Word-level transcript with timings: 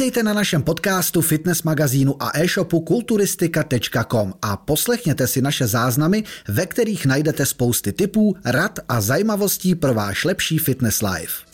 Vítejte 0.00 0.22
na 0.22 0.32
našem 0.32 0.62
podcastu, 0.62 1.20
fitness 1.20 1.62
magazínu 1.62 2.14
a 2.20 2.30
e-shopu 2.38 2.80
kulturistika.com 2.80 4.32
a 4.42 4.56
poslechněte 4.56 5.26
si 5.26 5.42
naše 5.42 5.66
záznamy, 5.66 6.22
ve 6.48 6.66
kterých 6.66 7.06
najdete 7.06 7.46
spousty 7.46 7.92
tipů, 7.92 8.34
rad 8.44 8.78
a 8.88 9.00
zajímavostí 9.00 9.74
pro 9.74 9.94
váš 9.94 10.24
lepší 10.24 10.58
fitness 10.58 11.02
life. 11.02 11.44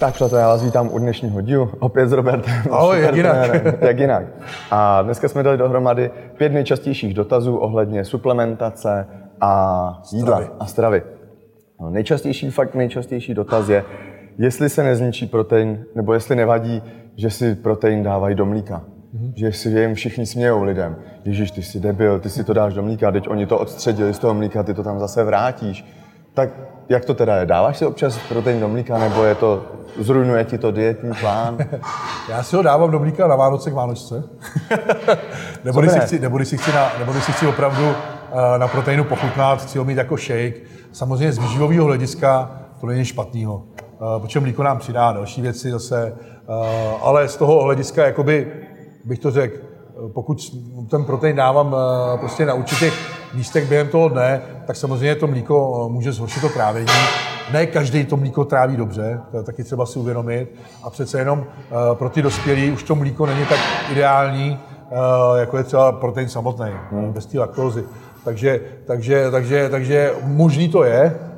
Tak 0.00 0.14
přátelé, 0.14 0.40
já 0.40 0.48
vás 0.48 0.62
vítám 0.62 0.88
u 0.92 0.98
dnešního 0.98 1.40
dílu, 1.40 1.70
opět 1.78 2.08
s 2.08 2.12
Robertem. 2.12 2.62
Ahoj, 2.70 3.00
jak 3.00 3.16
jinak. 3.16 3.64
jak 3.80 3.98
jinak. 3.98 4.24
A 4.70 5.02
dneska 5.02 5.28
jsme 5.28 5.42
dali 5.42 5.58
dohromady 5.58 6.10
pět 6.36 6.52
nejčastějších 6.52 7.14
dotazů 7.14 7.56
ohledně 7.56 8.04
suplementace 8.04 9.06
a 9.40 10.02
jídla 10.12 10.36
Stravy. 10.36 10.54
a 10.60 10.66
stravy. 10.66 11.02
No, 11.80 11.90
nejčastější, 11.90 12.50
fakt 12.50 12.74
nejčastější 12.74 13.34
dotaz 13.34 13.68
je, 13.68 13.84
jestli 14.38 14.68
se 14.68 14.82
nezničí 14.82 15.26
protein, 15.26 15.84
nebo 15.94 16.14
jestli 16.14 16.36
nevadí, 16.36 16.82
že 17.16 17.30
si 17.30 17.54
protein 17.54 18.02
dávají 18.02 18.34
do 18.34 18.46
mlíka. 18.46 18.82
Mhm. 19.12 19.32
Že 19.36 19.52
si 19.52 19.68
jim 19.68 19.94
všichni 19.94 20.26
smějou 20.26 20.62
lidem. 20.62 20.96
Ježíš, 21.24 21.50
ty 21.50 21.62
jsi 21.62 21.80
debil, 21.80 22.20
ty 22.20 22.30
si 22.30 22.44
to 22.44 22.52
dáš 22.52 22.74
do 22.74 22.82
mlíka, 22.82 23.12
teď 23.12 23.28
oni 23.28 23.46
to 23.46 23.58
odstředili 23.58 24.14
z 24.14 24.18
toho 24.18 24.34
mlíka, 24.34 24.62
ty 24.62 24.74
to 24.74 24.82
tam 24.82 25.00
zase 25.00 25.24
vrátíš. 25.24 25.84
Tak 26.34 26.50
jak 26.88 27.04
to 27.04 27.14
teda 27.14 27.36
je? 27.36 27.46
Dáváš 27.46 27.78
si 27.78 27.86
občas 27.86 28.18
protein 28.28 28.60
do 28.60 28.68
mlíka, 28.68 28.98
nebo 28.98 29.24
je 29.24 29.34
to, 29.34 29.64
zrujnuje 30.00 30.44
ti 30.44 30.58
to 30.58 30.70
dietní 30.70 31.10
plán? 31.20 31.58
Já 32.28 32.42
si 32.42 32.56
ho 32.56 32.62
dávám 32.62 32.90
do 32.90 32.98
mlíka 32.98 33.28
na 33.28 33.36
Vánoce 33.36 33.70
k 33.70 33.74
Vánočce. 33.74 34.24
nebo, 35.64 35.80
když 35.80 35.92
si 35.92 35.98
ne? 35.98 36.04
chci, 36.04 36.18
nebo, 36.18 36.36
když 36.36 36.48
si 36.48 36.58
chci 36.58 36.72
na, 36.72 36.92
nebo 36.98 37.12
když 37.12 37.24
si 37.24 37.32
chci 37.32 37.46
opravdu 37.46 37.84
eh, 37.86 38.58
na 38.58 38.68
proteinu 38.68 39.04
pochutnat, 39.04 39.62
chci 39.62 39.78
ho 39.78 39.84
mít 39.84 39.98
jako 39.98 40.16
shake. 40.16 40.54
Samozřejmě 40.92 41.32
z 41.32 41.38
výživového 41.38 41.84
hlediska 41.84 42.50
to 42.80 42.86
není 42.86 43.04
špatného. 43.04 43.62
Uh, 44.00 44.22
protože 44.22 44.40
mlíko 44.40 44.62
nám 44.62 44.78
přidá 44.78 45.12
další 45.12 45.42
věci 45.42 45.70
zase. 45.70 46.12
eh, 46.48 46.94
ale 47.02 47.28
z 47.28 47.36
toho 47.36 47.62
hlediska, 47.64 48.06
jakoby, 48.06 48.52
bych 49.04 49.18
to 49.18 49.30
řekl, 49.30 49.56
eh, 49.56 50.08
pokud 50.14 50.38
ten 50.90 51.04
protein 51.04 51.36
dávám 51.36 51.76
eh, 52.14 52.18
prostě 52.18 52.46
na 52.46 52.54
určitých 52.54 52.94
místech 53.34 53.68
během 53.68 53.88
toho 53.88 54.08
dne, 54.08 54.42
tak 54.66 54.76
samozřejmě 54.76 55.14
to 55.14 55.26
mlíko 55.26 55.86
eh, 55.86 55.92
může 55.92 56.12
zhoršit 56.12 56.40
to 56.40 56.48
trávení. 56.48 56.86
Ne 57.52 57.66
každý 57.66 58.04
to 58.04 58.16
mlíko 58.16 58.44
tráví 58.44 58.76
dobře, 58.76 59.20
to 59.30 59.36
je 59.36 59.42
taky 59.42 59.64
třeba 59.64 59.86
si 59.86 59.98
uvědomit. 59.98 60.54
A 60.82 60.90
přece 60.90 61.18
jenom 61.18 61.44
eh, 61.60 61.74
pro 61.94 62.08
ty 62.10 62.22
dospělí 62.22 62.70
už 62.70 62.82
to 62.82 62.94
mlíko 62.94 63.26
není 63.26 63.46
tak 63.46 63.58
ideální, 63.92 64.58
eh, 64.90 65.40
jako 65.40 65.56
je 65.58 65.64
třeba 65.64 65.92
protein 65.92 66.28
samotný, 66.28 66.70
hmm. 66.90 67.12
bez 67.12 67.26
té 67.26 67.38
laktózy. 67.38 67.84
Takže, 68.24 68.60
takže, 68.86 69.30
takže, 69.30 69.68
takže 69.68 70.12
možný 70.24 70.68
to 70.68 70.84
je, 70.84 71.14
Eh, 71.14 71.33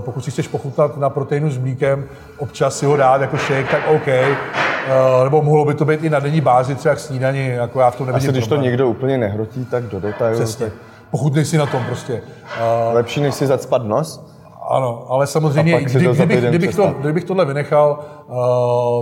pokud 0.00 0.24
si 0.24 0.30
chceš 0.30 0.48
pochutnat 0.48 0.96
na 0.96 1.10
proteinu 1.10 1.50
s 1.50 1.58
mlíkem, 1.58 2.04
občas 2.38 2.78
si 2.78 2.86
ho 2.86 2.96
dát 2.96 3.20
jako 3.20 3.36
shake, 3.36 3.70
tak 3.70 3.88
OK. 3.88 4.08
Eh, 4.08 5.24
Nebo 5.24 5.42
mohlo 5.42 5.64
by 5.64 5.74
to 5.74 5.84
být 5.84 6.04
i 6.04 6.10
na 6.10 6.20
denní 6.20 6.40
bázi, 6.40 6.74
třeba 6.74 6.94
k 6.94 6.98
snídani, 7.00 7.48
jako 7.48 7.80
já 7.80 7.90
v 7.90 7.96
tom 7.96 8.06
nevidím 8.06 8.30
Asi 8.30 8.32
když 8.32 8.46
to 8.48 8.56
někdo 8.56 8.88
úplně 8.88 9.18
nehrotí, 9.18 9.64
tak 9.64 9.84
do 9.84 10.00
detailu. 10.00 10.34
Přesně. 10.34 10.66
Tak 10.66 10.74
Pochutnej 11.10 11.44
si 11.44 11.58
na 11.58 11.66
tom 11.66 11.84
prostě. 11.84 12.22
Eh, 12.56 12.92
lepší, 12.92 13.20
než 13.20 13.34
si 13.34 13.46
zacpat 13.46 13.84
nos? 13.84 14.33
Ano, 14.68 15.04
ale 15.08 15.26
samozřejmě, 15.26 15.80
kdy, 15.80 16.08
kdybych, 16.08 16.44
kdybych, 16.48 16.76
to, 16.76 16.94
kdybych 17.00 17.24
tohle 17.24 17.44
vynechal, 17.44 17.98
uh, 18.26 18.36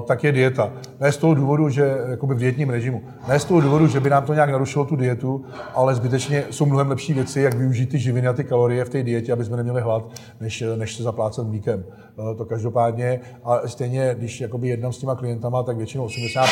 tak 0.07 0.25
je 0.25 0.33
dieta. 0.33 0.73
Ne 1.01 1.13
z 1.13 1.17
toho 1.17 1.35
důvodu, 1.35 1.69
že 1.69 1.99
jakoby 2.09 2.35
v 2.35 2.39
dietním 2.39 2.71
režimu. 2.71 3.03
Ne 3.29 3.39
z 3.39 3.45
toho 3.45 3.61
důvodu, 3.61 3.87
že 3.87 4.01
by 4.01 4.11
nám 4.11 4.25
to 4.25 4.35
nějak 4.35 4.51
narušilo 4.51 4.85
tu 4.85 4.97
dietu, 4.97 5.45
ale 5.75 5.95
zbytečně 5.95 6.45
jsou 6.51 6.67
mnohem 6.67 6.89
lepší 6.89 7.15
věci, 7.15 7.41
jak 7.41 7.55
využít 7.55 7.87
ty 7.87 7.99
živiny 7.99 8.29
a 8.29 8.33
ty 8.33 8.45
kalorie 8.45 8.85
v 8.85 8.89
té 8.89 9.03
dietě, 9.03 9.33
aby 9.33 9.45
jsme 9.45 9.57
neměli 9.57 9.81
hlad, 9.81 10.05
než, 10.41 10.65
než 10.77 10.97
se 10.97 11.03
zaplácet 11.03 11.47
mlíkem. 11.47 11.85
Uh, 12.17 12.37
to 12.37 12.45
každopádně. 12.45 13.21
A 13.45 13.61
stejně, 13.67 14.15
když 14.19 14.41
jakoby 14.41 14.69
jednám 14.69 14.93
s 14.93 14.99
těma 14.99 15.15
klientama, 15.15 15.63
tak 15.63 15.77
většinou 15.77 16.07
80% 16.07 16.47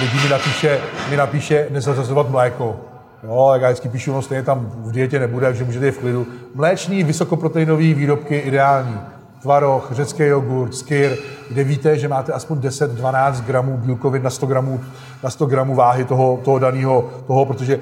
lidí 0.00 0.24
mi 0.24 0.28
napíše, 0.28 0.80
mi 1.10 1.16
napíše 1.16 1.66
nezařazovat 1.70 2.30
mléko. 2.30 2.76
Jo, 3.22 3.54
vždycky 3.58 3.88
píšu, 3.88 4.12
no 4.12 4.22
stejně 4.22 4.42
tam 4.42 4.72
v 4.76 4.92
dietě 4.92 5.18
nebude, 5.18 5.46
takže 5.46 5.64
můžete 5.64 5.86
jít 5.86 5.92
v 5.92 5.98
klidu. 5.98 6.26
Mléčný, 6.54 7.04
vysokoproteinový 7.04 7.94
výrobky 7.94 8.36
ideální. 8.36 9.00
Tvaroh, 9.46 9.88
řecký 9.90 10.22
jogurt, 10.22 10.74
skyr, 10.74 11.16
kde 11.48 11.64
víte, 11.64 11.98
že 11.98 12.08
máte 12.08 12.32
aspoň 12.32 12.58
10-12 12.58 13.44
gramů 13.44 13.76
bílkovin 13.76 14.22
na 14.22 14.30
100 14.30 14.46
gramů, 14.46 14.80
na 15.22 15.30
100 15.30 15.46
gramů 15.46 15.74
váhy 15.74 16.04
toho, 16.04 16.38
toho 16.44 16.58
daného, 16.58 17.04
toho, 17.26 17.44
protože 17.44 17.80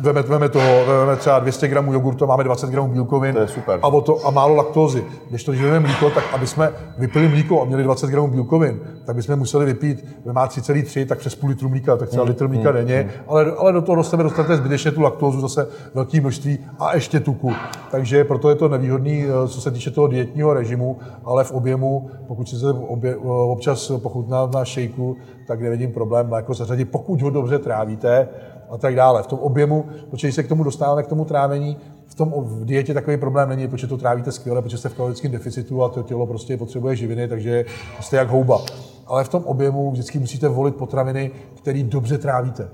veme, 0.00 0.22
veme 0.22 0.48
toho, 0.48 0.86
veme 0.86 1.16
třeba 1.16 1.38
200 1.38 1.68
gramů 1.68 1.92
jogurtu, 1.92 2.26
máme 2.26 2.44
20 2.44 2.70
gramů 2.70 2.88
bílkovin 2.88 3.34
To 3.34 3.40
je 3.40 3.48
super. 3.48 3.78
a, 3.82 3.86
o 3.88 4.00
to, 4.00 4.26
a 4.26 4.30
málo 4.30 4.54
laktózy. 4.54 5.04
Když 5.30 5.44
to 5.44 5.52
vezmeme 5.52 5.80
mlíko, 5.80 6.10
tak 6.10 6.24
aby 6.32 6.46
jsme 6.46 6.72
vypili 6.98 7.28
mlíko 7.28 7.62
a 7.62 7.64
měli 7.64 7.82
20 7.82 8.10
gramů 8.10 8.28
bílkovin, 8.28 8.80
tak 9.04 9.16
bychom 9.16 9.36
museli 9.36 9.66
vypít, 9.66 10.04
vy 10.26 10.32
má 10.32 10.46
3,3, 10.46 11.06
tak 11.06 11.18
přes 11.18 11.34
půl 11.34 11.50
litru 11.50 11.68
mlíka, 11.68 11.96
tak 11.96 12.08
třeba 12.08 12.24
litr 12.24 12.48
mlíka 12.48 12.72
denně, 12.72 13.10
ale, 13.28 13.52
ale 13.58 13.72
do 13.72 13.82
toho 13.82 13.96
do 13.96 14.04
sebe 14.04 14.22
dostanete 14.22 14.56
zbytečně 14.56 14.90
tu 14.90 15.00
laktózu, 15.00 15.40
zase 15.40 15.66
velké 15.94 16.20
množství 16.20 16.58
a 16.78 16.94
ještě 16.94 17.20
tuku. 17.20 17.52
Takže 17.90 18.24
proto 18.24 18.48
je 18.48 18.54
to 18.54 18.68
nevýhodný, 18.68 19.24
eh, 19.24 19.48
co 19.48 19.60
se 19.60 19.70
týče 19.70 19.90
toho 19.90 20.06
dietního 20.06 20.54
režimu, 20.54 20.87
ale 21.24 21.44
v 21.44 21.52
objemu, 21.52 22.10
pokud 22.26 22.48
si 22.48 22.56
se 22.56 22.70
obě, 22.70 23.14
eh, 23.14 23.28
občas 23.28 23.92
pochutnat 24.02 24.52
na 24.52 24.64
šejku, 24.64 25.16
tak 25.46 25.60
nevidím 25.60 25.92
problém 25.92 26.28
mléko 26.28 26.54
zařadit, 26.54 26.84
pokud 26.84 27.22
ho 27.22 27.30
dobře 27.30 27.58
trávíte 27.58 28.28
a 28.70 28.78
tak 28.78 28.94
dále. 28.94 29.22
V 29.22 29.26
tom 29.26 29.38
objemu, 29.38 29.84
protože 30.10 30.32
se 30.32 30.42
k 30.42 30.48
tomu 30.48 30.64
dostáváme, 30.64 31.02
k 31.02 31.06
tomu 31.06 31.24
trávení, 31.24 31.76
v 32.06 32.14
tom 32.14 32.34
v 32.36 32.64
dietě 32.64 32.94
takový 32.94 33.16
problém 33.16 33.48
není, 33.48 33.68
protože 33.68 33.86
to 33.86 33.96
trávíte 33.96 34.32
skvěle, 34.32 34.62
protože 34.62 34.78
jste 34.78 34.88
v 34.88 34.94
kalorickém 34.94 35.32
deficitu 35.32 35.84
a 35.84 35.88
to 35.88 36.02
tělo 36.02 36.26
prostě 36.26 36.56
potřebuje 36.56 36.96
živiny, 36.96 37.28
takže 37.28 37.64
jste 38.00 38.16
jak 38.16 38.28
houba. 38.28 38.60
Ale 39.06 39.24
v 39.24 39.28
tom 39.28 39.44
objemu 39.44 39.90
vždycky 39.90 40.18
musíte 40.18 40.48
volit 40.48 40.76
potraviny, 40.76 41.30
které 41.54 41.82
dobře 41.82 42.18
trávíte. 42.18 42.68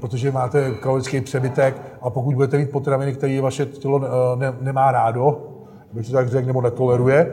Protože 0.00 0.32
máte 0.32 0.70
kalorický 0.70 1.20
přebytek 1.20 1.82
a 2.02 2.10
pokud 2.10 2.34
budete 2.34 2.58
mít 2.58 2.70
potraviny, 2.70 3.12
které 3.12 3.40
vaše 3.40 3.66
tělo 3.66 4.00
eh, 4.04 4.36
ne, 4.36 4.54
nemá 4.60 4.92
rádo, 4.92 5.51
bych 5.92 6.06
to 6.06 6.12
tak 6.12 6.28
řekl, 6.28 6.46
nebo 6.46 6.62
netoleruje, 6.62 7.32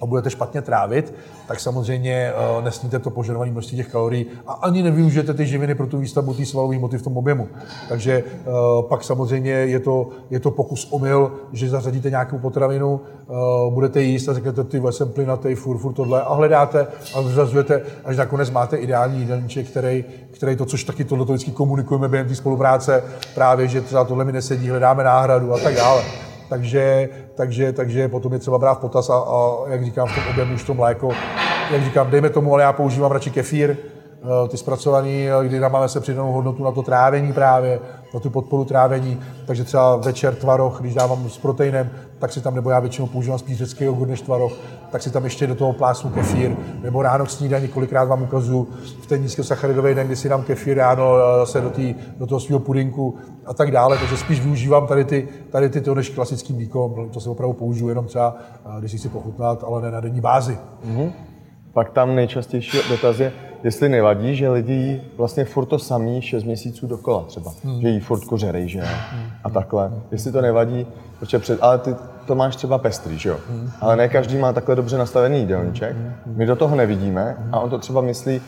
a 0.00 0.06
budete 0.06 0.30
špatně 0.30 0.62
trávit, 0.62 1.14
tak 1.48 1.60
samozřejmě 1.60 2.32
uh, 2.56 2.64
nesníte 2.64 2.98
to 2.98 3.10
požadované 3.10 3.50
množství 3.50 3.76
těch 3.76 3.88
kalorií 3.88 4.26
a 4.46 4.52
ani 4.52 4.82
nevyužijete 4.82 5.34
ty 5.34 5.46
živiny 5.46 5.74
pro 5.74 5.86
tu 5.86 5.98
výstavbu 5.98 6.34
té 6.34 6.46
svalové 6.46 6.76
hmoty 6.76 6.98
v 6.98 7.02
tom 7.02 7.16
objemu. 7.16 7.48
Takže 7.88 8.24
uh, 8.24 8.88
pak 8.88 9.04
samozřejmě 9.04 9.50
je 9.50 9.80
to, 9.80 10.08
je 10.30 10.40
to 10.40 10.50
pokus 10.50 10.88
omyl, 10.90 11.32
že 11.52 11.68
zařadíte 11.68 12.10
nějakou 12.10 12.38
potravinu, 12.38 13.00
uh, 13.26 13.74
budete 13.74 14.02
jíst 14.02 14.28
a 14.28 14.34
řeknete, 14.34 14.64
ty 14.64 14.82
jsem 14.90 15.08
plynatý, 15.08 15.54
furt, 15.54 15.78
furt 15.78 15.92
tohle 15.92 16.22
a 16.22 16.34
hledáte 16.34 16.86
a 17.14 17.20
vyřazujete, 17.20 17.82
až 18.04 18.16
nakonec 18.16 18.50
máte 18.50 18.76
ideální 18.76 19.18
jídelníček, 19.18 19.66
který, 19.66 20.04
který 20.30 20.56
to, 20.56 20.64
což 20.64 20.84
taky 20.84 21.04
tohle 21.04 21.24
vždycky 21.24 21.50
komunikujeme 21.50 22.08
během 22.08 22.28
té 22.28 22.34
spolupráce, 22.34 23.04
právě, 23.34 23.68
že 23.68 23.80
třeba 23.80 24.04
tohle 24.04 24.24
mi 24.24 24.32
nesedí, 24.32 24.70
hledáme 24.70 25.04
náhradu 25.04 25.54
a 25.54 25.58
tak 25.58 25.74
dále. 25.74 26.27
Takže, 26.48 27.08
takže, 27.34 27.72
takže 27.72 28.08
potom 28.08 28.32
je 28.32 28.38
třeba 28.38 28.58
brát 28.58 28.74
v 28.74 28.80
potaz 28.80 29.10
a, 29.10 29.18
a 29.18 29.56
jak 29.68 29.84
říkám, 29.84 30.08
v 30.08 30.14
tom 30.14 30.24
objemu 30.30 30.54
už 30.54 30.64
to 30.64 30.74
mléko, 30.74 31.10
jak 31.70 31.84
říkám, 31.84 32.10
dejme 32.10 32.30
tomu, 32.30 32.54
ale 32.54 32.62
já 32.62 32.72
používám 32.72 33.12
radši 33.12 33.30
kefír, 33.30 33.76
eh, 33.76 34.48
ty 34.48 34.56
zpracovaný, 34.56 35.28
eh, 35.30 35.44
kdy 35.48 35.60
nám 35.60 35.72
máme 35.72 35.88
se 35.88 36.00
přidanou 36.00 36.32
hodnotu 36.32 36.64
na 36.64 36.72
to 36.72 36.82
trávení 36.82 37.32
právě, 37.32 37.80
na 38.14 38.20
tu 38.20 38.30
podporu 38.30 38.64
trávení, 38.64 39.20
takže 39.46 39.64
třeba 39.64 39.96
večer 39.96 40.34
tvaroh, 40.34 40.80
když 40.80 40.94
dávám 40.94 41.30
s 41.30 41.38
proteinem, 41.38 41.90
tak 42.18 42.32
si 42.32 42.40
tam, 42.40 42.54
nebo 42.54 42.70
já 42.70 42.80
většinou 42.80 43.06
používám 43.06 43.38
spíš 43.38 43.58
řecký 43.58 43.84
jogurt 43.84 44.08
než 44.08 44.20
tvaroh, 44.20 44.52
tak 44.90 45.02
si 45.02 45.10
tam 45.10 45.24
ještě 45.24 45.46
do 45.46 45.54
toho 45.54 45.72
plásnu 45.72 46.10
kefír, 46.10 46.56
nebo 46.82 47.02
ráno 47.02 47.26
k 47.26 47.30
snídani, 47.30 47.68
kolikrát 47.68 48.04
vám 48.04 48.22
ukazu 48.22 48.68
v 49.02 49.06
ten 49.06 49.22
nízkosacharidový 49.22 49.94
den, 49.94 50.06
kdy 50.06 50.16
si 50.16 50.28
dám 50.28 50.42
kefír 50.42 50.76
ráno 50.76 51.14
eh, 51.18 51.46
se 51.46 51.60
do, 51.60 51.70
tý, 51.70 51.94
do 52.16 52.26
toho 52.26 52.40
svého 52.40 52.60
pudinku 52.60 53.16
a 53.46 53.54
tak 53.54 53.70
dále, 53.70 53.98
takže 53.98 54.16
spíš 54.16 54.40
využívám 54.40 54.86
tady 54.86 55.04
ty, 55.04 55.28
tady 55.50 55.68
ty 55.68 55.80
to 55.80 55.94
než 55.94 56.08
klasický 56.08 56.52
mlíko, 56.52 57.08
to 57.12 57.20
se 57.20 57.30
opravdu 57.30 57.52
použiju 57.52 57.88
jenom 57.88 58.06
třeba, 58.06 58.36
eh, 58.66 58.80
když 58.80 58.90
si 58.90 58.98
chci 58.98 59.08
pochutnat, 59.08 59.64
ale 59.66 59.82
ne 59.82 59.90
na 59.90 60.00
denní 60.00 60.20
bázi. 60.20 60.58
Pak 61.72 61.90
tam 61.90 62.14
nejčastější 62.14 62.78
dotaz 62.88 63.18
je, 63.18 63.32
jestli 63.64 63.88
nevadí, 63.88 64.36
že 64.36 64.50
lidi 64.50 64.72
jí 64.72 65.00
vlastně 65.16 65.44
furt 65.44 65.66
to 65.66 65.78
samý 65.78 66.22
6 66.22 66.44
měsíců 66.44 66.86
dokola 66.86 67.24
třeba. 67.24 67.52
Hmm. 67.64 67.80
Že 67.80 67.88
jí 67.88 68.00
furt 68.00 68.24
koře 68.24 68.52
rejže 68.52 68.82
a 69.44 69.50
takhle. 69.50 69.92
Jestli 70.12 70.32
to 70.32 70.40
nevadí, 70.40 70.86
protože 71.18 71.38
před, 71.38 71.58
ale 71.62 71.78
ty 71.78 71.94
to 72.26 72.34
máš 72.34 72.56
třeba 72.56 72.78
pestrý, 72.78 73.18
že 73.18 73.28
jo? 73.28 73.36
Hmm. 73.50 73.70
Ale 73.80 73.96
ne 73.96 74.08
každý 74.08 74.38
má 74.38 74.52
takhle 74.52 74.76
dobře 74.76 74.98
nastavený 74.98 75.38
jídelníček. 75.38 75.96
My 76.26 76.46
do 76.46 76.56
toho 76.56 76.76
nevidíme 76.76 77.36
a 77.52 77.60
on 77.60 77.70
to 77.70 77.78
třeba 77.78 78.00
myslí, 78.00 78.40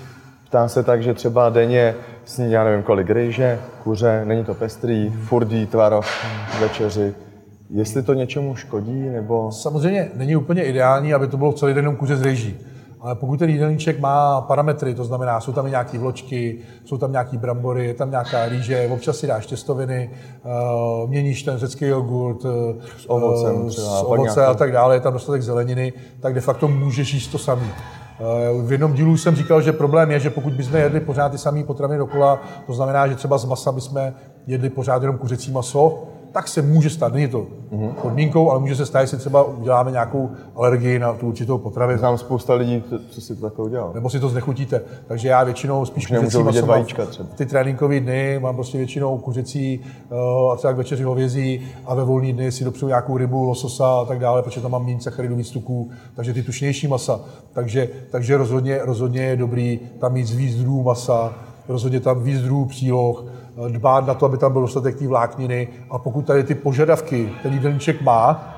ptá 0.48 0.68
se 0.68 0.82
tak, 0.82 1.02
že 1.02 1.14
třeba 1.14 1.50
denně 1.50 1.94
sní, 2.24 2.52
já 2.52 2.64
nevím 2.64 2.82
kolik 2.82 3.10
rejže, 3.10 3.58
kuře, 3.84 4.22
není 4.24 4.44
to 4.44 4.54
pestrý, 4.54 5.10
furt 5.10 5.52
jí 5.52 5.66
tvaroh, 5.66 6.06
večeři. 6.60 7.14
Jestli 7.70 8.02
to 8.02 8.14
něčemu 8.14 8.56
škodí, 8.56 9.00
nebo... 9.08 9.52
Samozřejmě 9.52 10.08
není 10.14 10.36
úplně 10.36 10.64
ideální, 10.64 11.14
aby 11.14 11.26
to 11.26 11.36
bylo 11.36 11.52
celý 11.52 11.74
den 11.74 11.84
jenom 11.84 11.96
kuře 11.96 12.16
z 12.16 12.22
rejží. 12.22 12.56
Ale 13.00 13.14
pokud 13.14 13.38
ten 13.38 13.50
jídelníček 13.50 14.00
má 14.00 14.40
parametry, 14.40 14.94
to 14.94 15.04
znamená, 15.04 15.40
jsou 15.40 15.52
tam 15.52 15.66
i 15.66 15.70
nějaké 15.70 15.98
vločky, 15.98 16.58
jsou 16.84 16.98
tam 16.98 17.12
nějaké 17.12 17.38
brambory, 17.38 17.86
je 17.86 17.94
tam 17.94 18.10
nějaká 18.10 18.48
rýže, 18.48 18.88
občas 18.92 19.16
si 19.16 19.26
dáš 19.26 19.46
těstoviny, 19.46 20.10
uh, 20.44 21.10
měníš 21.10 21.42
ten 21.42 21.58
řecký 21.58 21.86
jogurt 21.86 22.40
s 22.98 23.10
ovocem 23.10 23.68
třeba, 23.68 23.86
s 23.86 24.02
ovoce 24.02 24.46
a 24.46 24.54
tak 24.54 24.72
dále, 24.72 24.96
je 24.96 25.00
tam 25.00 25.12
dostatek 25.12 25.42
zeleniny, 25.42 25.92
tak 26.20 26.34
de 26.34 26.40
facto 26.40 26.68
můžeš 26.68 27.14
jíst 27.14 27.28
to 27.28 27.38
samý. 27.38 27.70
V 28.64 28.72
jednom 28.72 28.92
dílu 28.92 29.16
jsem 29.16 29.36
říkal, 29.36 29.62
že 29.62 29.72
problém 29.72 30.10
je, 30.10 30.20
že 30.20 30.30
pokud 30.30 30.52
bychom 30.52 30.76
jedli 30.76 31.00
pořád 31.00 31.28
ty 31.28 31.38
samé 31.38 31.64
potraviny 31.64 31.98
dokola, 31.98 32.42
to 32.66 32.72
znamená, 32.72 33.08
že 33.08 33.14
třeba 33.14 33.38
z 33.38 33.44
masa 33.44 33.72
bychom 33.72 34.12
jedli 34.46 34.70
pořád 34.70 35.02
jenom 35.02 35.18
kuřecí 35.18 35.52
maso, 35.52 36.02
tak 36.32 36.48
se 36.48 36.62
může 36.62 36.90
stát, 36.90 37.14
není 37.14 37.28
to 37.28 37.46
podmínkou, 38.02 38.50
ale 38.50 38.60
může 38.60 38.76
se 38.76 38.86
stát, 38.86 39.00
jestli 39.00 39.18
třeba 39.18 39.42
uděláme 39.42 39.90
nějakou 39.90 40.30
alergii 40.56 40.98
na 40.98 41.12
tu 41.12 41.28
určitou 41.28 41.58
potravinu. 41.58 41.98
Znám 41.98 42.18
spousta 42.18 42.54
lidí, 42.54 42.82
co 43.10 43.20
si 43.20 43.36
to 43.36 43.42
takhle 43.42 43.64
udělal. 43.64 43.90
Nebo 43.94 44.10
si 44.10 44.20
to 44.20 44.28
znechutíte. 44.28 44.80
Takže 45.06 45.28
já 45.28 45.44
většinou 45.44 45.84
spíš 45.84 46.10
vidět 46.10 46.34
mám 46.34 46.66
vajíčka 46.66 47.06
třeba. 47.06 47.28
Ty 47.34 47.46
tréninkové 47.46 48.00
dny 48.00 48.38
mám 48.38 48.54
prostě 48.54 48.78
většinou 48.78 49.18
kuřecí 49.18 49.80
uh, 50.10 50.52
a 50.52 50.56
třeba 50.56 50.72
k 50.72 50.76
večeři 50.76 51.02
hovězí 51.02 51.60
a 51.86 51.94
ve 51.94 52.04
volný 52.04 52.32
dny 52.32 52.52
si 52.52 52.64
dopřeju 52.64 52.88
nějakou 52.88 53.16
rybu, 53.16 53.44
lososa 53.44 54.00
a 54.00 54.04
tak 54.04 54.18
dále, 54.18 54.42
protože 54.42 54.60
tam 54.60 54.70
mám 54.70 54.86
méně 54.86 55.00
sacharidů, 55.00 55.36
víc 55.36 55.50
tuků, 55.50 55.90
takže 56.14 56.32
ty 56.32 56.42
tučnější 56.42 56.88
masa. 56.88 57.20
Takže, 57.52 57.88
takže 58.10 58.36
rozhodně, 58.36 58.78
rozhodně 58.82 59.22
je 59.22 59.36
dobrý 59.36 59.80
tam 59.98 60.12
mít 60.12 60.30
víc 60.30 60.56
druhů 60.56 60.82
masa, 60.82 61.34
rozhodně 61.68 62.00
tam 62.00 62.22
víc 62.22 62.40
druhů 62.40 62.64
příloh, 62.64 63.24
dbát 63.68 64.06
na 64.06 64.14
to, 64.14 64.26
aby 64.26 64.38
tam 64.38 64.52
byl 64.52 64.60
dostatek 64.60 64.98
té 64.98 65.08
vlákniny 65.08 65.68
a 65.90 65.98
pokud 65.98 66.26
tady 66.26 66.44
ty 66.44 66.54
požadavky 66.54 67.32
ten 67.42 67.52
jídelníček 67.52 68.02
má, 68.02 68.56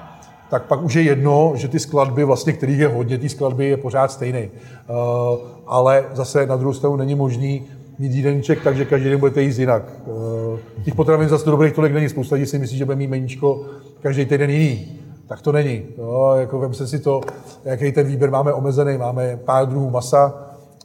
tak 0.50 0.62
pak 0.62 0.82
už 0.82 0.94
je 0.94 1.02
jedno, 1.02 1.52
že 1.54 1.68
ty 1.68 1.78
skladby, 1.78 2.24
vlastně, 2.24 2.52
kterých 2.52 2.78
je 2.78 2.88
hodně, 2.88 3.18
ty 3.18 3.28
skladby 3.28 3.66
je 3.66 3.76
pořád 3.76 4.12
stejný. 4.12 4.50
Uh, 4.50 5.38
ale 5.66 6.04
zase 6.12 6.46
na 6.46 6.56
druhou 6.56 6.72
stranu 6.72 6.96
není 6.96 7.14
možný 7.14 7.62
mít 7.98 8.12
jídelníček 8.12 8.62
tak, 8.62 8.76
že 8.76 8.84
každý 8.84 9.10
den 9.10 9.20
budete 9.20 9.42
jíst 9.42 9.58
jinak. 9.58 9.82
Uh, 10.06 10.58
těch 10.84 10.94
potravin 10.94 11.28
zase 11.28 11.50
dobrých 11.50 11.72
tolik 11.72 11.92
není. 11.92 12.08
Spousta 12.08 12.34
lidí 12.34 12.46
si 12.46 12.58
myslí, 12.58 12.78
že 12.78 12.84
bude 12.84 12.96
mít 12.96 13.06
meníčko 13.06 13.64
každý 14.00 14.24
týden 14.24 14.50
jiný. 14.50 14.98
Tak 15.26 15.42
to 15.42 15.52
není. 15.52 15.82
No, 15.98 16.34
jako 16.34 16.58
vem 16.58 16.74
se 16.74 16.86
si 16.86 16.98
to, 16.98 17.20
jaký 17.64 17.92
ten 17.92 18.06
výběr 18.06 18.30
máme 18.30 18.52
omezený. 18.52 18.98
Máme 18.98 19.36
pár 19.44 19.66
druhů 19.66 19.90
masa, 19.90 20.34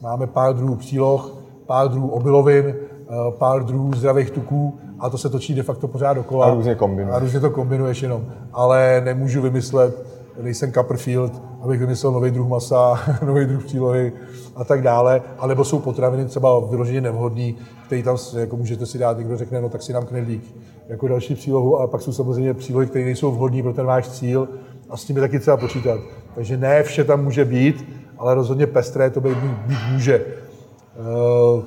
máme 0.01 0.27
pár 0.27 0.55
druhů 0.55 0.75
příloh, 0.75 1.37
pár 1.65 1.87
druhů 1.87 2.09
obilovin, 2.09 2.75
Eh, 2.75 2.96
pár 3.29 3.63
druhů 3.63 3.93
zdravých 3.93 4.31
tuků 4.31 4.79
a 4.99 5.09
to 5.09 5.17
se 5.17 5.29
točí 5.29 5.55
de 5.55 5.63
facto 5.63 5.87
pořád 5.87 6.13
dokola. 6.13 6.45
A 6.45 6.53
různě 6.53 6.75
kombinuješ. 6.75 7.15
A 7.15 7.19
různě 7.19 7.39
to 7.39 7.49
kombinuješ 7.49 8.01
jenom. 8.01 8.25
Ale 8.53 9.01
nemůžu 9.05 9.41
vymyslet, 9.41 10.05
nejsem 10.41 10.71
Copperfield, 10.71 11.41
abych 11.61 11.79
vymyslel 11.79 12.11
nový 12.11 12.31
druh 12.31 12.47
masa, 12.47 12.99
nový 13.25 13.45
druh 13.45 13.65
přílohy 13.65 14.13
a 14.55 14.63
tak 14.63 14.81
dále. 14.81 15.21
A 15.39 15.47
nebo 15.47 15.63
jsou 15.63 15.79
potraviny 15.79 16.25
třeba 16.25 16.59
vyloženě 16.59 17.01
nevhodný, 17.01 17.55
který 17.85 18.03
tam 18.03 18.17
jako 18.37 18.57
můžete 18.57 18.85
si 18.85 18.97
dát, 18.97 19.17
někdo 19.17 19.37
řekne, 19.37 19.61
no 19.61 19.69
tak 19.69 19.81
si 19.81 19.93
dám 19.93 20.05
knedlík 20.05 20.55
jako 20.87 21.07
další 21.07 21.35
přílohu, 21.35 21.77
ale 21.77 21.87
pak 21.87 22.01
jsou 22.01 22.11
samozřejmě 22.11 22.53
přílohy, 22.53 22.87
které 22.87 23.05
nejsou 23.05 23.31
vhodné 23.31 23.63
pro 23.63 23.73
ten 23.73 23.85
váš 23.85 24.09
cíl 24.09 24.47
a 24.89 24.97
s 24.97 25.05
tím 25.05 25.15
je 25.15 25.21
taky 25.21 25.39
třeba 25.39 25.57
počítat. 25.57 25.99
Takže 26.35 26.57
ne 26.57 26.83
vše 26.83 27.03
tam 27.03 27.23
může 27.23 27.45
být, 27.45 27.85
ale 28.17 28.35
rozhodně 28.35 28.67
pestré 28.67 29.09
to 29.09 29.21
být, 29.21 29.37
být 29.37 29.79
může. 29.91 30.25
Uh, 31.55 31.63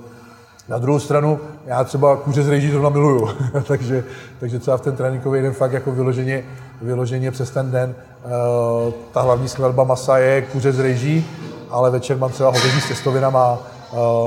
na 0.71 0.79
druhou 0.79 0.99
stranu, 0.99 1.41
já 1.67 1.85
třeba 1.85 2.17
kuře 2.17 2.43
z 2.43 2.49
rejží 2.49 2.71
zrovna 2.71 2.89
miluju, 2.89 3.29
takže, 3.67 4.05
takže 4.41 4.59
třeba 4.59 4.77
v 4.77 4.81
ten 4.81 4.97
tréninkový 4.97 5.43
den 5.43 5.53
fakt 5.53 5.73
jako 5.73 5.93
vyloženě, 5.93 6.45
vyloženě 6.83 7.31
přes 7.31 7.51
ten 7.51 7.71
den. 7.71 7.95
Uh, 8.25 8.93
ta 9.13 9.21
hlavní 9.21 9.49
skladba 9.49 9.85
masa 9.85 10.19
je 10.19 10.43
kuře 10.43 10.73
z 10.73 10.81
rejží, 10.81 11.27
ale 11.71 11.91
večer 11.91 12.17
mám 12.17 12.31
třeba 12.31 12.49
hovězí 12.49 12.81
s 12.81 12.89
těstovinama, 12.89 13.59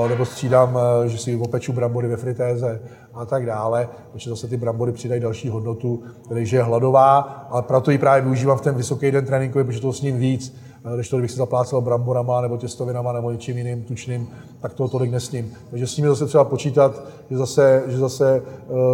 nebo 0.08 0.24
střídám, 0.24 0.74
uh, 0.74 1.06
že 1.06 1.18
si 1.18 1.36
opeču 1.36 1.72
brambory 1.72 2.08
ve 2.08 2.16
fritéze 2.16 2.80
a 3.14 3.26
tak 3.26 3.46
dále, 3.46 3.88
protože 4.12 4.30
zase 4.30 4.48
ty 4.48 4.56
brambory 4.56 4.92
přidají 4.92 5.20
další 5.20 5.48
hodnotu, 5.48 6.02
takže 6.28 6.56
je 6.56 6.62
hladová, 6.62 7.18
ale 7.50 7.62
proto 7.62 7.90
ji 7.90 7.98
právě 7.98 8.22
využívám 8.22 8.58
v 8.58 8.60
ten 8.60 8.74
vysoký 8.74 9.10
den 9.10 9.26
tréninkový, 9.26 9.64
protože 9.64 9.80
to 9.80 9.92
s 9.92 10.02
ním 10.02 10.18
víc 10.18 10.54
když 10.94 11.08
to, 11.08 11.16
kdybych 11.16 11.30
se 11.30 11.36
zaplácel 11.36 11.80
bramborama 11.80 12.40
nebo 12.40 12.56
těstovinama 12.56 13.12
nebo 13.12 13.30
něčím 13.30 13.58
jiným 13.58 13.82
tučným, 13.82 14.28
tak 14.60 14.74
toho 14.74 14.88
tolik 14.88 15.10
nesním. 15.10 15.52
Takže 15.70 15.86
s 15.86 15.96
nimi 15.96 16.08
zase 16.08 16.26
třeba 16.26 16.44
počítat, 16.44 17.02
že 17.30 17.36
zase, 17.36 17.82
že 17.86 17.98
zase 17.98 18.42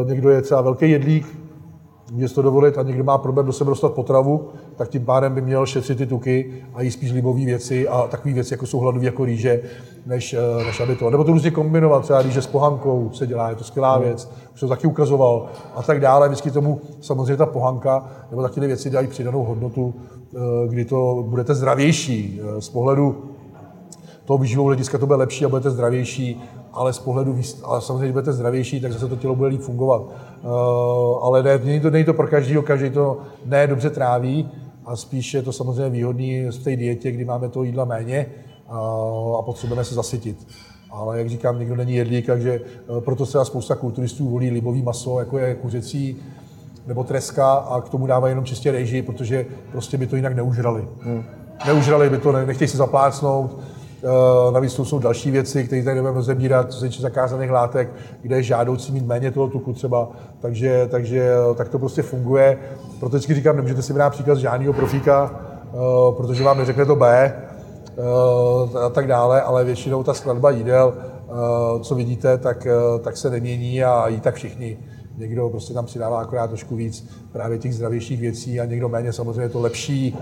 někdo 0.05 0.31
je 0.31 0.43
třeba 0.43 0.61
velký 0.61 0.91
jedlík, 0.91 1.27
může 2.11 2.29
si 2.29 2.35
to 2.35 2.43
dovolit 2.43 2.79
a 2.79 2.83
někdo 2.83 3.05
má 3.05 3.19
problém 3.19 3.47
do 3.47 3.53
sebe 3.53 3.69
dostat 3.69 3.95
potravu, 3.95 4.49
tak 4.77 4.89
tím 4.89 5.05
pádem 5.05 5.35
by 5.35 5.41
měl 5.41 5.67
šetřit 5.67 5.99
ty 5.99 6.07
tuky 6.07 6.53
a 6.75 6.83
jíst 6.83 6.95
spíš 6.95 7.13
libové 7.13 7.45
věci 7.45 7.89
a 7.89 8.07
takové 8.07 8.35
věci, 8.35 8.55
jako 8.55 8.67
jsou 8.67 8.79
hladové 8.79 9.05
jako 9.05 9.25
rýže, 9.25 9.61
než, 10.07 10.35
eh, 10.35 10.65
než 10.65 10.81
aby 10.81 10.97
to. 10.97 11.11
Nebo 11.11 11.25
to 11.25 11.33
různě 11.33 11.51
kombinovat, 11.51 12.03
třeba 12.03 12.23
rýže 12.23 12.43
s 12.43 12.47
pohankou 12.47 13.11
se 13.13 13.27
dělá, 13.27 13.49
je 13.49 13.57
to 13.57 13.65
skvělá 13.65 13.95
hmm. 13.95 14.05
věc, 14.05 14.31
už 14.55 14.61
to 14.61 14.69
taky 14.69 14.87
ukazoval 14.87 15.47
a 15.75 15.83
tak 15.83 16.01
dále. 16.01 16.29
Vždycky 16.29 16.51
tomu 16.51 16.81
samozřejmě 17.01 17.37
ta 17.37 17.47
pohanka 17.47 18.09
nebo 18.31 18.43
takové 18.43 18.67
věci 18.67 18.91
dají 18.91 19.07
přidanou 19.07 19.45
hodnotu, 19.45 19.95
eh, 19.95 20.39
kdy 20.69 20.85
to 20.85 21.25
budete 21.29 21.55
zdravější. 21.55 22.41
Eh, 22.43 22.61
z 22.61 22.69
pohledu 22.69 23.25
toho 24.25 24.39
výživového 24.39 24.67
hlediska 24.67 24.99
to 24.99 25.07
bude 25.07 25.17
lepší 25.17 25.45
a 25.45 25.49
budete 25.49 25.71
zdravější, 25.71 26.43
ale 26.73 26.93
z 26.93 26.99
pohledu, 26.99 27.37
ale 27.65 27.81
samozřejmě, 27.81 28.05
když 28.05 28.13
budete 28.13 28.33
zdravější, 28.33 28.81
tak 28.81 28.93
zase 28.93 29.09
to 29.09 29.17
tělo 29.17 29.37
bude 29.37 29.49
líp 29.49 29.61
fungovat. 29.61 30.03
Uh, 30.03 30.51
ale 31.25 31.43
ne, 31.43 31.59
není, 31.65 31.81
to, 31.81 31.91
není 31.91 32.05
to 32.05 32.15
pro 32.15 32.27
každého, 32.27 32.63
každý 32.63 32.91
to 32.91 33.19
ne 33.45 33.67
dobře 33.67 33.91
tráví 33.91 34.51
a 34.87 34.97
spíš 34.97 35.35
je 35.35 35.43
to 35.43 35.53
samozřejmě 35.53 35.91
výhodný 35.91 36.45
v 36.45 36.65
té 36.65 36.77
dietě, 36.77 37.13
kdy 37.13 37.25
máme 37.25 37.49
toho 37.49 37.65
jídla 37.65 37.85
méně 37.85 38.27
uh, 38.71 39.37
a 39.37 39.43
potřebujeme 39.43 39.85
se 39.85 39.95
zasytit. 39.95 40.47
Ale 40.91 41.19
jak 41.19 41.29
říkám, 41.29 41.59
nikdo 41.59 41.77
není 41.77 41.95
jedlík, 41.95 42.27
takže 42.27 42.61
uh, 42.89 43.01
proto 43.01 43.27
se 43.27 43.45
spousta 43.45 43.75
kulturistů 43.75 44.29
volí 44.29 44.51
libový 44.51 44.83
maso, 44.83 45.19
jako 45.19 45.39
je 45.39 45.55
kuřecí 45.55 46.17
nebo 46.87 47.05
treska 47.05 47.53
a 47.53 47.81
k 47.81 47.89
tomu 47.89 48.07
dávají 48.07 48.33
jenom 48.33 48.45
čistě 48.45 48.73
rejži, 48.73 49.03
protože 49.03 49.47
prostě 49.73 49.99
by 49.99 50.07
to 50.07 50.17
jinak 50.17 50.37
neužrali. 50.37 50.89
Hmm. 51.01 51.25
Neužrali 51.67 52.11
by 52.11 52.19
to, 52.19 52.33
nechtějí 52.33 52.69
se 52.69 52.77
zaplácnout, 52.77 53.59
navíc 54.51 54.75
tu 54.75 54.85
jsou 54.85 54.99
další 54.99 55.31
věci, 55.31 55.65
které 55.65 55.83
tady 55.83 55.95
nebudeme 55.95 56.17
rozebírat, 56.17 56.73
co 56.73 56.79
se 56.79 56.85
týče 56.87 57.03
zakázaných 57.03 57.51
látek, 57.51 57.93
kde 58.23 58.37
je 58.37 58.43
žádoucí 58.43 58.93
mít 58.93 59.07
méně 59.07 59.31
toho 59.31 59.49
tuku 59.49 59.73
třeba. 59.73 60.09
Takže, 60.41 60.89
takže 60.91 61.31
eh, 61.33 61.55
tak 61.55 61.69
to 61.69 61.79
prostě 61.79 62.03
funguje. 62.03 62.59
Proto 63.01 63.17
vždycky 63.17 63.35
říkám, 63.35 63.57
nemůžete 63.57 63.83
si 63.83 63.93
brát 63.93 64.11
příklad 64.11 64.39
žádného 64.39 64.73
profíka, 64.73 65.31
eh, 65.35 65.77
protože 66.17 66.45
vám 66.45 66.59
neřekne 66.59 66.87
to 66.87 66.97
B 66.97 67.35
a 68.87 68.89
tak 68.89 69.07
dále, 69.07 69.43
ale 69.43 69.65
většinou 69.65 70.03
ta 70.03 70.15
skladba 70.15 70.51
jídel, 70.51 70.95
co 71.83 71.95
vidíte, 71.95 72.39
tak, 72.39 72.67
tak 73.01 73.17
se 73.17 73.31
nemění 73.31 73.85
a 73.85 74.09
jí 74.09 74.21
tak 74.21 74.35
všichni. 74.35 74.79
Někdo 75.17 75.49
prostě 75.49 75.75
tam 75.75 75.87
přidává 75.87 76.21
akorát 76.21 76.47
trošku 76.47 76.77
víc 76.77 77.09
právě 77.33 77.59
těch 77.59 77.75
zdravějších 77.75 78.21
věcí 78.21 78.61
a 78.61 78.65
někdo 78.65 78.89
méně 78.89 79.13
samozřejmě 79.13 79.43
je 79.43 79.49
to 79.49 79.61
lepší, 79.61 80.19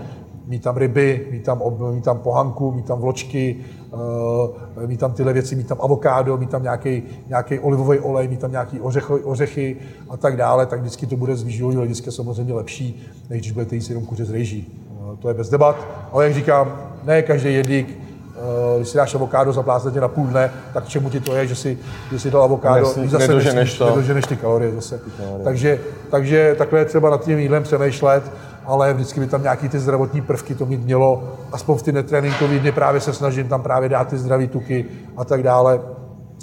mít 0.49 0.63
tam 0.63 0.77
ryby, 0.77 1.27
mít 1.31 1.43
tam, 1.43 1.61
mít 1.91 2.03
tam 2.03 2.19
pohanku, 2.19 2.71
mít 2.71 2.85
tam 2.85 2.99
vločky, 2.99 3.55
uh, 3.91 4.87
mít 4.87 4.99
tam 4.99 5.13
tyhle 5.13 5.33
věci, 5.33 5.55
mít 5.55 5.67
tam 5.67 5.77
avokádo, 5.81 6.37
mít 6.37 6.49
tam 6.49 6.63
nějaký, 6.63 7.03
nějaký 7.27 7.59
olivový 7.59 7.99
olej, 7.99 8.27
mít 8.27 8.39
tam 8.39 8.51
nějaký 8.51 8.79
ořechy, 8.79 9.13
ořechy 9.13 9.77
a 10.09 10.17
tak 10.17 10.37
dále, 10.37 10.65
tak 10.65 10.79
vždycky 10.79 11.07
to 11.07 11.15
bude 11.15 11.35
z 11.35 11.43
výživového 11.43 11.79
hlediska 11.79 12.11
samozřejmě 12.11 12.53
lepší, 12.53 13.03
než 13.29 13.39
když 13.39 13.51
budete 13.51 13.75
jíst 13.75 13.89
jenom 13.89 14.05
kuře 14.05 14.25
z 14.25 14.31
rejží. 14.31 14.79
Uh, 14.99 15.15
to 15.15 15.27
je 15.27 15.33
bez 15.33 15.49
debat, 15.49 15.87
ale 16.11 16.23
jak 16.23 16.33
říkám, 16.33 16.77
ne 17.05 17.21
každý 17.21 17.53
jedlík 17.53 17.89
uh, 17.89 18.77
když 18.77 18.89
si 18.89 18.97
dáš 18.97 19.15
avokádo, 19.15 19.53
zaplásne 19.53 19.91
tě 19.91 20.01
na 20.01 20.07
půl 20.07 20.27
dne, 20.27 20.51
tak 20.73 20.87
čemu 20.87 21.09
ti 21.09 21.19
to 21.19 21.35
je, 21.35 21.47
že 21.47 21.55
si, 21.55 21.77
že 22.11 22.19
si 22.19 22.31
dal 22.31 22.43
avokádo, 22.43 22.87
Nesli, 22.87 23.07
zase 23.07 23.27
nedoženeš, 23.27 23.77
to. 23.77 23.89
nedoženeš 23.89 24.25
ty 24.25 24.35
kalorie 24.35 24.71
zase. 24.71 24.97
Ty 24.97 25.11
kalorie. 25.17 25.43
Takže, 25.43 25.79
takže 26.11 26.55
takhle 26.57 26.79
je 26.79 26.85
třeba 26.85 27.09
nad 27.09 27.23
tím 27.23 27.39
jídlem 27.39 27.63
přemýšlet 27.63 28.23
ale 28.69 28.93
vždycky 28.93 29.19
by 29.19 29.27
tam 29.27 29.43
nějaký 29.43 29.69
ty 29.69 29.79
zdravotní 29.79 30.21
prvky 30.21 30.55
to 30.55 30.65
mít 30.65 30.85
mělo. 30.85 31.23
Aspoň 31.51 31.77
v 31.77 31.83
ty 31.83 31.91
netréninkové 31.91 32.59
dny 32.59 32.71
právě 32.71 33.01
se 33.01 33.13
snažím 33.13 33.47
tam 33.47 33.61
právě 33.61 33.89
dát 33.89 34.07
ty 34.07 34.17
zdraví 34.17 34.47
tuky 34.47 34.85
a 35.17 35.25
tak 35.25 35.43
dále, 35.43 35.79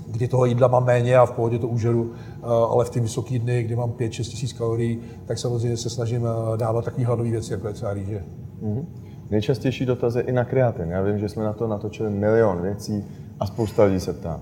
kdy 0.07 0.29
toho 0.29 0.45
jídla 0.45 0.69
mám 0.69 0.85
méně 0.85 1.17
a 1.17 1.27
v 1.27 1.33
pohodě 1.33 1.59
to 1.59 1.69
užeru, 1.69 2.13
eh, 2.15 2.47
ale 2.47 2.85
v 2.85 2.91
ty 2.91 3.01
vysoké 3.01 3.39
dny, 3.39 3.63
kdy 3.63 3.77
mám 3.77 3.93
5-6 3.93 4.29
tisíc 4.29 4.53
kalorií, 4.53 5.01
tak 5.27 5.39
samozřejmě 5.39 5.77
se 5.77 5.91
snažím 5.91 6.27
eh, 6.27 6.57
dávat 6.57 6.85
takové 6.85 7.07
hladové 7.07 7.31
věci, 7.31 7.53
jako 7.53 7.69
je 7.69 7.75
třeba 7.75 7.93
rýže. 7.93 8.25
Mm-hmm. 8.63 8.85
Nejčastější 9.31 9.87
dotaz 9.87 10.15
je 10.15 10.23
i 10.23 10.33
na 10.33 10.45
kreatin. 10.45 10.91
Já 10.91 11.03
vím, 11.03 11.19
že 11.19 11.29
jsme 11.29 11.45
na 11.45 11.53
to 11.53 11.67
natočili 11.67 12.11
milion 12.11 12.63
věcí 12.63 13.05
a 13.41 13.47
spousta 13.47 13.85
lidí 13.85 14.01
se 14.01 14.13
ptá, 14.13 14.41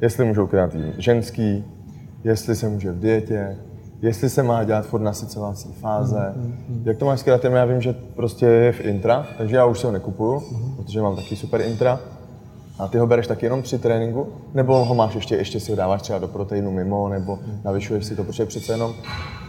jestli 0.00 0.24
můžou 0.24 0.46
kreatin 0.46 0.94
ženský, 0.98 1.64
jestli 2.24 2.56
se 2.56 2.68
může 2.68 2.92
v 2.92 2.98
dietě, 2.98 3.56
jestli 4.02 4.30
se 4.30 4.42
má 4.42 4.64
dělat 4.64 4.86
furt 4.86 5.00
nasycovací 5.00 5.72
fáze. 5.72 6.32
Mm, 6.36 6.42
mm, 6.68 6.82
Jak 6.86 6.98
to 6.98 7.04
máš 7.04 7.20
s 7.20 7.22
kreatinem? 7.22 7.56
Já 7.56 7.64
vím, 7.64 7.80
že 7.80 7.92
prostě 7.92 8.46
je 8.46 8.72
v 8.72 8.80
intra, 8.80 9.26
takže 9.38 9.56
já 9.56 9.64
už 9.64 9.78
se 9.78 9.86
ho 9.86 9.92
nekupuju, 9.92 10.42
mm. 10.52 10.76
protože 10.76 11.02
mám 11.02 11.16
taky 11.16 11.36
super 11.36 11.60
intra. 11.60 12.00
A 12.78 12.88
ty 12.88 12.98
ho 12.98 13.06
bereš 13.06 13.26
taky 13.26 13.46
jenom 13.46 13.62
při 13.62 13.78
tréninku? 13.78 14.26
Nebo 14.54 14.84
ho 14.84 14.94
máš 14.94 15.14
ještě, 15.14 15.36
ještě 15.36 15.60
si 15.60 15.72
ho 15.72 15.76
dáváš 15.76 16.02
třeba 16.02 16.18
do 16.18 16.28
proteinu 16.28 16.70
mimo, 16.70 17.08
nebo 17.08 17.38
navyšuješ 17.64 18.04
si 18.04 18.16
to, 18.16 18.24
protože 18.24 18.46
přece 18.46 18.72
jenom 18.72 18.94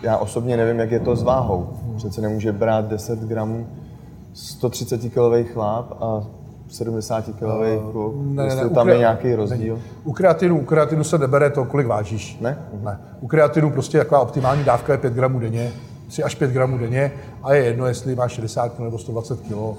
já 0.03 0.17
osobně 0.17 0.57
nevím, 0.57 0.79
jak 0.79 0.91
je 0.91 0.99
to 0.99 1.15
s 1.15 1.23
váhou. 1.23 1.69
Přece 1.97 2.21
nemůže 2.21 2.51
brát 2.51 2.85
10 2.85 3.19
gramů 3.19 3.67
130 4.33 4.97
kg 4.97 5.51
chlap 5.53 5.91
a 6.03 6.27
70 6.69 7.25
kg 7.25 7.91
kluk, 7.91 8.15
ne, 8.17 8.43
jestli 8.43 8.63
ne, 8.63 8.69
tam 8.69 8.85
kre... 8.85 8.95
je 8.95 8.99
nějaký 8.99 9.35
rozdíl? 9.35 9.75
Ne. 9.75 9.81
U 10.03 10.13
kreatinu, 10.13 10.59
u 10.59 10.65
kreatinu 10.65 11.03
se 11.03 11.17
nebere 11.17 11.49
to, 11.49 11.65
kolik 11.65 11.87
vážíš. 11.87 12.37
Ne? 12.41 12.57
ne. 12.83 12.99
U 13.21 13.27
kreatinu 13.27 13.71
prostě 13.71 13.97
taková 13.97 14.21
optimální 14.21 14.63
dávka 14.63 14.91
je 14.91 14.97
5 14.97 15.13
gramů 15.13 15.39
denně, 15.39 15.71
3 16.07 16.23
až 16.23 16.35
5 16.35 16.51
gramů 16.51 16.77
denně 16.77 17.11
a 17.43 17.53
je 17.53 17.63
jedno, 17.63 17.85
jestli 17.85 18.15
máš 18.15 18.31
60 18.31 18.69
kg 18.73 18.79
nebo 18.79 18.97
120 18.97 19.41
kg. 19.41 19.51
Uh, 19.51 19.75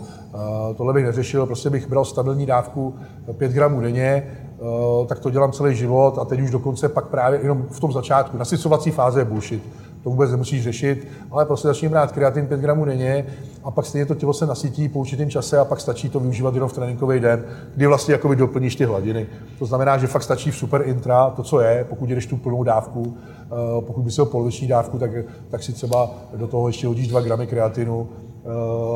tohle 0.76 0.92
bych 0.92 1.04
neřešil, 1.04 1.46
prostě 1.46 1.70
bych 1.70 1.88
bral 1.88 2.04
stabilní 2.04 2.46
dávku 2.46 2.94
5 3.32 3.52
gramů 3.52 3.80
denně, 3.80 4.26
uh, 4.58 5.06
tak 5.06 5.18
to 5.18 5.30
dělám 5.30 5.52
celý 5.52 5.76
život 5.76 6.18
a 6.18 6.24
teď 6.24 6.40
už 6.40 6.50
dokonce 6.50 6.88
pak 6.88 7.06
právě 7.06 7.40
jenom 7.42 7.66
v 7.70 7.80
tom 7.80 7.92
začátku. 7.92 8.38
Nasycovací 8.38 8.90
fáze 8.90 9.20
je 9.20 9.24
bullshit 9.24 9.62
to 10.02 10.10
vůbec 10.10 10.30
nemusíš 10.30 10.62
řešit, 10.62 11.08
ale 11.30 11.46
prostě 11.46 11.68
začni 11.68 11.88
brát 11.88 12.12
kreatin 12.12 12.46
5 12.46 12.60
gramů 12.60 12.84
denně 12.84 13.26
a 13.64 13.70
pak 13.70 13.86
stejně 13.86 14.06
to 14.06 14.14
tělo 14.14 14.32
se 14.32 14.46
nasytí 14.46 14.88
po 14.88 14.98
určitém 14.98 15.30
čase 15.30 15.58
a 15.58 15.64
pak 15.64 15.80
stačí 15.80 16.08
to 16.08 16.20
využívat 16.20 16.54
jenom 16.54 16.68
v 16.68 16.72
tréninkový 16.72 17.20
den, 17.20 17.44
kdy 17.76 17.86
vlastně 17.86 18.12
jakoby 18.12 18.36
doplníš 18.36 18.76
ty 18.76 18.84
hladiny. 18.84 19.26
To 19.58 19.66
znamená, 19.66 19.98
že 19.98 20.06
fakt 20.06 20.22
stačí 20.22 20.50
v 20.50 20.56
super 20.56 20.82
intra 20.84 21.30
to, 21.30 21.42
co 21.42 21.60
je, 21.60 21.86
pokud 21.88 22.10
jdeš 22.10 22.26
tu 22.26 22.36
plnou 22.36 22.62
dávku, 22.62 23.16
eh, 23.16 23.46
pokud 23.80 24.02
bys 24.02 24.18
ho 24.18 24.26
poloviční 24.26 24.68
dávku, 24.68 24.98
tak, 24.98 25.10
tak 25.50 25.62
si 25.62 25.72
třeba 25.72 26.10
do 26.36 26.46
toho 26.46 26.68
ještě 26.68 26.86
hodíš 26.86 27.08
2 27.08 27.20
gramy 27.20 27.46
kreatinu 27.46 28.08
eh, 28.08 28.48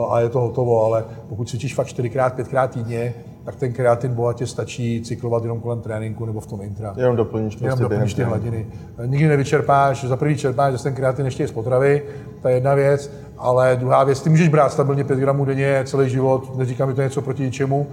a 0.08 0.20
je 0.20 0.28
to 0.28 0.40
hotovo, 0.40 0.84
ale 0.84 1.04
pokud 1.28 1.49
cvičíš 1.49 1.75
fakt 1.75 1.87
4x, 1.87 2.30
5x 2.30 2.68
týdně, 2.68 3.14
tak 3.44 3.56
ten 3.56 3.72
kreatin 3.72 4.14
bohatě 4.14 4.46
stačí 4.46 5.02
cyklovat 5.02 5.42
jenom 5.42 5.60
kolem 5.60 5.80
tréninku 5.80 6.24
nebo 6.24 6.40
v 6.40 6.46
tom 6.46 6.62
intra. 6.62 6.94
Jenom 6.96 7.16
doplníš, 7.16 7.54
prostě 7.54 7.66
jenom 7.66 7.78
doplníš 7.78 8.14
ty 8.14 8.22
hladiny. 8.22 8.66
Nikdy 9.06 9.28
nevyčerpáš, 9.28 10.04
za 10.04 10.16
první 10.16 10.36
čerpáš, 10.36 10.74
že 10.74 10.82
ten 10.82 10.94
kreatin 10.94 11.24
ještě 11.24 11.42
je 11.42 11.48
z 11.48 11.52
potravy, 11.52 12.02
to 12.42 12.48
je 12.48 12.54
jedna 12.54 12.74
věc, 12.74 13.10
ale 13.38 13.76
druhá 13.80 14.04
věc, 14.04 14.22
ty 14.22 14.30
můžeš 14.30 14.48
brát 14.48 14.72
stabilně 14.72 15.04
5 15.04 15.18
gramů 15.18 15.44
denně 15.44 15.82
celý 15.84 16.10
život, 16.10 16.56
neříkám 16.56 16.88
mi 16.88 16.94
to 16.94 17.02
něco 17.02 17.22
proti 17.22 17.42
ničemu, 17.42 17.86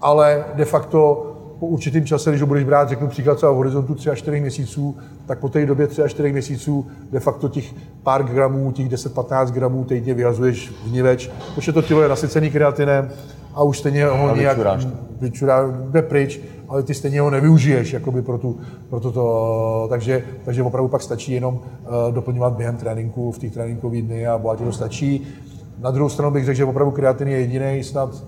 ale 0.00 0.44
de 0.54 0.64
facto 0.64 1.32
po 1.60 1.66
určitém 1.66 2.06
čase, 2.06 2.30
když 2.30 2.40
ho 2.40 2.46
budeš 2.46 2.64
brát, 2.64 2.88
řeknu 2.88 3.08
příklad 3.08 3.34
třeba 3.34 3.52
v 3.52 3.56
horizontu 3.56 3.94
3 3.94 4.10
až 4.10 4.18
4 4.18 4.40
měsíců, 4.40 4.96
tak 5.26 5.38
po 5.38 5.48
té 5.48 5.66
době 5.66 5.86
3 5.86 6.02
až 6.02 6.10
4 6.10 6.32
měsíců 6.32 6.86
de 7.12 7.20
facto 7.20 7.48
těch 7.48 7.74
pár 8.02 8.24
gramů, 8.24 8.72
těch 8.72 8.88
10-15 8.88 9.46
gramů 9.46 9.84
týdně 9.84 10.14
vyhazuješ 10.14 10.72
vniveč, 10.84 11.30
protože 11.54 11.72
to 11.72 11.82
tělo 11.82 12.02
je 12.02 12.08
nasycený 12.08 12.50
kreatinem, 12.50 13.10
a 13.56 13.62
už 13.62 13.78
stejně 13.78 14.04
ho 14.04 14.30
a 14.30 14.36
nějak 14.36 14.58
vyčurá, 15.20 15.72
jde 15.90 16.02
pryč, 16.02 16.40
ale 16.68 16.82
ty 16.82 16.94
stejně 16.94 17.20
ho 17.20 17.30
nevyužiješ 17.30 17.92
jakoby 17.92 18.22
pro, 18.22 18.38
tu, 18.38 18.58
pro 18.90 19.00
toto, 19.00 19.86
takže, 19.90 20.24
takže 20.44 20.62
opravdu 20.62 20.88
pak 20.88 21.02
stačí 21.02 21.32
jenom 21.32 21.54
uh, 21.54 22.14
doplňovat 22.14 22.52
během 22.52 22.76
tréninku, 22.76 23.32
v 23.32 23.38
těch 23.38 23.52
tréninkových 23.52 24.02
dny 24.02 24.26
a 24.26 24.38
bohatě 24.38 24.64
to 24.64 24.72
stačí. 24.72 25.26
Na 25.78 25.90
druhou 25.90 26.08
stranu 26.08 26.30
bych 26.30 26.44
řekl, 26.44 26.56
že 26.56 26.64
opravdu 26.64 26.90
kreatin 26.90 27.28
je 27.28 27.40
jediný 27.40 27.84
snad 27.84 28.24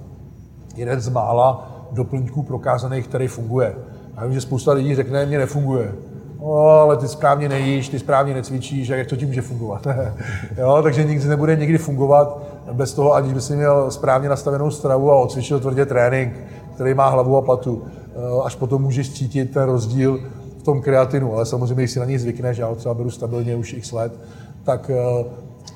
jeden 0.77 1.01
z 1.01 1.09
mála 1.09 1.71
doplňků 1.93 2.43
prokázaných, 2.43 3.07
který 3.07 3.27
funguje. 3.27 3.75
Já 4.17 4.25
vím, 4.25 4.35
že 4.35 4.41
spousta 4.41 4.73
lidí 4.73 4.95
řekne, 4.95 5.27
mě 5.27 5.39
nefunguje. 5.39 5.95
O, 6.41 6.69
ale 6.69 6.97
ty 6.97 7.09
správně 7.09 7.49
nejíš, 7.49 7.89
ty 7.89 7.99
správně 7.99 8.35
necvičíš, 8.35 8.89
jak 8.89 9.07
to 9.07 9.17
tím 9.17 9.29
může 9.29 9.43
fungovat. 9.43 9.87
jo, 10.59 10.81
takže 10.83 11.05
nikdy 11.05 11.29
nebude 11.29 11.57
nikdy 11.57 11.79
fungovat 11.79 12.39
bez 12.73 12.93
toho, 12.93 13.15
aniž 13.15 13.33
by 13.33 13.41
si 13.41 13.57
měl 13.57 13.91
správně 13.91 14.29
nastavenou 14.29 14.71
stravu 14.71 15.13
a 15.13 15.17
odcvičil 15.17 15.61
tvrdě 15.61 15.87
trénink, 15.87 16.33
který 16.75 16.95
má 16.95 17.09
hlavu 17.09 17.37
a 17.37 17.43
patu. 17.43 17.83
Eh, 18.19 18.43
až 18.45 18.55
potom 18.55 18.83
můžeš 18.83 19.11
cítit 19.11 19.51
ten 19.51 19.63
rozdíl 19.63 20.21
v 20.59 20.63
tom 20.63 20.83
kreatinu, 20.83 21.35
ale 21.35 21.47
samozřejmě, 21.47 21.75
když 21.75 21.91
si 21.91 21.99
na 21.99 22.05
něj 22.05 22.19
zvykneš, 22.19 22.59
já 22.59 22.67
ho 22.67 22.75
třeba 22.75 22.95
beru 22.95 23.11
stabilně 23.11 23.57
už 23.57 23.73
x 23.73 23.93
let, 23.93 24.13
tak, 24.65 24.91
eh, 24.91 25.25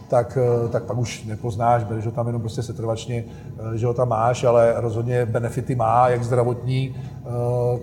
tak, 0.08 0.38
eh, 0.40 0.68
tak 0.68 0.82
pak 0.82 0.98
už 0.98 1.24
nepoznáš, 1.24 1.84
bereš 1.84 2.06
ho 2.06 2.12
tam 2.12 2.26
jenom 2.26 2.42
prostě 2.42 2.62
setrvačně, 2.62 3.24
že 3.74 3.86
ho 3.86 3.94
tam 3.94 4.08
máš, 4.08 4.44
ale 4.44 4.74
rozhodně 4.76 5.26
benefity 5.26 5.74
má, 5.74 6.08
jak 6.08 6.24
zdravotní, 6.24 6.96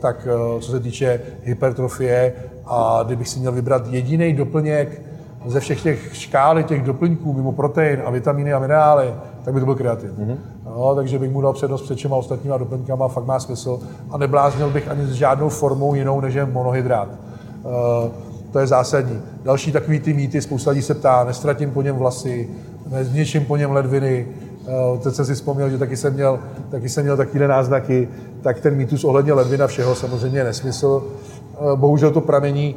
tak 0.01 0.27
co 0.59 0.71
se 0.71 0.79
týče 0.79 1.21
hypertrofie 1.43 2.33
a 2.69 3.03
kdybych 3.05 3.27
si 3.27 3.39
měl 3.39 3.51
vybrat 3.51 3.87
jediný 3.87 4.33
doplněk, 4.33 5.01
ze 5.45 5.59
všech 5.59 5.83
těch 5.83 6.15
škály 6.15 6.63
těch 6.63 6.83
doplňků, 6.83 7.33
mimo 7.33 7.51
protein 7.51 8.01
a 8.05 8.09
vitamíny 8.09 8.53
a 8.53 8.59
minerály, 8.59 9.13
tak 9.43 9.53
by 9.53 9.59
to 9.59 9.65
byl 9.65 9.75
kreatin. 9.75 10.09
Mm-hmm. 10.09 10.37
No, 10.65 10.95
takže 10.95 11.19
bych 11.19 11.31
mu 11.31 11.41
dal 11.41 11.53
přednost 11.53 11.81
před 11.81 11.97
všema 11.97 12.15
ostatníma 12.15 12.57
doplňkama, 12.57 13.07
fakt 13.07 13.25
má 13.25 13.39
smysl. 13.39 13.79
A 14.11 14.17
nebláznil 14.17 14.69
bych 14.69 14.87
ani 14.87 15.05
s 15.05 15.11
žádnou 15.11 15.49
formou 15.49 15.95
jinou, 15.95 16.21
než 16.21 16.33
je 16.33 16.45
monohydrát. 16.45 17.09
Uh, 17.09 17.71
to 18.51 18.59
je 18.59 18.67
zásadní. 18.67 19.21
Další 19.43 19.71
takový 19.71 19.99
ty 19.99 20.13
mýty, 20.13 20.41
spousta 20.41 20.71
lidí 20.71 20.81
se 20.81 20.93
ptá, 20.93 21.23
nestratím 21.23 21.71
po 21.71 21.81
něm 21.81 21.95
vlasy, 21.95 22.49
nezničím 22.91 23.45
po 23.45 23.57
něm 23.57 23.71
ledviny, 23.71 24.27
uh, 24.91 24.99
teď 24.99 25.13
jsem 25.13 25.25
si 25.25 25.33
vzpomněl, 25.35 25.69
že 25.69 25.77
taky 25.77 25.97
jsem 25.97 26.13
měl, 26.13 26.39
taky 26.71 26.89
jsem 26.89 27.03
měl 27.03 27.17
takové 27.17 27.47
náznaky, 27.47 28.07
tak 28.41 28.59
ten 28.59 28.75
mýtus 28.75 29.03
ohledně 29.03 29.33
ledvina 29.33 29.67
všeho 29.67 29.95
samozřejmě 29.95 30.39
je 30.39 30.43
nesmysl. 30.43 31.03
Uh, 31.59 31.79
bohužel 31.79 32.11
to 32.11 32.21
pramení 32.21 32.75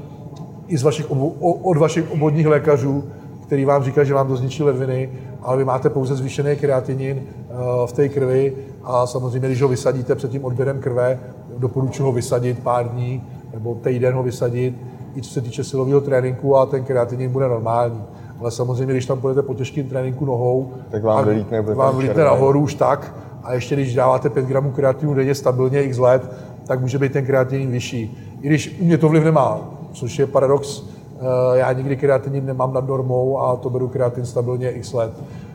i 0.68 0.78
z 0.78 0.82
vašich, 0.82 1.06
od 1.40 1.76
vašich 1.76 2.10
obvodních 2.10 2.46
lékařů, 2.46 3.04
který 3.52 3.64
vám 3.64 3.84
říká, 3.84 4.04
že 4.04 4.14
vám 4.14 4.28
to 4.28 4.36
zničí 4.36 4.62
ledviny, 4.62 5.10
ale 5.42 5.56
vy 5.56 5.64
máte 5.64 5.90
pouze 5.90 6.16
zvýšený 6.16 6.56
kreatinin 6.56 7.22
eh, 7.22 7.54
v 7.86 7.92
té 7.92 8.08
krvi 8.08 8.52
a 8.84 9.06
samozřejmě, 9.06 9.48
když 9.48 9.62
ho 9.62 9.68
vysadíte 9.68 10.14
před 10.14 10.30
tím 10.30 10.44
odběrem 10.44 10.80
krve, 10.80 11.18
doporučuji 11.58 12.02
ho 12.02 12.12
vysadit 12.12 12.58
pár 12.58 12.88
dní 12.88 13.22
nebo 13.52 13.74
týden 13.74 14.14
ho 14.14 14.22
vysadit, 14.22 14.74
i 15.16 15.22
co 15.22 15.30
se 15.30 15.40
týče 15.40 15.64
silového 15.64 16.00
tréninku 16.00 16.56
a 16.56 16.66
ten 16.66 16.84
kreatinin 16.84 17.30
bude 17.30 17.48
normální. 17.48 18.02
Ale 18.40 18.50
samozřejmě, 18.50 18.92
když 18.92 19.06
tam 19.06 19.20
půjdete 19.20 19.42
po 19.42 19.54
těžkém 19.54 19.88
tréninku 19.88 20.24
nohou, 20.24 20.70
tak 20.90 21.02
vám 21.02 21.24
vylítne, 21.24 21.62
vám 21.62 21.96
vylítne 21.96 22.24
nahoru 22.24 22.60
už 22.60 22.74
tak, 22.74 23.14
a 23.44 23.54
ještě 23.54 23.74
když 23.74 23.94
dáváte 23.94 24.30
5 24.30 24.46
gramů 24.46 24.70
kreatinu 24.70 25.14
denně 25.14 25.34
stabilně 25.34 25.82
x 25.82 25.98
let, 25.98 26.32
tak 26.66 26.80
může 26.80 26.98
být 26.98 27.12
ten 27.12 27.26
kreatinin 27.26 27.70
vyšší. 27.70 28.31
I 28.42 28.46
když 28.46 28.76
u 28.80 28.84
mě 28.84 28.99
to 28.99 29.08
vliv 29.08 29.25
nemá, 29.25 29.61
což 29.92 30.18
je 30.18 30.26
paradox. 30.26 30.82
Eh, 31.20 31.58
já 31.58 31.72
nikdy 31.72 31.96
kreatinin 31.96 32.46
nemám 32.46 32.72
nad 32.72 32.88
normou 32.88 33.38
a 33.38 33.56
to 33.56 33.70
beru 33.70 33.88
kreatin 33.88 34.26
stabilně 34.26 34.70
x 34.70 34.92
let. 34.92 35.12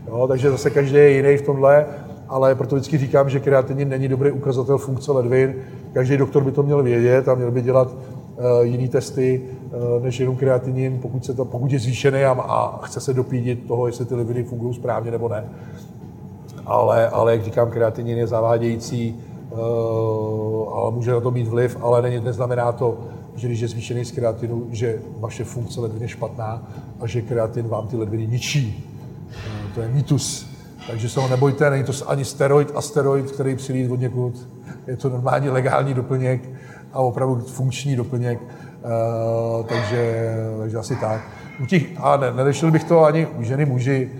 Jo, 0.08 0.27
takže 0.27 0.51
zase 0.51 0.70
každý 0.70 0.96
je 0.96 1.12
jiný 1.12 1.38
v 1.38 1.41
tomhle, 1.41 1.86
ale 2.29 2.56
proto 2.56 2.75
vždycky 2.75 2.98
říkám, 2.98 3.29
že 3.29 3.39
kreatinin 3.39 3.89
není 3.89 4.08
dobrý 4.08 4.32
ukazatel 4.32 4.77
funkce 4.77 5.12
ledvin. 5.12 5.56
Každý 5.94 6.17
doktor 6.17 6.44
by 6.44 6.51
to 6.51 6.63
měl 6.63 6.84
vědět 6.84 7.27
a 7.27 7.36
měl 7.36 7.51
by 7.51 7.62
dělat 7.62 7.88
uh, 7.88 8.62
jiný 8.62 8.88
testy 8.88 9.41
uh, 9.41 10.03
než 10.03 10.20
jenom 10.20 10.36
kreatinin, 10.36 11.00
pokud, 11.01 11.25
se 11.25 11.34
to, 11.34 11.46
pokud 11.46 11.72
je 11.72 11.79
zvýšený 11.79 12.24
a, 12.24 12.32
a 12.32 12.79
chce 12.86 13.00
se 13.00 13.13
dopídit 13.13 13.67
toho, 13.67 13.88
jestli 13.88 14.06
ty 14.06 14.15
ledviny 14.15 14.44
fungují 14.44 14.74
správně 14.74 15.12
nebo 15.12 15.29
ne. 15.29 15.44
Ale, 16.65 17.10
ale 17.10 17.32
jak 17.32 17.44
říkám, 17.44 17.72
kreatinin 17.72 18.17
je 18.17 18.27
zavádějící, 18.27 19.20
ale 20.74 20.92
může 20.92 21.12
na 21.12 21.20
to 21.20 21.32
mít 21.32 21.48
vliv, 21.48 21.78
ale 21.82 22.02
není, 22.02 22.20
neznamená 22.20 22.72
to, 22.72 22.98
že 23.36 23.48
když 23.48 23.60
je 23.60 23.68
zvýšený 23.68 24.06
z 24.06 24.12
kreatinu, 24.12 24.68
že 24.72 25.00
vaše 25.20 25.44
funkce 25.44 25.82
ledvin 25.82 26.02
je 26.02 26.08
špatná 26.08 26.68
a 27.00 27.08
že 27.08 27.22
kreatin 27.22 27.68
vám 27.68 27.88
ty 27.88 27.98
ledviny 27.98 28.28
ničí. 28.28 28.86
Eh, 29.32 29.74
to 29.76 29.82
je 29.82 29.88
mýtus. 29.88 30.50
Takže 30.88 31.10
se 31.10 31.20
ho 31.20 31.28
nebojte, 31.28 31.70
není 31.70 31.84
to 31.84 31.94
ani 32.08 32.26
steroid 32.26 32.72
a 32.76 32.82
steroid, 32.82 33.32
který 33.32 33.56
přilít 33.56 33.92
od 33.92 34.00
někud. 34.00 34.48
Je 34.88 34.98
to 34.98 35.10
normální 35.10 35.50
legální 35.50 35.94
doplněk 35.94 36.50
a 36.94 37.00
opravdu 37.00 37.36
funkční 37.36 37.96
doplněk. 37.96 38.40
Uh, 38.42 39.66
takže, 39.66 40.34
takže 40.60 40.78
asi 40.78 40.96
tak. 40.96 41.22
U 41.64 41.66
těch, 41.66 41.84
a 41.98 42.18
ne, 42.18 42.34
nerešil 42.34 42.72
bych 42.72 42.84
to 42.84 43.04
ani 43.04 43.28
ženy, 43.40 43.66
muži. 43.66 44.12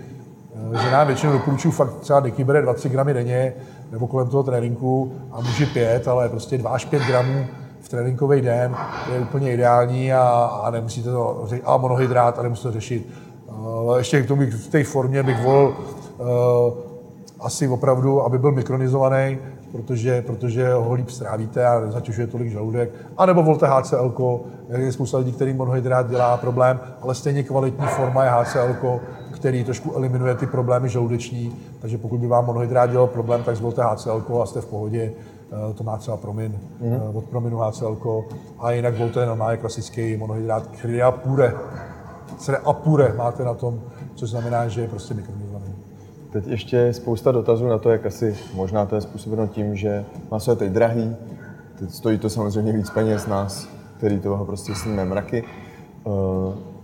Ženám 0.82 1.06
většinou 1.06 1.32
doporučuji 1.32 1.70
fakt 1.70 2.00
třeba 2.00 2.20
deky 2.20 2.44
bere 2.44 2.62
2-3 2.62 2.88
gramy 2.88 3.14
denně, 3.14 3.52
nebo 3.90 4.06
kolem 4.06 4.28
toho 4.28 4.42
tréninku 4.42 5.12
a 5.32 5.40
muži 5.40 5.66
5, 5.66 6.08
ale 6.08 6.28
prostě 6.28 6.58
2 6.58 6.70
až 6.70 6.84
5 6.84 7.02
gramů 7.02 7.46
v 7.80 7.88
tréninkový 7.88 8.40
den 8.40 8.74
je 9.12 9.20
úplně 9.20 9.52
ideální 9.52 10.12
a, 10.12 10.20
a 10.62 10.70
nemusíte 10.70 11.10
to 11.10 11.42
řešit, 11.46 11.62
a 11.66 11.76
monohydrát 11.76 12.38
a 12.38 12.42
nemusíte 12.42 12.68
to 12.68 12.72
řešit. 12.72 13.08
Uh, 13.46 13.96
ještě 13.96 14.22
k 14.22 14.26
tomu 14.26 14.42
v 14.42 14.68
té 14.68 14.84
formě 14.84 15.22
bych 15.22 15.42
volil 15.42 15.76
uh, 16.18 16.26
asi 17.40 17.68
opravdu, 17.68 18.22
aby 18.22 18.38
byl 18.38 18.52
mikronizovaný, 18.52 19.38
protože, 19.72 20.22
protože 20.22 20.72
ho 20.72 20.94
líp 20.94 21.10
strávíte 21.10 21.66
a 21.66 21.80
nezatěžuje 21.80 22.26
tolik 22.26 22.52
žaludek. 22.52 22.90
A 23.16 23.26
nebo 23.26 23.42
volte 23.42 23.66
HCL, 23.66 24.14
je 24.76 24.92
spousta 24.92 25.18
lidí, 25.18 25.32
který 25.32 25.52
monohydrát 25.54 26.10
dělá 26.10 26.36
problém, 26.36 26.80
ale 27.02 27.14
stejně 27.14 27.42
kvalitní 27.42 27.86
forma 27.86 28.24
je 28.24 28.30
HCL, 28.30 28.76
který 29.38 29.64
trošku 29.64 29.92
eliminuje 29.92 30.34
ty 30.34 30.46
problémy 30.46 30.88
žaludeční. 30.88 31.56
Takže 31.80 31.98
pokud 31.98 32.20
by 32.20 32.26
vám 32.26 32.46
monohydrát 32.46 32.90
dělal 32.90 33.06
problém, 33.06 33.42
tak 33.42 33.56
zvolte 33.56 33.82
HCL 33.82 34.40
a 34.42 34.46
jste 34.46 34.60
v 34.60 34.66
pohodě. 34.66 35.12
Eh, 35.52 35.74
to 35.74 35.84
má 35.84 35.96
třeba 35.96 36.16
promin, 36.16 36.58
mm-hmm. 36.82 37.16
od 37.16 37.24
prominu 37.24 37.58
HCL, 37.58 37.96
a 38.58 38.72
jinak 38.72 38.98
volte 38.98 39.20
je 39.20 39.26
normálně 39.26 39.56
klasický 39.56 40.16
monohydrát 40.16 40.68
Crea 40.80 41.10
pure. 41.10 41.54
Crea 42.38 42.72
pure 42.72 43.14
máte 43.16 43.44
na 43.44 43.54
tom, 43.54 43.80
což 44.14 44.30
znamená, 44.30 44.68
že 44.68 44.80
je 44.80 44.88
prostě 44.88 45.14
mikronizovaný. 45.14 45.74
Teď 46.32 46.46
ještě 46.46 46.92
spousta 46.92 47.32
dotazů 47.32 47.66
na 47.66 47.78
to, 47.78 47.90
jak 47.90 48.06
asi 48.06 48.36
možná 48.54 48.86
to 48.86 48.94
je 48.94 49.00
způsobeno 49.00 49.46
tím, 49.46 49.76
že 49.76 50.04
maso 50.30 50.50
je 50.50 50.56
teď 50.56 50.72
drahý, 50.72 51.16
teď 51.78 51.90
stojí 51.90 52.18
to 52.18 52.30
samozřejmě 52.30 52.72
víc 52.72 52.90
peněz 52.90 53.26
nás, 53.26 53.68
který 53.96 54.20
toho 54.20 54.44
prostě 54.44 54.74
sníme 54.74 55.04
mraky. 55.04 55.44
Uh, 56.04 56.14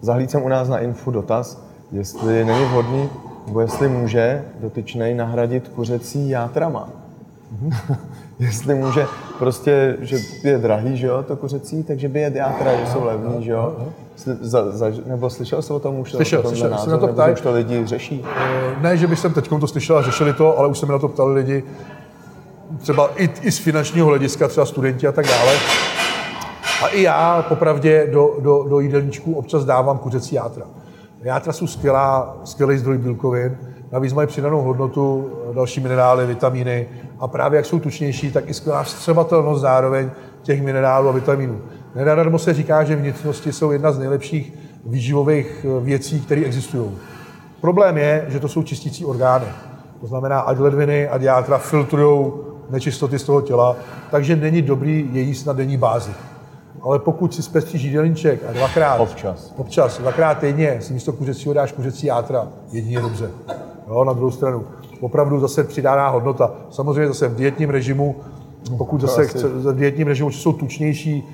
zahlíd 0.01 0.31
jsem 0.31 0.43
u 0.43 0.49
nás 0.49 0.69
na 0.69 0.79
info 0.79 1.11
dotaz, 1.11 1.65
jestli 1.93 2.45
není 2.45 2.65
vhodný, 2.65 3.09
nebo 3.47 3.61
jestli 3.61 3.89
může 3.89 4.45
dotyčnej 4.61 5.15
nahradit 5.15 5.69
kuřecí 5.69 6.29
játrama. 6.29 6.89
jestli 8.39 8.75
může 8.75 9.07
prostě, 9.39 9.97
že 10.01 10.17
je 10.45 10.59
drahý, 10.59 10.97
že 10.97 11.07
jo, 11.07 11.23
to 11.23 11.37
kuřecí, 11.37 11.83
takže 11.83 12.09
by 12.09 12.21
je 12.21 12.33
játra, 12.35 12.77
že 12.77 12.93
jsou 12.93 13.05
levný, 13.05 13.45
že 13.45 13.53
jo. 13.53 13.77
Za, 14.41 14.71
za, 14.71 14.87
nebo 15.07 15.31
slyšel 15.31 15.63
jsi 15.63 15.73
o 15.73 15.79
tom 15.79 15.99
už? 15.99 16.11
Slyšel, 16.11 16.41
o 16.41 16.49
slyšel, 16.49 16.71
názor, 16.71 16.85
se 16.85 16.91
na 16.91 16.99
to 16.99 17.09
ptají. 17.09 17.33
už 17.33 17.41
to 17.41 17.53
lidi 17.53 17.87
řeší? 17.87 18.25
Eh, 18.37 18.83
Ne, 18.83 18.97
že 18.97 19.07
bych 19.07 19.19
jsem 19.19 19.33
teď 19.33 19.49
to 19.49 19.67
slyšel 19.67 19.99
a 19.99 20.03
řešili 20.03 20.33
to, 20.33 20.59
ale 20.59 20.69
už 20.69 20.79
se 20.79 20.87
mi 20.87 20.93
na 20.93 20.99
to 20.99 21.09
ptali 21.09 21.35
lidi, 21.35 21.65
třeba 22.79 23.11
i, 23.17 23.31
i 23.43 23.53
z 23.53 23.59
finančního 23.59 24.07
hlediska, 24.07 24.49
třeba 24.49 24.67
studenti 24.67 25.07
a 25.07 25.13
tak 25.13 25.27
dále. 25.27 25.53
A 26.85 26.89
i 26.89 27.03
já 27.03 27.43
popravdě 27.49 28.07
do, 28.13 28.37
do, 28.41 28.63
do 28.63 28.81
jídelníčku 28.81 29.35
občas 29.35 29.65
dávám 29.65 29.99
kuřecí 29.99 30.35
játra. 30.35 30.65
Játra 31.25 31.53
jsou 31.53 31.67
skvělá, 31.67 32.37
skvělý 32.45 32.79
zdroj 32.79 32.99
bílkovin, 32.99 33.59
navíc 33.93 34.13
mají 34.13 34.29
přidanou 34.29 34.61
hodnotu, 34.61 35.31
další 35.55 35.81
minerály, 35.81 36.27
vitamíny 36.27 36.89
a 37.19 37.29
právě 37.29 37.57
jak 37.57 37.67
jsou 37.67 37.79
tučnější, 37.79 38.33
tak 38.33 38.49
i 38.49 38.55
skvělá 38.55 38.83
vstřebatelnost 38.83 39.61
zároveň 39.61 40.11
těch 40.43 40.63
minerálů 40.63 41.09
a 41.09 41.13
vitaminů. 41.13 41.61
Nenadarmo 41.95 42.39
se 42.39 42.55
říká, 42.55 42.85
že 42.85 42.97
vnitřnosti 42.97 43.53
jsou 43.53 43.71
jedna 43.71 43.93
z 43.93 43.99
nejlepších 43.99 44.53
výživových 44.87 45.67
eh, 45.69 45.81
věcí, 45.85 46.21
které 46.21 46.41
existují. 46.45 46.91
Problém 47.61 47.99
je, 47.99 48.27
že 48.29 48.41
to 48.41 48.49
jsou 48.49 48.63
čistící 48.63 49.05
orgány. 49.05 49.47
To 50.01 50.07
znamená, 50.07 50.41
ať 50.41 50.59
ledviny, 50.59 51.09
ať 51.09 51.23
játra 51.23 51.59
filtrují 51.59 52.33
nečistoty 52.71 53.19
z 53.19 53.25
toho 53.25 53.41
těla, 53.41 53.77
takže 54.11 54.37
není 54.37 54.63
dobrý 54.63 55.09
je 55.13 55.21
jíst 55.21 55.45
na 55.45 55.53
denní 55.53 55.77
bázi. 55.77 56.11
Ale 56.83 56.99
pokud 56.99 57.35
si 57.35 57.43
zpestříš 57.43 57.83
jídelníček 57.83 58.41
a 58.49 58.53
dvakrát, 58.53 58.97
Občas. 59.01 59.55
občas, 59.57 59.99
dvakrát 59.99 60.39
týdně 60.39 60.79
si 60.81 60.93
místo 60.93 61.13
kuřecího 61.13 61.55
dáš 61.55 61.73
kuřecí 61.73 62.07
játra, 62.07 62.49
jedině 62.73 63.01
dobře. 63.01 63.31
Jo, 63.89 64.05
na 64.05 64.13
druhou 64.13 64.31
stranu. 64.31 64.65
Opravdu 65.01 65.41
zase 65.41 65.65
přidaná 65.65 66.09
hodnota. 66.09 66.55
Samozřejmě 66.71 67.09
zase 67.09 67.29
v 67.29 67.35
dietním 67.35 67.71
režimu, 67.71 68.17
pokud 68.79 69.01
zase 69.01 69.27
chce, 69.27 69.49
v 69.49 69.77
dietním 69.77 70.07
režimu, 70.07 70.31
jsou 70.31 70.53
tučnější, 70.53 71.29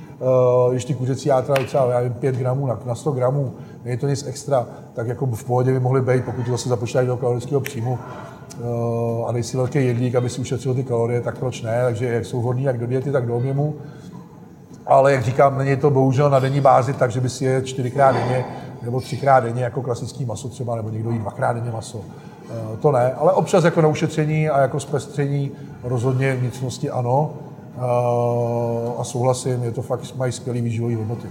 uh, 0.66 0.72
když 0.72 0.84
ty 0.84 0.94
kuřecí 0.94 1.28
játra 1.28 1.54
je 1.58 1.66
třeba 1.66 1.90
já 1.90 1.98
nevím, 1.98 2.12
5 2.12 2.34
gramů 2.36 2.66
na, 2.66 2.78
na 2.86 2.94
100 2.94 3.12
gramů, 3.12 3.52
není 3.84 3.96
to 3.96 4.06
nic 4.06 4.26
extra, 4.26 4.66
tak 4.92 5.06
jako 5.06 5.26
v 5.26 5.44
pohodě 5.44 5.72
by 5.72 5.80
mohly 5.80 6.00
být, 6.00 6.24
pokud 6.24 6.42
to 6.42 6.50
zase 6.50 6.68
započítáš 6.68 7.06
do 7.06 7.16
kalorického 7.16 7.60
příjmu 7.60 7.98
uh, 8.60 9.28
a 9.28 9.32
nejsi 9.32 9.56
velký 9.56 9.86
jedlík, 9.86 10.14
aby 10.14 10.28
si 10.28 10.40
ušetřil 10.40 10.74
ty 10.74 10.84
kalorie, 10.84 11.20
tak 11.20 11.38
proč 11.38 11.62
ne? 11.62 11.80
Takže 11.84 12.06
jak 12.06 12.24
jsou 12.24 12.40
vhodný 12.40 12.62
jak 12.62 12.78
do 12.78 12.86
diety, 12.86 13.12
tak 13.12 13.26
do 13.26 13.36
objemu. 13.36 13.74
Ale 14.90 15.12
jak 15.12 15.22
říkám, 15.24 15.58
není 15.58 15.76
to 15.76 15.90
bohužel 15.90 16.30
na 16.30 16.38
denní 16.38 16.60
bázi, 16.60 16.92
takže 16.92 17.20
by 17.20 17.28
si 17.28 17.44
je 17.44 17.62
čtyřikrát 17.62 18.12
denně 18.12 18.44
nebo 18.82 19.00
třikrát 19.00 19.40
denně 19.40 19.64
jako 19.64 19.82
klasický 19.82 20.24
maso 20.24 20.48
třeba, 20.48 20.76
nebo 20.76 20.90
někdo 20.90 21.10
jí 21.10 21.18
dvakrát 21.18 21.52
denně 21.52 21.70
maso. 21.70 22.00
Eh, 22.50 22.76
To 22.80 22.92
ne, 22.92 23.12
ale 23.18 23.32
občas 23.32 23.64
jako 23.64 23.80
na 23.80 23.88
ušetření 23.88 24.48
a 24.48 24.60
jako 24.60 24.80
zpestření 24.80 25.50
rozhodně 25.84 26.36
vnitřnosti 26.36 26.90
ano. 26.90 27.30
Eh, 27.76 27.80
A 28.98 29.04
souhlasím, 29.04 29.62
je 29.64 29.70
to 29.70 29.82
fakt, 29.82 30.16
mají 30.16 30.32
skvělý 30.32 30.60
výživový 30.60 30.94
hodnoty. 30.94 31.28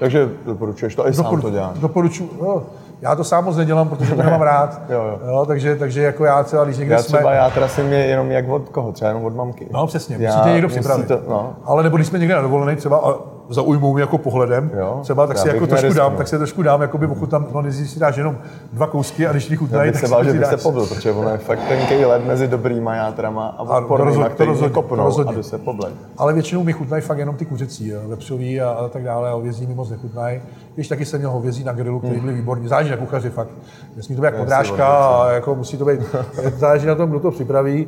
Takže 0.00 0.28
doporučuješ 0.46 0.94
to, 0.94 1.08
i 1.08 1.14
sám 1.14 1.40
to 1.40 1.50
děláš. 1.50 1.78
Doporučuji. 1.78 2.30
Jo, 2.42 2.62
já 3.02 3.14
to 3.14 3.24
sám 3.24 3.44
moc 3.44 3.56
nedělám, 3.56 3.88
protože 3.88 4.14
to 4.14 4.22
nemám 4.22 4.42
rád. 4.42 4.80
Jo, 4.88 5.02
jo. 5.04 5.18
Jo, 5.30 5.44
takže, 5.46 5.76
takže 5.76 6.02
jako 6.02 6.24
já 6.24 6.42
třeba, 6.42 6.64
když 6.64 6.78
někde 6.78 6.94
Já 6.94 7.02
jsme... 7.02 7.18
třeba 7.18 7.32
játra 7.32 7.68
jsem 7.68 7.92
je 7.92 7.98
jenom 8.06 8.30
jak 8.30 8.48
od 8.48 8.68
koho, 8.68 8.92
třeba 8.92 9.08
jenom 9.08 9.24
od 9.24 9.34
mamky. 9.36 9.66
No 9.72 9.86
přesně, 9.86 10.16
Já- 10.18 10.30
musí 10.30 10.42
tě 10.44 10.50
někdo 10.52 10.68
připravit. 10.68 11.08
To, 11.08 11.20
no. 11.28 11.52
Ale 11.64 11.82
nebo 11.82 11.96
když 11.96 12.06
jsme 12.08 12.18
někde 12.18 12.34
na 12.34 12.42
dovolené 12.42 12.76
třeba 12.76 12.96
a 12.96 13.14
zaujmou 13.48 13.92
mě 13.94 14.02
jako 14.02 14.18
pohledem, 14.18 14.70
Jo, 14.78 14.98
třeba 15.02 15.26
tak 15.26 15.38
si 15.38 15.48
jako 15.48 15.66
trošku 15.66 15.74
neriskoval. 15.82 16.10
dám, 16.10 16.18
tak 16.18 16.28
si 16.28 16.36
trošku 16.38 16.62
dám, 16.62 16.82
jakoby 16.82 17.08
tam, 17.28 17.46
no 17.54 17.62
nejdřív 17.62 17.90
si 17.90 17.98
dáš 18.00 18.16
jenom 18.16 18.38
dva 18.72 18.86
kousky 18.86 19.26
a 19.26 19.32
když 19.32 19.46
ti 19.46 19.56
chutnají, 19.56 19.92
tak 19.92 20.00
se 20.00 20.08
bál, 20.08 20.24
že 20.24 20.32
bych 20.32 20.46
se 20.46 20.56
protože 20.88 21.12
ono 21.12 21.28
je 21.30 21.38
fakt 21.38 21.60
tenký 21.68 22.04
led 22.04 22.26
mezi 22.26 22.48
dobrýma 22.48 22.94
játrama 22.94 23.54
a 23.58 23.78
odpornýma, 23.78 24.28
který 24.28 24.48
rozhodně, 24.50 24.74
kopnou 24.74 25.02
a 25.02 25.04
rozhodně. 25.04 25.34
jdu 25.34 25.42
se 25.42 25.58
poblet. 25.58 25.92
Ale 26.18 26.32
většinou 26.32 26.64
mi 26.64 26.72
chutnají 26.72 27.02
fakt 27.02 27.18
jenom 27.18 27.36
ty 27.36 27.44
kuřecí, 27.44 27.92
vepřový 28.06 28.60
a, 28.60 28.70
a 28.70 28.88
tak 28.88 29.04
dále, 29.04 29.30
a 29.30 29.32
hovězí 29.34 29.66
mi 29.66 29.74
moc 29.74 29.90
nechutnají. 29.90 30.40
Když 30.74 30.88
taky 30.88 31.04
jsem 31.04 31.18
měl 31.20 31.30
hovězí 31.30 31.64
na 31.64 31.72
grilu, 31.72 31.98
který 32.00 32.20
byly 32.20 32.32
výborný, 32.32 32.68
záleží 32.68 32.90
na 32.90 32.96
kuchaři 32.96 33.30
fakt. 33.30 33.50
Nesmí 33.96 34.16
to 34.16 34.22
být 34.22 34.26
jak 34.26 34.34
Hmm. 34.34 34.42
si 34.42 34.44
podrážka 34.46 34.86
a 34.88 35.30
jako 35.30 35.54
musí 35.54 35.76
to 35.76 35.84
být, 35.84 36.00
záleží 36.56 36.86
na 36.86 36.94
tom, 36.94 37.10
kdo 37.10 37.20
to 37.20 37.30
připraví. 37.30 37.86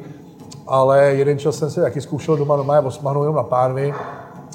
Ale 0.67 1.05
jeden 1.05 1.39
čas 1.39 1.57
jsem 1.57 1.71
si 1.71 1.81
taky 1.81 2.01
zkoušel 2.01 2.37
doma, 2.37 2.57
doma 2.57 2.75
je 2.75 2.81
osmahnout 2.81 3.23
jenom 3.23 3.37
na 3.37 3.43
pánvi, 3.43 3.95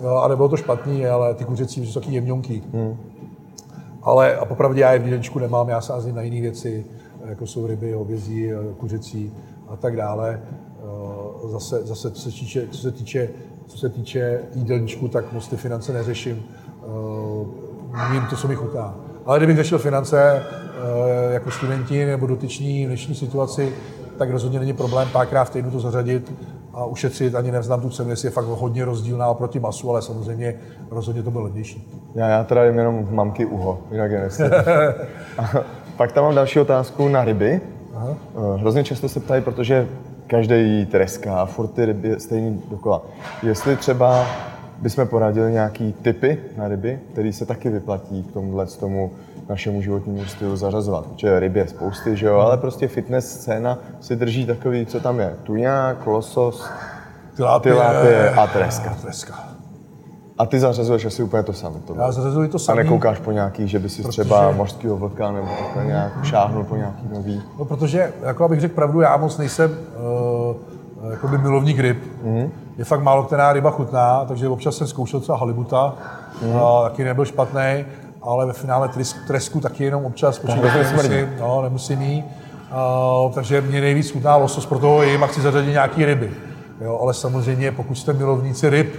jo, 0.03 0.15
a 0.15 0.27
nebylo 0.27 0.49
to 0.49 0.57
špatný, 0.57 1.07
ale 1.07 1.33
ty 1.33 1.45
kuřecí 1.45 1.85
jsou 1.85 1.99
taky 1.99 2.15
jemňonky. 2.15 2.63
Hmm. 2.73 2.97
Ale 4.01 4.35
a 4.35 4.45
popravdě 4.45 4.81
já 4.81 4.93
je 4.93 4.99
v 4.99 5.03
jídelníčku 5.03 5.39
nemám, 5.39 5.69
já 5.69 5.81
sázím 5.81 6.15
na 6.15 6.21
jiné 6.21 6.41
věci, 6.41 6.85
jako 7.25 7.47
jsou 7.47 7.67
ryby, 7.67 7.91
hovězí, 7.91 8.51
kuřecí 8.77 9.33
a 9.67 9.75
tak 9.75 9.95
dále. 9.95 10.41
Eh, 10.79 11.47
Zase, 11.49 11.85
zase 11.85 12.11
co, 12.11 12.21
se 12.21 12.29
týče, 12.29 12.67
co, 12.67 12.77
se 12.77 12.91
týče, 12.91 13.29
co 13.67 13.77
se 13.77 13.89
týče 13.89 14.39
jídelníčku, 14.55 15.07
tak 15.07 15.33
moc 15.33 15.47
ty 15.47 15.57
finance 15.57 15.93
neřeším. 15.93 16.43
Eh, 16.83 17.65
Vím 18.11 18.25
to, 18.29 18.35
co 18.35 18.47
mi 18.47 18.55
chutná. 18.55 18.95
Ale 19.25 19.39
kdybych 19.39 19.57
řešil 19.57 19.77
finance 19.79 20.43
eh, 20.43 21.33
jako 21.33 21.51
studenti 21.51 22.05
nebo 22.05 22.27
dotyční 22.27 22.85
v 22.85 22.87
dnešní 22.87 23.15
situaci, 23.15 23.73
tak 24.17 24.29
rozhodně 24.29 24.59
není 24.59 24.73
problém 24.73 25.07
párkrát 25.11 25.43
v 25.43 25.49
týdnu 25.49 25.71
to 25.71 25.79
zařadit 25.79 26.33
a 26.75 26.85
ušetřit. 26.85 27.35
Ani 27.35 27.51
nevznám 27.51 27.81
tu 27.81 27.89
cenu, 27.89 28.09
jestli 28.09 28.27
je 28.27 28.31
fakt 28.31 28.45
hodně 28.45 28.85
rozdílná 28.85 29.27
oproti 29.27 29.59
masu, 29.59 29.89
ale 29.89 30.01
samozřejmě 30.01 30.55
rozhodně 30.91 31.23
to 31.23 31.31
bylo 31.31 31.43
levnější. 31.43 31.91
Já, 32.15 32.27
já 32.27 32.43
teda 32.43 32.65
jim 32.65 32.77
jenom 32.77 33.07
mamky 33.11 33.45
uho, 33.45 33.79
jinak 33.91 34.11
je. 34.11 34.29
Pak 35.97 36.11
tam 36.11 36.23
mám 36.23 36.35
další 36.35 36.59
otázku 36.59 37.07
na 37.07 37.25
ryby. 37.25 37.61
Aha. 37.95 38.15
Hrozně 38.57 38.83
často 38.83 39.09
se 39.09 39.19
ptají, 39.19 39.41
protože 39.41 39.87
každý 40.27 40.55
jí 40.55 40.85
treska 40.85 41.41
a 41.41 41.45
furt 41.45 41.67
ty 41.67 41.85
ryby 41.85 42.15
stejný 42.19 42.61
dokola. 42.69 43.01
Jestli 43.43 43.75
třeba 43.75 44.25
bychom 44.81 45.07
poradili 45.07 45.51
nějaký 45.51 45.93
typy 46.01 46.37
na 46.57 46.67
ryby, 46.67 46.99
který 47.11 47.33
se 47.33 47.45
taky 47.45 47.69
vyplatí 47.69 48.23
k 48.23 48.31
tomuhle 48.31 48.67
z 48.67 48.77
tomu 48.77 49.11
našemu 49.49 49.81
životnímu 49.81 50.25
stylu 50.25 50.55
zařazovat. 50.55 51.05
Protože 51.05 51.39
ryb 51.39 51.55
je 51.55 51.67
spousty, 51.67 52.17
že 52.17 52.27
jo, 52.27 52.35
ale 52.35 52.57
prostě 52.57 52.87
fitness 52.87 53.39
scéna 53.41 53.77
si 53.99 54.15
drží 54.15 54.45
takový, 54.45 54.85
co 54.85 54.99
tam 54.99 55.19
je. 55.19 55.35
Tuňák, 55.43 56.07
losos, 56.07 56.69
Tilapie 57.35 58.29
a 58.29 58.47
treska. 58.47 58.97
treska. 59.01 59.33
A 60.37 60.45
ty 60.45 60.59
zařazuješ 60.59 61.05
asi 61.05 61.23
úplně 61.23 61.43
to 61.43 61.53
samé. 61.53 61.79
To 61.87 61.95
Já 61.95 62.11
zařazuji 62.11 62.49
to 62.49 62.55
a 62.55 62.59
samý. 62.59 62.77
nekoukáš 62.77 63.19
po 63.19 63.31
nějaký, 63.31 63.67
že 63.67 63.79
by 63.79 63.89
si 63.89 64.03
třeba 64.03 64.51
mořského 64.51 64.97
vlka 64.97 65.31
nebo 65.31 65.47
takhle 65.63 65.85
nějak 65.85 66.23
šáhnul 66.25 66.63
po 66.63 66.75
nějaký 66.75 67.07
nový. 67.13 67.41
No, 67.59 67.65
protože, 67.65 68.13
jako 68.23 68.43
abych 68.45 68.59
řekl 68.61 68.75
pravdu, 68.75 69.01
já 69.01 69.17
moc 69.17 69.37
nejsem 69.37 69.71
uh, 71.01 71.11
jakoby 71.11 71.37
milovník 71.37 71.79
ryb. 71.79 71.97
Mm. 72.23 72.51
Je 72.77 72.85
fakt 72.85 73.01
málo 73.01 73.23
která 73.23 73.53
ryba 73.53 73.71
chutná, 73.71 74.25
takže 74.25 74.49
občas 74.49 74.75
jsem 74.75 74.87
zkoušel 74.87 75.19
třeba 75.19 75.37
halibuta, 75.37 75.93
mm. 76.41 76.57
a 76.57 76.83
taky 76.83 77.03
nebyl 77.03 77.25
špatný, 77.25 77.85
ale 78.21 78.45
ve 78.45 78.53
finále 78.53 78.87
tresku, 78.87 79.19
tresku 79.27 79.59
taky 79.59 79.83
jenom 79.83 80.05
občas, 80.05 80.39
protože 80.39 80.61
nemusím, 80.61 81.29
no, 81.39 81.61
nemusím 81.61 82.01
jí. 82.01 82.23
Uh, 83.25 83.31
takže 83.31 83.61
mě 83.61 83.81
nejvíc 83.81 84.11
chutná 84.11 84.35
losos, 84.35 84.65
proto 84.65 84.87
ho 84.87 85.03
jím 85.03 85.23
a 85.23 85.27
chci 85.27 85.41
zařadit 85.41 85.71
nějaký 85.71 86.05
ryby. 86.05 86.31
Jo, 86.81 86.99
ale 87.01 87.13
samozřejmě, 87.13 87.71
pokud 87.71 87.95
jste 87.95 88.13
milovníci 88.13 88.69
ryb, 88.69 88.95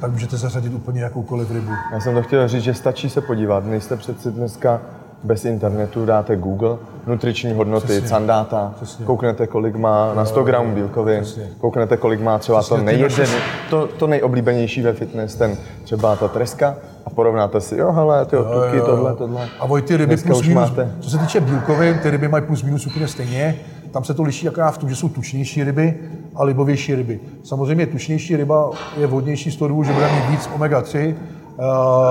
tak 0.00 0.12
můžete 0.12 0.36
zařadit 0.36 0.74
úplně 0.74 1.00
jakoukoliv 1.00 1.50
rybu. 1.50 1.72
Já 1.92 2.00
jsem 2.00 2.14
to 2.14 2.22
chtěl 2.22 2.48
říct, 2.48 2.62
že 2.62 2.74
stačí 2.74 3.10
se 3.10 3.20
podívat. 3.20 3.64
Nejste 3.64 3.96
přeci 3.96 4.30
dneska 4.30 4.80
bez 5.24 5.44
internetu, 5.44 6.06
dáte 6.06 6.36
Google, 6.36 6.76
nutriční 7.06 7.52
hodnoty, 7.52 7.86
Přesně. 7.86 8.08
Candata, 8.08 8.72
Přesně. 8.76 9.04
kouknete, 9.06 9.46
kolik 9.46 9.76
má 9.76 10.14
na 10.14 10.24
100 10.24 10.42
gramů 10.42 10.74
bílkovin, 10.74 11.24
kouknete, 11.60 11.96
kolik 11.96 12.20
má 12.20 12.38
třeba 12.38 12.58
to, 12.58 12.62
Přesně, 12.64 12.78
ty 12.78 12.84
nejjedem, 12.84 13.18
naše- 13.20 13.36
to, 13.70 13.86
to 13.86 14.06
nejoblíbenější 14.06 14.82
ve 14.82 14.92
fitness, 14.92 15.34
ten 15.34 15.56
třeba 15.84 16.16
ta 16.16 16.28
treska 16.28 16.76
a 17.06 17.10
porovnáte 17.10 17.60
si, 17.60 17.76
jo, 17.76 17.92
hele, 17.92 18.24
ty 18.24 18.36
tuky, 18.36 18.80
tohle, 18.86 19.14
tohle. 19.16 19.48
A 19.60 19.66
voj, 19.66 19.82
ty 19.82 19.96
ryby 19.96 20.06
Dneska 20.06 20.26
plus 20.26 20.40
už 20.40 20.48
minus, 20.48 20.70
máte. 20.70 20.92
co 21.00 21.10
se 21.10 21.18
týče 21.18 21.40
bílkovin, 21.40 21.98
ty 21.98 22.10
ryby 22.10 22.28
mají 22.28 22.44
plus 22.44 22.62
minus 22.62 22.86
úplně 22.86 23.08
stejně. 23.08 23.56
Tam 23.90 24.04
se 24.04 24.14
to 24.14 24.22
liší 24.22 24.48
akorát 24.48 24.70
v 24.70 24.78
tom, 24.78 24.88
že 24.88 24.96
jsou 24.96 25.08
tučnější 25.08 25.64
ryby 25.64 25.94
a 26.36 26.44
libovější 26.44 26.94
ryby. 26.94 27.20
Samozřejmě 27.44 27.86
tučnější 27.86 28.36
ryba 28.36 28.70
je 28.96 29.06
vhodnější 29.06 29.50
z 29.50 29.56
toho 29.56 29.68
důvodu, 29.68 29.86
že 29.88 29.92
bude 29.92 30.06
mít 30.12 30.30
víc 30.30 30.50
omega-3 30.58 30.98
eh, 30.98 31.14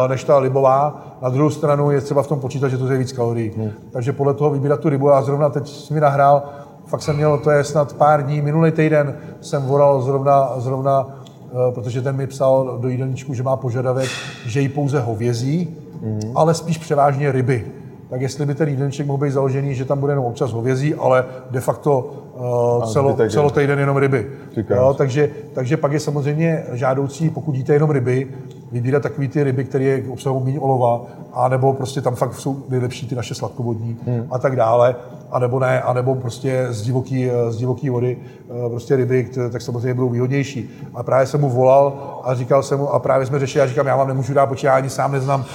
než 0.07 0.23
ta 0.23 0.37
libová. 0.37 1.03
Na 1.21 1.29
druhou 1.29 1.49
stranu 1.49 1.91
je 1.91 2.01
třeba 2.01 2.23
v 2.23 2.27
tom 2.27 2.39
počítat, 2.39 2.67
že 2.69 2.77
to 2.77 2.91
je 2.91 2.97
víc 2.97 3.11
kalorií. 3.11 3.51
Hmm. 3.57 3.69
Takže 3.91 4.13
podle 4.13 4.33
toho 4.33 4.49
vybírat 4.49 4.79
tu 4.79 4.89
rybu. 4.89 5.09
Já 5.09 5.21
zrovna 5.21 5.49
teď 5.49 5.67
jsem 5.67 5.93
mi 5.95 6.01
nahrál, 6.01 6.43
fakt 6.85 7.01
jsem 7.01 7.15
měl, 7.15 7.37
to 7.37 7.51
je 7.51 7.63
snad 7.63 7.93
pár 7.93 8.23
dní, 8.25 8.41
minulý 8.41 8.71
týden 8.71 9.15
jsem 9.41 9.63
volal 9.63 10.01
zrovna, 10.01 10.53
zrovna 10.57 11.07
eh, 11.45 11.71
protože 11.71 12.01
ten 12.01 12.15
mi 12.15 12.27
psal 12.27 12.77
do 12.81 12.87
jídelníčku, 12.89 13.33
že 13.33 13.43
má 13.43 13.55
požadavek, 13.55 14.09
že 14.45 14.61
jí 14.61 14.69
pouze 14.69 14.99
hovězí, 14.99 15.77
Mhm. 16.01 16.19
ale 16.35 16.53
spíš 16.53 16.77
převážně 16.77 17.31
ryby. 17.31 17.65
Tak 18.09 18.21
jestli 18.21 18.45
by 18.45 18.55
ten 18.55 18.69
jídelníček 18.69 19.07
mohl 19.07 19.17
být 19.25 19.31
založený, 19.31 19.75
že 19.75 19.85
tam 19.85 19.99
bude 19.99 20.11
jenom 20.11 20.25
občas 20.25 20.51
hovězí, 20.51 20.95
ale 20.95 21.25
de 21.51 21.59
facto 21.59 21.99
uh, 21.99 22.91
celo, 22.91 23.17
celotýden 23.29 23.79
jenom 23.79 23.97
ryby. 23.97 24.27
Jo, 24.75 24.93
takže, 24.97 25.29
takže 25.53 25.77
pak 25.77 25.91
je 25.91 25.99
samozřejmě 25.99 26.63
žádoucí, 26.71 27.29
pokud 27.29 27.55
jíte 27.55 27.73
jenom 27.73 27.91
ryby, 27.91 28.27
vybírat 28.71 29.03
takové 29.03 29.27
ty 29.27 29.43
ryby, 29.43 29.63
které 29.63 30.01
obsahují 30.09 30.45
méně 30.45 30.59
olova, 30.59 31.01
anebo 31.33 31.73
prostě 31.73 32.01
tam 32.01 32.15
fakt 32.15 32.33
jsou 32.33 32.63
nejlepší 32.69 33.07
ty 33.07 33.15
naše 33.15 33.35
sladkovodní 33.35 33.97
Hmm. 34.05 34.27
a 34.31 34.39
tak 34.39 34.55
dále. 34.55 34.95
anebo 35.31 35.59
ne, 35.59 35.81
anebo 35.81 36.15
prostě 36.15 36.67
z 36.69 36.81
divoký, 36.81 37.29
z 37.49 37.57
divoký 37.57 37.89
vody 37.89 38.17
eh, 38.65 38.69
prostě 38.69 38.95
ryby, 38.95 39.23
které, 39.23 39.49
tak 39.49 39.61
samozřejmě 39.61 39.93
budou 39.93 40.09
výhodnější. 40.09 40.69
A 40.93 41.03
právě 41.03 41.27
jsem 41.27 41.41
mu 41.41 41.49
volal 41.49 41.93
a 42.23 42.35
říkal 42.35 42.63
jsem 42.63 42.79
mu, 42.79 42.93
a 42.93 42.99
právě 42.99 43.25
jsme 43.25 43.39
řešili, 43.39 43.59
já 43.59 43.67
říkám, 43.67 43.87
já 43.87 43.95
vám 43.95 44.07
nemůžu 44.07 44.33
dát, 44.33 44.45
počítání, 44.45 44.77
ani 44.77 44.89
sám 44.89 45.11
neznám 45.11 45.45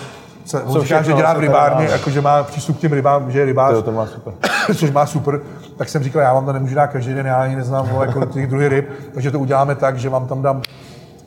se, 0.45 0.63
on 0.63 0.83
říká, 0.83 1.03
že 1.03 1.13
dělá 1.13 1.33
v 1.35 1.41
rybárně, 1.41 1.87
jako 1.87 2.11
že 2.11 2.21
má 2.21 2.43
přístup 2.43 2.77
k 2.77 2.81
těm 2.81 2.93
rybám, 2.93 3.31
že 3.31 3.39
je 3.39 3.45
rybář. 3.45 3.75
To, 3.75 3.83
to 3.83 3.93
má 3.93 4.07
super. 4.07 4.35
což 4.77 4.91
má 4.91 5.07
super. 5.07 5.41
Tak 5.77 5.89
jsem 5.89 6.03
říkal, 6.03 6.23
já 6.23 6.35
vám 6.35 6.47
to 6.47 6.53
nemůžu 6.53 6.75
dát 6.75 6.87
každý 6.87 7.15
den, 7.15 7.27
já 7.27 7.37
ani 7.37 7.57
neznám 7.57 7.89
vole, 7.89 8.09
kolik 8.09 8.31
těch 8.31 8.47
druhých 8.47 8.69
ryb, 8.69 8.89
takže 9.15 9.31
to 9.31 9.39
uděláme 9.39 9.75
tak, 9.75 9.99
že 9.99 10.09
vám 10.09 10.27
tam 10.27 10.43
dám 10.43 10.63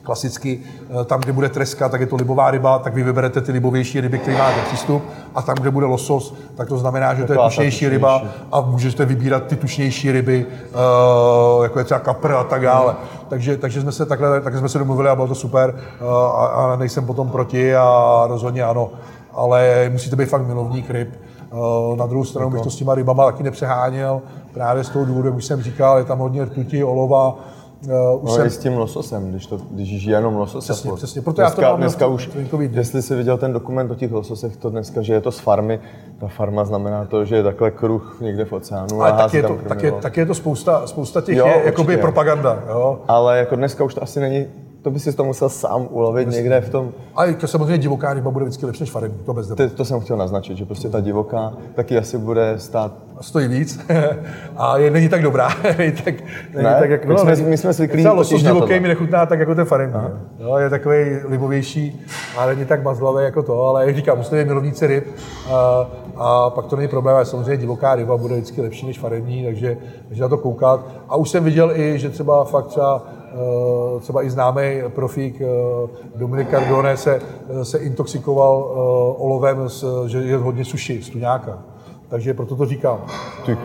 klasicky, 0.08 0.60
eh, 1.02 1.06
tam, 1.06 1.20
kde 1.20 1.34
bude 1.34 1.50
treska, 1.50 1.90
tak 1.90 2.02
je 2.02 2.08
to 2.08 2.16
libová 2.16 2.52
ryba, 2.52 2.80
tak 2.80 2.94
vy 2.94 3.04
vyberete 3.04 3.42
ty 3.42 3.52
libovější 3.52 4.02
ryby, 4.02 4.18
které 4.20 4.38
máte 4.38 4.62
přístup, 4.62 5.04
a 5.36 5.42
tam, 5.42 5.56
kde 5.56 5.72
bude 5.72 5.86
losos, 5.86 6.34
tak 6.56 6.68
to 6.68 6.78
znamená, 6.78 7.14
že 7.14 7.24
to 7.24 7.34
je 7.34 7.40
tučnější 7.40 7.90
ryba 7.90 8.22
a 8.52 8.62
můžete 8.62 9.06
vybírat 9.06 9.44
ty 9.44 9.56
tučnější 9.56 10.12
ryby, 10.12 10.46
uh, 10.46 11.64
jako 11.64 11.80
je 11.80 11.86
třeba 11.86 12.00
kapr 12.00 12.32
a 12.32 12.44
tak 12.44 12.62
dále. 12.62 12.96
Takže, 13.30 13.58
takže 13.58 13.82
jsme 13.82 13.92
se 13.92 14.06
takhle, 14.06 14.42
takhle 14.42 14.60
jsme 14.60 14.70
se 14.70 14.80
domluvili 14.80 15.10
a 15.10 15.16
bylo 15.16 15.28
to 15.28 15.36
super 15.36 15.76
uh, 15.76 16.08
a, 16.08 16.46
a 16.48 16.76
nejsem 16.76 17.06
potom 17.06 17.30
proti 17.30 17.76
a 17.76 18.24
rozhodně 18.28 18.64
ano. 18.64 18.90
Ale 19.34 19.90
musíte 19.92 20.16
být 20.16 20.30
fakt 20.30 20.48
milovník 20.48 20.90
ryb. 20.90 21.10
Na 21.96 22.06
druhou 22.06 22.26
stranu 22.26 22.50
bych 22.50 22.62
to 22.62 22.70
s 22.70 22.76
těma 22.76 22.96
rybama 22.96 23.26
taky 23.26 23.44
nepřeháněl, 23.44 24.22
právě 24.54 24.84
z 24.84 24.90
toho 24.90 25.06
důvodu, 25.06 25.28
jak 25.28 25.38
už 25.38 25.46
jsem 25.46 25.62
říkal, 25.62 25.98
je 25.98 26.04
tam 26.04 26.20
hodně 26.20 26.46
rtuti, 26.46 26.84
olova, 26.84 27.36
Uh, 27.86 28.24
už 28.24 28.30
no 28.30 28.36
jsem... 28.36 28.48
i 28.48 28.50
s 28.50 28.58
tím 28.58 28.78
lososem, 28.78 29.30
když, 29.32 29.46
to, 29.46 29.58
když 29.72 30.02
žije 30.02 30.18
jenom 30.18 30.36
losos. 30.36 30.64
Přesně, 30.64 30.92
přesně. 30.96 31.22
Proto 31.22 31.42
dneska, 31.42 31.62
já 31.62 31.72
to 31.72 31.78
dneska 31.78 32.08
už, 32.08 32.30
jestli 32.72 33.02
jsi 33.02 33.16
viděl 33.16 33.38
ten 33.38 33.54
dokument 33.54 33.92
o 33.92 33.96
těch 33.96 34.12
lososech, 34.12 34.58
to 34.58 34.70
dneska, 34.70 35.02
že 35.02 35.14
je 35.14 35.22
to 35.22 35.32
z 35.32 35.40
farmy, 35.40 35.80
ta 36.20 36.28
farma 36.28 36.66
znamená 36.66 37.06
to, 37.06 37.26
že 37.26 37.36
je 37.36 37.44
takhle 37.44 37.72
kruh 37.72 38.18
někde 38.22 38.46
v 38.46 38.54
oceánu 38.54 39.02
Ale 39.02 39.12
a 39.12 39.18
tak 39.18 39.34
je, 39.34 39.44
to, 39.44 39.58
tak, 39.68 39.84
je, 39.84 39.92
tak 39.92 40.18
je 40.18 40.26
to 40.26 40.34
spousta, 40.34 40.88
spousta 40.88 41.22
těch, 41.22 41.38
jo, 41.38 41.48
je, 41.48 41.62
jakoby 41.66 41.98
propaganda. 41.98 42.64
Jo? 42.70 43.00
Ale 43.08 43.38
jako 43.38 43.56
dneska 43.56 43.84
už 43.84 43.94
to 43.94 44.04
asi 44.04 44.20
není 44.20 44.46
to 44.88 44.92
by 44.92 45.00
si 45.00 45.14
to 45.14 45.24
musel 45.24 45.50
sám 45.50 45.88
ulovit 45.90 46.28
Myslím. 46.28 46.44
někde 46.44 46.62
v 46.62 46.70
tom. 46.70 46.92
A 47.16 47.34
to 47.34 47.48
samozřejmě 47.48 47.78
divoká 47.78 48.14
ryba 48.14 48.32
bude 48.32 48.46
vždycky 48.46 48.66
lepší 48.66 48.84
než 48.84 48.92
farební, 48.92 49.20
to 49.26 49.34
bez 49.34 49.48
Ty, 49.48 49.70
to 49.70 49.86
jsem 49.86 50.00
chtěl 50.00 50.18
naznačit, 50.18 50.58
že 50.58 50.66
prostě 50.66 50.90
ta 50.90 51.00
divoká 51.00 51.54
taky 51.76 51.98
asi 51.98 52.18
bude 52.18 52.54
stát. 52.58 52.92
Stojí 53.22 53.48
víc 53.48 53.80
a 54.58 54.78
je, 54.78 54.92
není 54.92 55.10
tak 55.10 55.22
dobrá. 55.22 55.50
není 55.78 55.92
tak, 55.92 56.16
není 56.54 56.64
ne? 56.64 56.76
tak, 56.80 56.90
jak, 56.90 57.06
my, 57.06 57.14
no, 57.14 57.20
jsme, 57.20 57.36
my 57.36 57.58
jsme 57.58 57.74
zvyklí 57.74 57.98
Třeba 57.98 58.14
losos 58.14 58.44
divoký 58.44 58.80
mi 58.80 58.88
nechutná 58.88 59.26
tak 59.26 59.40
jako 59.40 59.56
ten 59.56 59.66
farební. 59.66 60.02
Jo, 60.40 60.58
je 60.58 60.70
takový 60.70 61.20
libovější, 61.28 62.06
ale 62.38 62.56
není 62.56 62.68
tak 62.68 62.84
mazlavý 62.84 63.24
jako 63.24 63.44
to, 63.44 63.66
ale 63.66 63.86
jak 63.86 63.96
říkám, 63.96 64.18
musíte 64.18 64.36
být 64.36 64.48
milovníci 64.48 64.88
ryb 64.88 65.04
a, 65.52 65.88
a 66.16 66.50
pak 66.50 66.66
to 66.66 66.76
není 66.76 66.88
problém, 66.88 67.16
ale 67.16 67.26
samozřejmě 67.26 67.58
divoká 67.58 67.96
ryba 67.96 68.18
bude 68.18 68.36
vždycky 68.36 68.62
lepší 68.62 68.86
než 68.86 69.00
farební, 69.00 69.46
takže, 69.46 69.78
takže 70.08 70.22
na 70.22 70.30
to 70.30 70.38
koukat. 70.38 70.86
A 71.10 71.16
už 71.16 71.30
jsem 71.30 71.44
viděl 71.44 71.72
i, 71.76 72.00
že 72.00 72.10
třeba 72.10 72.44
fakt 72.44 72.66
třeba 72.66 73.17
třeba 74.00 74.24
i 74.24 74.30
známý 74.30 74.82
profík 74.90 75.42
eh, 75.42 75.46
Dominik 76.16 76.50
Cardone 76.50 76.98
se, 76.98 77.22
eh, 77.50 77.66
se 77.66 77.78
intoxikoval 77.78 78.74
olovem, 79.18 79.58
že 80.08 80.18
je 80.18 80.38
hodně 80.38 80.66
suši, 80.66 81.02
z 81.04 81.10
tuňáka. 81.10 81.58
Takže 82.10 82.34
proto 82.34 82.56
to 82.56 82.66
říkám. 82.66 83.00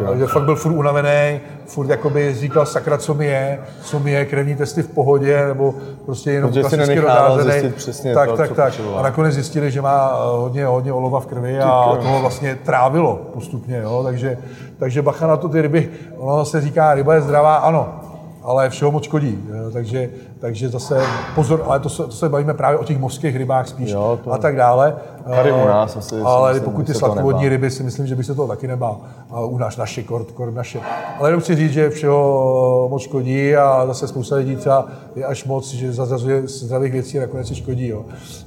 Takže 0.07 0.27
fakt 0.27 0.43
byl 0.43 0.57
furt 0.57 0.73
unavený, 0.73 1.41
furt 1.67 1.91
jakoby 1.91 2.35
říkal 2.35 2.67
sakra, 2.67 2.99
co 2.99 3.15
mi 3.15 3.27
je, 3.27 3.61
co 3.83 3.99
mi 3.99 4.11
je, 4.11 4.25
krevní 4.25 4.55
testy 4.57 4.83
v 4.83 4.89
pohodě, 4.89 5.47
nebo 5.47 5.75
prostě 6.05 6.33
jenom 6.33 6.51
Protože 6.51 6.61
klasicky 6.61 7.01
rozházený. 7.01 7.73
Tak, 8.15 8.31
to, 8.31 8.37
tak, 8.37 8.53
tak. 8.53 8.81
A 8.97 9.03
nakonec 9.03 9.35
zjistili, 9.35 9.71
že 9.71 9.83
má 9.83 10.25
hodně, 10.25 10.67
hodně 10.67 10.93
olova 10.93 11.21
v 11.21 11.27
krvi 11.27 11.61
a 11.61 11.97
toho 12.03 12.21
vlastně 12.21 12.59
trávilo 12.65 13.21
postupně, 13.35 13.77
jo? 13.77 14.01
Takže, 14.05 14.39
takže 14.79 15.03
bacha 15.03 15.27
na 15.27 15.37
to 15.37 15.49
ty 15.49 15.63
ryby, 15.63 15.89
ono 16.17 16.45
se 16.45 16.61
říká, 16.61 16.95
ryba 16.95 17.15
je 17.15 17.21
zdravá, 17.21 17.57
ano, 17.57 18.02
ale 18.43 18.71
všeho 18.71 18.91
moc 18.91 19.05
škodí. 19.05 19.39
Takže, 19.73 20.11
takže 20.39 20.69
zase 20.69 21.01
pozor, 21.35 21.63
ale 21.67 21.81
to 21.81 21.89
se, 21.89 22.03
to 22.03 22.13
se 22.13 22.29
bavíme 22.29 22.55
právě 22.55 22.79
o 22.79 22.85
těch 22.85 22.99
mořských 22.99 23.37
rybách 23.37 23.69
spíš 23.69 23.91
jo, 23.91 24.19
to... 24.25 24.33
a 24.33 24.39
tak 24.39 24.57
dále. 24.57 24.97
Tady 25.31 25.53
u 25.53 25.67
nás 25.67 25.97
asi. 25.97 26.21
Ale 26.25 26.53
myslím, 26.53 26.71
pokud 26.71 26.87
ty 26.87 26.95
sladkovodní 26.95 27.49
ryby 27.49 27.71
si 27.71 27.83
myslím, 27.83 28.07
že 28.07 28.17
by 28.17 28.25
se 28.25 28.35
to 28.35 28.47
taky 28.47 28.69
nebál. 28.69 29.01
A 29.31 29.41
u 29.41 29.59
nás 29.59 29.77
naše, 29.77 30.03
kort, 30.03 30.31
kort 30.31 30.55
naše. 30.55 30.81
Ale 31.19 31.29
jenom 31.29 31.41
chci 31.41 31.57
říct, 31.57 31.73
že 31.73 31.91
všeho 31.91 32.89
moc 32.91 33.03
škodí 33.03 33.57
a 33.57 33.87
zase 33.87 34.09
spousta 34.09 34.37
lidí 34.37 34.57
třeba 34.57 34.87
je 35.17 35.25
až 35.25 35.45
moc, 35.45 35.73
že 35.73 35.93
zazazuje 35.93 36.43
zdravých 36.47 36.93
věcí 36.93 37.19
a 37.19 37.21
nakonec 37.21 37.49
si 37.49 37.55
škodí. 37.55 37.89
Jo. 37.89 38.05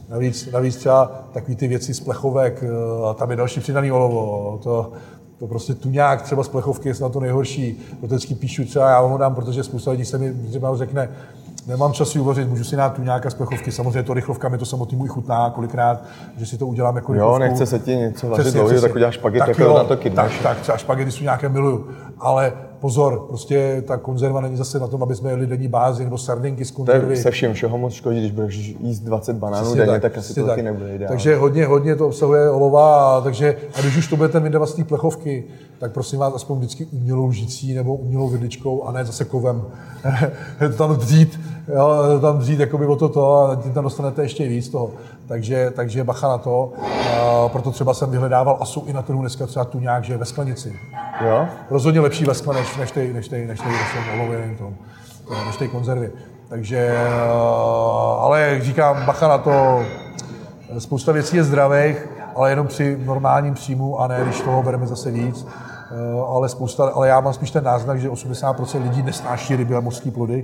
Navíc, 0.09 0.51
navíc 0.51 0.75
třeba 0.75 1.11
takové 1.31 1.55
ty 1.55 1.67
věci 1.67 1.93
z 1.93 1.99
plechovek, 1.99 2.63
a 3.09 3.13
tam 3.13 3.31
je 3.31 3.37
další 3.37 3.59
přidaný 3.59 3.91
olovo. 3.91 4.59
To, 4.63 4.91
to 5.39 5.47
prostě 5.47 5.73
tuňák 5.73 6.21
třeba 6.21 6.43
z 6.43 6.47
plechovky 6.47 6.89
je 6.89 6.95
snad 6.95 7.11
to 7.11 7.19
nejhorší. 7.19 7.79
Vždycky 8.01 8.35
píšu 8.35 8.65
třeba, 8.65 8.89
já 8.89 8.99
ho 8.99 9.17
dám, 9.17 9.35
protože 9.35 9.63
spousta 9.63 9.91
lidí 9.91 10.05
se 10.05 10.17
mi 10.17 10.33
třeba 10.49 10.77
řekne, 10.77 11.09
nemám 11.67 11.93
čas 11.93 12.09
si 12.09 12.19
uvařit, 12.19 12.49
můžu 12.49 12.63
si 12.63 12.75
dát 12.75 12.93
tu 12.93 13.01
nějaká 13.01 13.29
z 13.29 13.33
plechovky. 13.33 13.71
Samozřejmě 13.71 14.03
to 14.03 14.13
rychlovka 14.13 14.49
mi 14.49 14.57
to 14.57 14.65
samotný 14.65 15.05
i 15.05 15.07
chutná 15.07 15.49
kolikrát, 15.49 16.03
že 16.37 16.45
si 16.45 16.57
to 16.57 16.67
udělám 16.67 16.95
jako 16.95 17.13
rychlovku. 17.13 17.33
Jo, 17.33 17.39
nechce 17.39 17.65
se 17.65 17.79
ti 17.79 17.95
něco 17.95 18.27
vařit 18.27 18.53
dlouho, 18.53 18.81
tak 18.81 18.95
uděláš 18.95 19.13
špagety, 19.13 19.45
tak, 19.45 19.59
jako 19.59 19.73
na 19.73 19.83
to 19.83 19.95
Tak, 20.15 20.31
tak, 20.43 20.59
třeba 20.59 20.77
špagety 20.77 21.11
jsou 21.11 21.23
nějaké 21.23 21.49
miluju. 21.49 21.87
Ale 22.19 22.53
pozor, 22.85 23.25
prostě 23.27 23.83
ta 23.87 23.97
konzerva 23.97 24.41
není 24.41 24.57
zase 24.57 24.79
na 24.79 24.87
tom, 24.87 25.03
aby 25.03 25.15
jsme 25.15 25.29
jeli 25.29 25.47
denní 25.47 25.67
bázi 25.67 26.03
nebo 26.03 26.17
sardinky 26.17 26.65
z 26.65 26.71
konzervy. 26.71 27.17
Se 27.17 27.31
vším 27.31 27.53
všeho 27.53 27.77
moc 27.77 27.93
škodí, 27.93 28.19
když 28.19 28.31
budeš 28.31 28.55
jíst 28.79 28.99
20 28.99 29.35
banánů 29.35 29.65
Přesně 29.65 29.79
denně, 29.79 29.91
tak, 29.91 30.01
tak 30.01 30.17
asi 30.17 30.33
to 30.33 30.41
tak. 30.41 30.49
taky 30.49 30.61
nebude 30.61 30.95
ideální. 30.95 31.07
Takže 31.07 31.35
hodně, 31.35 31.65
hodně 31.65 31.95
to 31.95 32.07
obsahuje 32.07 32.49
olova, 32.49 33.17
a, 33.17 33.21
takže, 33.21 33.55
a 33.75 33.81
když 33.81 33.97
už 33.97 34.07
to 34.07 34.15
budete 34.15 34.39
vydávat 34.39 34.69
z 34.69 34.73
té 34.73 34.83
plechovky, 34.83 35.43
tak 35.79 35.91
prosím 35.91 36.19
vás 36.19 36.33
aspoň 36.33 36.57
vždycky 36.57 36.85
umělou 36.85 37.31
žicí 37.31 37.73
nebo 37.73 37.95
umělou 37.95 38.29
vidličkou 38.29 38.83
a 38.83 38.91
ne 38.91 39.05
zase 39.05 39.25
kovem. 39.25 39.63
to 40.59 40.73
tam 40.77 40.95
dřít, 40.95 41.39
jo, 41.75 42.19
tam 42.21 42.37
dřít 42.37 42.59
jakoby 42.59 42.85
o 42.85 42.95
toto 42.95 43.35
a 43.35 43.55
tím 43.55 43.71
tam 43.71 43.83
dostanete 43.83 44.21
ještě 44.21 44.47
víc 44.47 44.69
toho. 44.69 44.91
Takže, 45.27 45.71
takže 45.75 46.03
bacha 46.03 46.27
na 46.27 46.37
to. 46.37 46.73
Proto 47.47 47.71
třeba 47.71 47.93
jsem 47.93 48.11
vyhledával 48.11 48.57
a 48.61 48.65
jsou 48.65 48.85
i 48.85 48.93
na 48.93 49.01
trhu 49.01 49.21
dneska 49.21 49.47
třeba 49.47 49.65
tu 49.65 49.79
nějak, 49.79 50.03
že 50.03 50.17
ve 50.17 50.25
sklenici. 50.25 50.79
Jo? 51.25 51.47
Rozhodně 51.69 51.99
lepší 51.99 52.25
ve 52.25 52.33
skle 52.33 52.55
než, 52.55 52.77
než 52.77 52.91
tej, 52.91 53.13
než 53.13 53.27
tej, 53.27 53.47
než 53.47 53.59
tej, 53.59 53.71
než 53.71 54.13
olově, 54.13 54.55
tom, 54.57 54.75
než 55.45 55.57
tej 55.57 55.67
konzervy. 55.67 56.11
Takže, 56.49 56.97
ale 58.19 58.41
jak 58.41 58.63
říkám, 58.63 59.05
bacha 59.05 59.27
na 59.27 59.37
to, 59.37 59.83
spousta 60.79 61.11
věcí 61.11 61.37
je 61.37 61.43
zdravých, 61.43 62.07
ale 62.35 62.49
jenom 62.49 62.67
při 62.67 62.97
normálním 63.05 63.53
příjmu 63.53 63.99
a 63.99 64.07
ne, 64.07 64.19
když 64.23 64.41
toho 64.41 64.63
bereme 64.63 64.87
zase 64.87 65.11
víc. 65.11 65.47
Eh, 65.91 66.21
ale, 66.27 66.49
spousta, 66.49 66.85
ale 66.85 67.07
já 67.07 67.19
mám 67.19 67.33
spíš 67.33 67.51
ten 67.51 67.63
náznak, 67.63 67.99
že 67.99 68.09
80% 68.09 68.83
lidí 68.83 69.03
nesnáší 69.03 69.55
ryby 69.55 69.75
a 69.75 69.79
mořské 69.79 70.11
plody. 70.11 70.43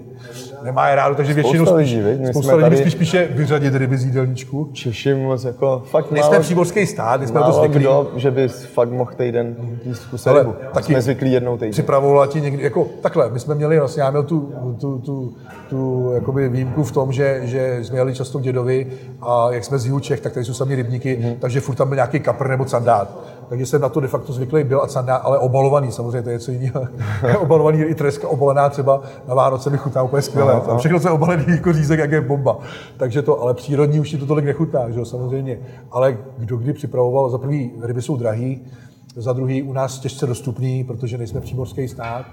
Nemá 0.63 0.89
je 0.89 0.95
rádo, 0.95 1.15
takže 1.15 1.34
většinou 1.34 1.65
spousta 1.65 1.75
lidí, 1.75 2.01
spíš, 2.01 2.30
spousta 2.30 2.56
lidí 2.56 2.77
spíš 2.77 2.95
píše 2.95 3.27
vyřadit 3.32 3.75
ryby 3.75 3.97
z 3.97 4.06
jídelníčku. 4.06 4.69
Češi 4.73 5.13
moc 5.13 5.43
jako 5.43 5.84
fakt 5.86 6.12
Nejsme 6.12 6.30
málo, 6.30 6.41
přímořský 6.41 6.86
stát, 6.86 7.27
jsme 7.27 7.39
to 7.39 7.51
zvyklí. 7.51 7.80
Kdo, 7.80 8.12
že 8.15 8.32
by 8.32 8.47
fakt 8.47 8.91
mohl 8.91 9.12
týden 9.17 9.56
jíst 9.86 10.06
kus 10.06 10.27
rybu. 10.27 10.56
Taky 10.73 10.93
jsme 10.93 11.01
zvyklí 11.01 11.32
jednou 11.32 11.58
týden. 11.58 11.71
Připravovala 11.71 12.27
ti 12.27 12.41
někdy, 12.41 12.63
jako 12.63 12.88
takhle, 13.01 13.30
my 13.30 13.39
jsme 13.39 13.56
měli, 13.56 13.80
vlastně 13.80 14.04
já 14.04 14.12
měl 14.12 14.23
tu, 14.23 14.54
tu, 14.80 14.99
tu, 14.99 15.34
tu 15.69 16.12
jakoby 16.13 16.49
výjimku 16.49 16.84
v 16.84 16.91
tom, 16.91 17.12
že, 17.12 17.41
že 17.43 17.80
jsme 17.82 17.97
jeli 17.97 18.15
často 18.15 18.39
dědovi 18.39 18.88
a 19.21 19.47
jak 19.51 19.63
jsme 19.63 19.80
z 19.80 19.86
jihu 19.86 19.99
Čech, 19.99 20.19
tak 20.19 20.34
tady 20.34 20.45
jsou 20.45 20.54
sami 20.54 20.75
rybníky, 20.75 21.15
hmm. 21.15 21.36
takže 21.39 21.62
furt 21.62 21.75
tam 21.75 21.88
byl 21.88 21.95
nějaký 21.95 22.19
kapr 22.19 22.47
nebo 22.47 22.65
sandát 22.65 23.10
takže 23.51 23.65
jsem 23.65 23.81
na 23.81 23.89
to 23.89 23.99
de 23.99 24.07
facto 24.07 24.33
zvyklý 24.33 24.63
byl, 24.63 24.81
a 24.81 24.87
sandá, 24.87 25.15
ale 25.15 25.39
obalovaný, 25.39 25.91
samozřejmě 25.91 26.21
to 26.21 26.29
je 26.29 26.35
něco 26.35 26.51
jiného. 26.51 26.87
obalovaný 27.39 27.79
i 27.79 27.95
treska 27.95 28.27
obalená 28.27 28.69
třeba 28.69 29.01
na 29.27 29.35
Vánoce 29.35 29.69
mi 29.69 29.77
chutná 29.77 30.03
úplně 30.03 30.21
skvěle. 30.21 30.53
Aha, 30.53 30.63
aha. 30.67 30.77
Všechno, 30.77 30.99
co 30.99 31.07
je 31.07 31.11
obalený 31.11 31.45
jako 31.47 31.73
řízek, 31.73 31.99
jak 31.99 32.11
je 32.11 32.21
bomba. 32.21 32.57
Takže 32.97 33.21
to, 33.21 33.41
ale 33.41 33.53
přírodní 33.53 33.99
už 33.99 34.09
ti 34.09 34.17
to 34.17 34.25
tolik 34.25 34.45
nechutná, 34.45 34.89
že 34.89 34.99
jo, 34.99 35.05
samozřejmě. 35.05 35.59
Ale 35.91 36.17
kdo 36.37 36.57
kdy 36.57 36.73
připravoval, 36.73 37.29
za 37.29 37.37
prvý 37.37 37.71
ryby 37.81 38.01
jsou 38.01 38.15
drahý, 38.15 38.61
za 39.15 39.33
druhý 39.33 39.63
u 39.63 39.73
nás 39.73 39.99
těžce 39.99 40.27
dostupný, 40.27 40.83
protože 40.83 41.17
nejsme 41.17 41.41
přímorský 41.41 41.87
stát, 41.87 42.25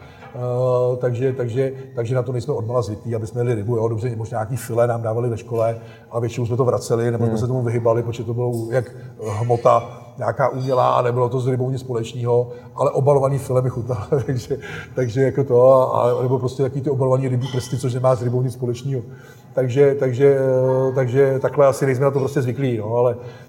takže, 0.97 1.33
takže, 1.33 1.73
takže 1.95 2.15
na 2.15 2.23
to 2.23 2.33
nejsme 2.33 2.55
odmala 2.55 2.83
zvyklí, 2.83 3.15
aby 3.15 3.27
jsme 3.27 3.41
jeli 3.41 3.55
rybu. 3.55 3.77
Jo, 3.77 3.89
dobře, 3.89 4.17
možná 4.17 4.39
nějaký 4.39 4.57
file 4.57 4.87
nám 4.87 5.03
dávali 5.03 5.29
ve 5.29 5.37
škole, 5.37 5.77
a 6.11 6.19
většinou 6.19 6.47
jsme 6.47 6.57
to 6.57 6.65
vraceli, 6.65 7.11
nebo 7.11 7.25
jsme 7.25 7.33
hmm. 7.33 7.39
se 7.39 7.47
tomu 7.47 7.63
vyhybali, 7.63 8.03
protože 8.03 8.25
to 8.25 8.35
bylo 8.35 8.53
jak 8.71 8.93
hmota 9.21 10.05
nějaká 10.19 10.49
umělá 10.49 10.95
a 10.95 11.03
nebylo 11.03 11.29
to 11.29 11.41
s 11.41 11.49
rybou 11.49 11.71
nic 11.71 11.81
společného, 11.81 12.51
ale 12.75 12.91
obalovaný 12.91 13.39
file 13.39 13.63
mi 13.63 13.71
chutnalo, 13.71 14.07
takže, 14.27 14.59
takže 14.95 15.23
jako 15.23 15.45
to, 15.45 15.95
a, 15.95 16.23
nebo 16.23 16.39
prostě 16.39 16.63
takový 16.63 16.81
ty 16.81 16.91
obalovaný 16.91 17.29
rybí 17.29 17.49
prsty, 17.53 17.79
což 17.79 17.95
nemá 17.95 18.15
s 18.15 18.23
rybou 18.23 18.43
nic 18.43 18.53
společného. 18.53 19.03
Takže, 19.55 19.97
takže, 20.01 20.39
takže 20.95 21.39
takhle 21.39 21.67
asi 21.67 21.87
nejsme 21.87 22.05
na 22.05 22.11
to 22.11 22.19
prostě 22.19 22.43
zvyklí, 22.43 22.79
no, 22.79 22.95
ale 22.95 23.17
eh, 23.21 23.48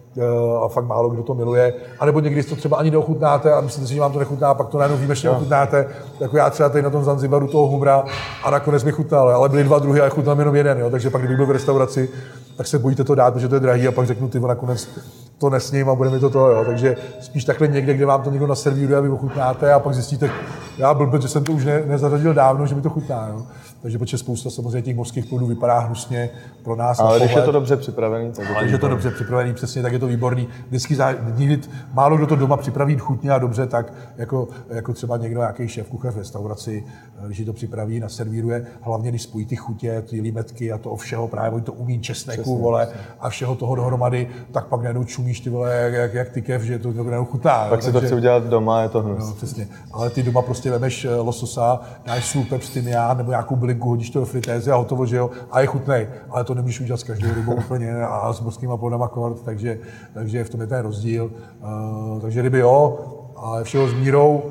a 0.64 0.68
fakt 0.68 0.86
málo 0.86 1.10
kdo 1.10 1.24
to 1.24 1.34
miluje. 1.34 1.74
A 2.00 2.06
nebo 2.06 2.20
někdy 2.20 2.44
to 2.44 2.56
třeba 2.56 2.78
ani 2.78 2.92
neochutnáte 2.92 3.54
a 3.54 3.62
myslíte 3.62 3.88
si, 3.88 3.94
že 3.94 4.02
vám 4.02 4.12
to 4.12 4.20
nechutná, 4.20 4.54
pak 4.54 4.68
to 4.68 4.78
najednou 4.78 4.98
výjimečně 4.98 5.30
ochutnáte. 5.30 5.88
Jako 6.20 6.38
já 6.38 6.50
třeba 6.50 6.70
tady 6.70 6.82
na 6.82 6.90
tom 6.90 7.04
Zanzibaru 7.04 7.48
toho 7.48 7.68
humra 7.68 8.04
a 8.44 8.50
nakonec 8.50 8.84
mi 8.84 8.92
chutnal, 8.92 9.30
ale 9.30 9.50
byly 9.50 9.64
dva 9.64 9.80
druhy 9.80 10.02
a 10.02 10.10
chutnal 10.10 10.40
jenom 10.40 10.56
jeden. 10.56 10.80
Jo? 10.80 10.90
Takže 10.90 11.10
pak, 11.10 11.22
kdybych 11.22 11.38
byl 11.38 11.46
v 11.46 11.52
restauraci, 11.52 12.10
tak 12.58 12.68
se 12.68 12.80
bojíte 12.80 13.04
to 13.04 13.16
dát, 13.16 13.34
protože 13.34 13.48
to 13.48 13.56
je 13.56 13.60
drahý 13.60 13.88
a 13.88 13.92
pak 13.92 14.08
řeknu, 14.08 14.28
ty 14.28 14.40
nakonec 14.40 14.90
to 15.38 15.50
nesním 15.50 15.90
a 15.90 15.96
bude 15.96 16.10
mi 16.10 16.20
to 16.20 16.30
to, 16.30 16.50
jo. 16.50 16.64
Takže 16.66 16.96
spíš 17.22 17.46
takhle 17.46 17.68
někde, 17.68 17.94
kde 17.94 18.06
vám 18.06 18.22
to 18.22 18.32
někdo 18.32 18.48
naservíruje 18.48 18.98
a 18.98 19.02
vy 19.02 19.10
ochutnáte 19.10 19.74
a 19.74 19.80
pak 19.80 19.94
zjistíte, 19.94 20.30
já 20.78 20.94
blbec, 20.94 21.22
že 21.22 21.28
jsem 21.28 21.44
to 21.44 21.52
už 21.52 21.66
ne, 21.66 21.84
nezařadil 21.86 22.34
dávno, 22.34 22.68
že 22.68 22.76
mi 22.76 22.82
to 22.82 22.90
chutná, 22.90 23.28
jo. 23.28 23.42
Takže 23.82 23.98
protože 23.98 24.18
spousta 24.18 24.50
samozřejmě 24.50 24.82
těch 24.82 24.96
mořských 24.96 25.26
plodů 25.26 25.46
vypadá 25.46 25.80
hnusně 25.80 26.30
pro 26.64 26.76
nás. 26.76 27.00
Ale 27.00 27.20
když 27.20 27.36
je 27.36 27.42
to 27.42 27.52
dobře 27.52 27.78
připravený, 27.78 28.32
tak 28.32 28.50
je 28.50 28.56
to 28.56 28.60
když 28.62 28.72
je 28.72 28.78
to 28.78 28.88
dobře 28.88 29.12
připravený, 29.12 29.54
přesně, 29.54 29.82
tak 29.82 29.94
je 29.94 30.00
to 30.00 30.08
výborný. 30.08 30.48
Vždycky 30.68 30.98
nikdy, 31.36 31.60
málo 31.94 32.18
kdo 32.18 32.28
to 32.28 32.36
doma 32.36 32.58
připraví 32.58 32.98
chutně 32.98 33.32
a 33.32 33.38
dobře, 33.38 33.68
tak 33.68 33.94
jako, 34.18 34.48
jako 34.70 34.94
třeba 34.94 35.18
někdo, 35.18 35.40
nějaký 35.40 35.68
šéf 35.68 35.90
kuchař 35.90 36.14
v 36.14 36.18
restauraci, 36.18 36.84
když 37.28 37.46
to 37.46 37.54
připraví, 37.54 38.00
naservíruje, 38.00 38.66
hlavně 38.82 39.10
když 39.10 39.22
spojí 39.22 39.46
ty 39.46 39.56
chutě, 39.56 40.02
ty 40.02 40.22
limetky 40.22 40.72
a 40.72 40.78
to 40.78 40.96
všeho, 40.96 41.28
právě 41.28 41.52
oni 41.52 41.64
to 41.64 41.74
umí 41.74 42.00
česneku, 42.00 42.42
přesně, 42.42 42.62
vole, 42.62 42.88
a 43.20 43.30
všeho 43.30 43.56
toho 43.56 43.76
dohromady, 43.76 44.28
tak 44.52 44.68
pak 44.68 44.82
najednou 44.82 45.04
čumíš 45.04 45.40
ty 45.40 45.50
vole, 45.50 45.76
jak, 45.76 45.94
jak, 45.94 46.14
jak 46.14 46.30
ty 46.30 46.42
kev, 46.42 46.62
že 46.62 46.80
to 46.80 46.92
najednou 46.92 47.26
chutná. 47.26 47.66
Pak 47.70 47.84
si 47.84 47.92
to 47.92 48.02
chci 48.02 48.16
udělat 48.16 48.44
doma, 48.44 48.82
je 48.82 48.90
to 48.90 49.02
hnus. 49.02 49.20
No, 49.20 49.34
přesně. 49.34 49.68
Ale 49.92 50.10
ty 50.10 50.24
doma 50.24 50.42
prostě 50.42 50.72
vemeš 50.72 51.06
eh, 51.06 51.16
lososa, 51.16 51.82
dáš 52.06 52.26
sůl, 52.26 52.44
pepř, 52.44 52.78
nebo 53.18 53.30
nějakou 53.30 53.56
bylinku, 53.70 53.90
hodíš 53.90 54.10
to 54.10 54.20
do 54.20 54.26
fritézy 54.26 54.72
a 54.72 54.76
hotovo, 54.76 55.06
že 55.06 55.18
jo, 55.18 55.30
a 55.52 55.62
je 55.62 55.68
chutnej. 55.68 56.08
Ale 56.30 56.44
to 56.44 56.56
nemůžeš 56.56 56.80
udělat 56.80 57.00
s 57.00 57.04
každou 57.04 57.34
rybou 57.34 57.54
úplně 57.66 58.06
a 58.06 58.34
s 58.34 58.42
mořskýma 58.42 58.78
plodama 58.78 59.08
kort, 59.08 59.42
takže, 59.46 59.80
takže 60.14 60.44
v 60.44 60.50
tom 60.50 60.62
je 60.62 60.68
ten 60.68 60.82
rozdíl. 60.82 61.32
Uh, 61.62 62.20
takže 62.20 62.42
ryby 62.42 62.60
jo, 62.60 63.00
ale 63.36 63.64
všeho 63.64 63.88
s 63.88 63.94
mírou, 63.94 64.44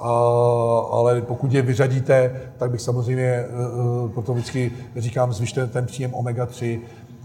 a, 0.00 0.10
ale 0.90 1.22
pokud 1.22 1.52
je 1.52 1.62
vyřadíte, 1.62 2.40
tak 2.56 2.70
bych 2.70 2.80
samozřejmě 2.80 3.44
uh, 3.44 4.10
potom 4.10 4.34
vždycky 4.34 4.72
říkám, 4.96 5.32
zvyšte 5.32 5.66
ten 5.66 5.86
příjem 5.86 6.12
omega-3. 6.12 6.80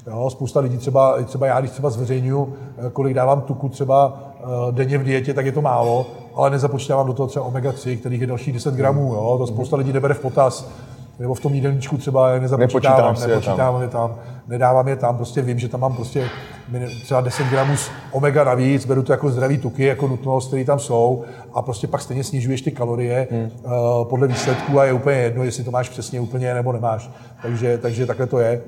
Jo, 0.08 0.30
spousta 0.30 0.60
lidí, 0.60 0.78
třeba, 0.78 1.24
třeba 1.24 1.48
já, 1.48 1.60
když 1.60 1.72
třeba 1.72 1.90
zveřejňuji, 1.90 2.54
kolik 2.94 3.14
dávám 3.14 3.42
tuku 3.42 3.70
třeba 3.70 4.20
denně 4.72 4.98
v 4.98 5.04
dietě, 5.04 5.34
tak 5.34 5.46
je 5.46 5.52
to 5.52 5.62
málo, 5.62 6.06
ale 6.36 6.50
nezapočítávám 6.50 7.08
do 7.08 7.14
toho 7.14 7.28
třeba 7.28 7.46
omega-3, 7.46 7.98
kterých 7.98 8.22
je 8.22 8.28
další 8.28 8.52
10 8.52 8.74
gramů. 8.74 9.14
Jo, 9.14 9.36
to 9.38 9.48
spousta 9.48 9.78
lidí 9.78 9.94
nebere 9.94 10.14
v 10.14 10.20
potaz 10.20 10.70
nebo 11.20 11.34
v 11.34 11.40
tom 11.40 11.54
jídelníčku 11.54 11.98
třeba 11.98 12.40
nezapočítávám, 12.40 13.16
nepočítávám 13.28 13.82
je 13.82 13.88
tam, 13.88 14.16
nedávám 14.48 14.88
je 14.88 14.96
tam, 14.96 15.18
prostě 15.18 15.42
vím, 15.42 15.60
že 15.60 15.68
tam 15.68 15.80
mám 15.80 15.94
prostě 15.94 16.30
třeba 17.04 17.22
10 17.22 17.48
gramů 17.48 17.76
omega 18.12 18.44
navíc, 18.44 18.86
beru 18.86 19.04
to 19.04 19.14
jako 19.14 19.30
zdravý 19.30 19.58
tuky, 19.58 19.86
jako 19.86 20.08
nutnost, 20.08 20.48
které 20.48 20.66
tam 20.66 20.80
jsou 20.80 21.24
a 21.54 21.62
prostě 21.62 21.88
pak 21.88 22.02
stejně 22.02 22.24
snižuješ 22.24 22.62
ty 22.62 22.72
kalorie 22.72 23.28
hmm. 23.32 23.50
uh, 23.64 23.72
podle 24.10 24.28
výsledků 24.28 24.80
a 24.80 24.86
je 24.86 24.94
úplně 24.94 25.18
jedno, 25.18 25.44
jestli 25.44 25.64
to 25.64 25.72
máš 25.72 25.90
přesně 25.90 26.20
úplně 26.20 26.54
nebo 26.54 26.72
nemáš. 26.72 27.10
Takže, 27.42 27.78
takže 27.78 28.06
takhle 28.06 28.28
to 28.28 28.40
je. 28.40 28.62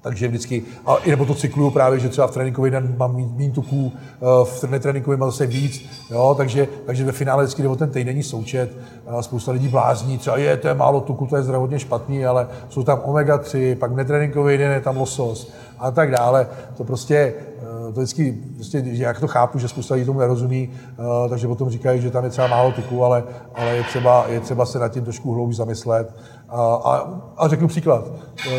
Takže 0.00 0.28
vždycky, 0.28 0.62
a 0.86 0.96
i 0.96 1.10
nebo 1.10 1.26
to 1.26 1.34
cykluju 1.34 1.70
právě, 1.70 1.98
že 1.98 2.08
třeba 2.08 2.26
v 2.26 2.30
tréninkový 2.30 2.70
den 2.70 2.94
mám 2.98 3.16
méně 3.36 3.50
tuků, 3.50 3.92
eh, 3.94 4.24
v 4.44 4.64
netréninkový 4.64 5.16
mám 5.16 5.30
zase 5.30 5.46
víc, 5.46 5.90
jo, 6.10 6.34
takže, 6.36 6.68
takže 6.86 7.04
ve 7.04 7.12
finále 7.12 7.44
vždycky 7.44 7.62
jde 7.62 7.68
o 7.68 7.76
ten 7.76 7.90
týdenní 7.90 8.22
součet. 8.22 8.76
A 9.06 9.22
spousta 9.22 9.52
lidí 9.52 9.68
blázní, 9.68 10.18
třeba 10.18 10.36
je, 10.36 10.56
to 10.56 10.68
je 10.68 10.74
málo 10.74 11.00
tuku, 11.00 11.26
to 11.26 11.36
je 11.36 11.42
zdravotně 11.42 11.78
špatný, 11.78 12.26
ale 12.26 12.48
jsou 12.68 12.82
tam 12.82 12.98
omega-3, 12.98 13.76
pak 13.76 13.94
netréninkový 13.94 14.58
den 14.58 14.72
je 14.72 14.80
tam 14.80 14.96
losos 14.96 15.52
a 15.78 15.90
tak 15.90 16.10
dále. 16.10 16.46
To 16.76 16.84
prostě, 16.84 17.34
eh, 17.58 17.92
to 17.92 18.00
vždycky, 18.00 18.38
prostě, 18.54 18.82
jak 18.84 19.20
to 19.20 19.28
chápu, 19.28 19.58
že 19.58 19.68
spousta 19.68 19.94
lidí 19.94 20.06
tomu 20.06 20.20
nerozumí, 20.20 20.70
eh, 20.72 21.28
takže 21.28 21.48
potom 21.48 21.70
říkají, 21.70 22.00
že 22.00 22.10
tam 22.10 22.24
je 22.24 22.30
třeba 22.30 22.46
málo 22.46 22.72
tuku, 22.72 23.04
ale, 23.04 23.24
ale 23.54 23.76
je, 23.76 23.82
třeba, 23.82 24.26
je 24.28 24.40
třeba 24.40 24.66
se 24.66 24.78
nad 24.78 24.88
tím 24.88 25.04
trošku 25.04 25.34
hloubš 25.34 25.56
zamyslet. 25.56 26.14
A, 26.48 26.74
a, 26.74 27.20
a 27.36 27.48
řeknu 27.48 27.68
příklad. 27.68 28.04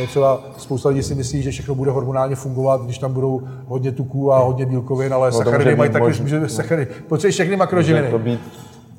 Třeba 0.07 0.41
spousta 0.57 0.89
lidí 0.89 1.03
si 1.03 1.15
myslí, 1.15 1.41
že 1.41 1.51
všechno 1.51 1.75
bude 1.75 1.91
hormonálně 1.91 2.35
fungovat, 2.35 2.81
když 2.81 2.97
tam 2.97 3.13
budou 3.13 3.41
hodně 3.67 3.91
tuků 3.91 4.33
a 4.33 4.39
hodně 4.39 4.65
bílkovin, 4.65 5.13
ale 5.13 5.31
no, 5.31 5.37
sacharidy 5.37 5.75
mají 5.75 5.91
taky, 5.91 6.13
že 6.25 6.49
sacharidy. 6.49 6.91
Potřebuješ 7.07 7.35
všechny 7.35 7.55
makroživiny. 7.55 8.07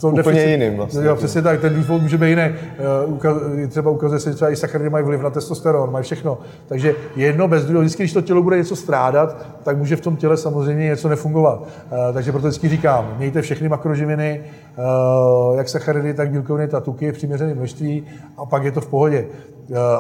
To 0.01 0.09
úplně 0.09 0.25
deficit, 0.25 0.51
jiným 0.51 0.77
vlastně. 0.77 1.05
Jo, 1.05 1.17
přesně 1.17 1.43
tak, 1.43 1.61
ten 1.61 1.75
důvod 1.75 2.03
může 2.03 2.19
být 2.19 2.29
jiný. 2.29 2.43
Eh, 2.43 3.67
třeba 3.69 3.91
ukazuje 3.91 4.21
se, 4.21 4.31
že 4.31 4.35
třeba 4.35 4.51
i 4.51 4.57
sacharidy 4.57 4.91
mají 4.91 5.05
vliv 5.05 5.23
na 5.23 5.31
testosteron, 5.31 5.93
mají 5.93 6.05
všechno. 6.05 6.39
Takže 6.67 6.95
jedno 7.17 7.49
bez 7.49 7.65
druhého, 7.65 7.81
vždycky, 7.81 8.03
když 8.03 8.13
to 8.13 8.21
tělo 8.21 8.43
bude 8.43 8.57
něco 8.57 8.77
strádat, 8.77 9.47
tak 9.63 9.77
může 9.77 9.97
v 9.97 10.01
tom 10.01 10.17
těle 10.17 10.37
samozřejmě 10.37 10.85
něco 10.85 11.09
nefungovat. 11.09 11.63
Eh, 11.93 12.13
takže 12.13 12.33
proto 12.33 12.49
vždycky 12.49 12.69
říkám, 12.69 13.15
mějte 13.19 13.43
všechny 13.43 13.69
makroživiny, 13.69 14.41
eh, 14.45 15.57
jak 15.57 15.69
sacharidy, 15.69 16.15
tak 16.15 16.31
bílkoviny, 16.31 16.69
tak 16.69 16.85
tuky 16.85 17.13
v 17.13 17.15
přiměřeném 17.15 17.57
množství 17.57 18.07
a 18.37 18.47
pak 18.47 18.65
je 18.65 18.73
to 18.73 18.81
v 18.81 18.87
pohodě. 18.87 19.25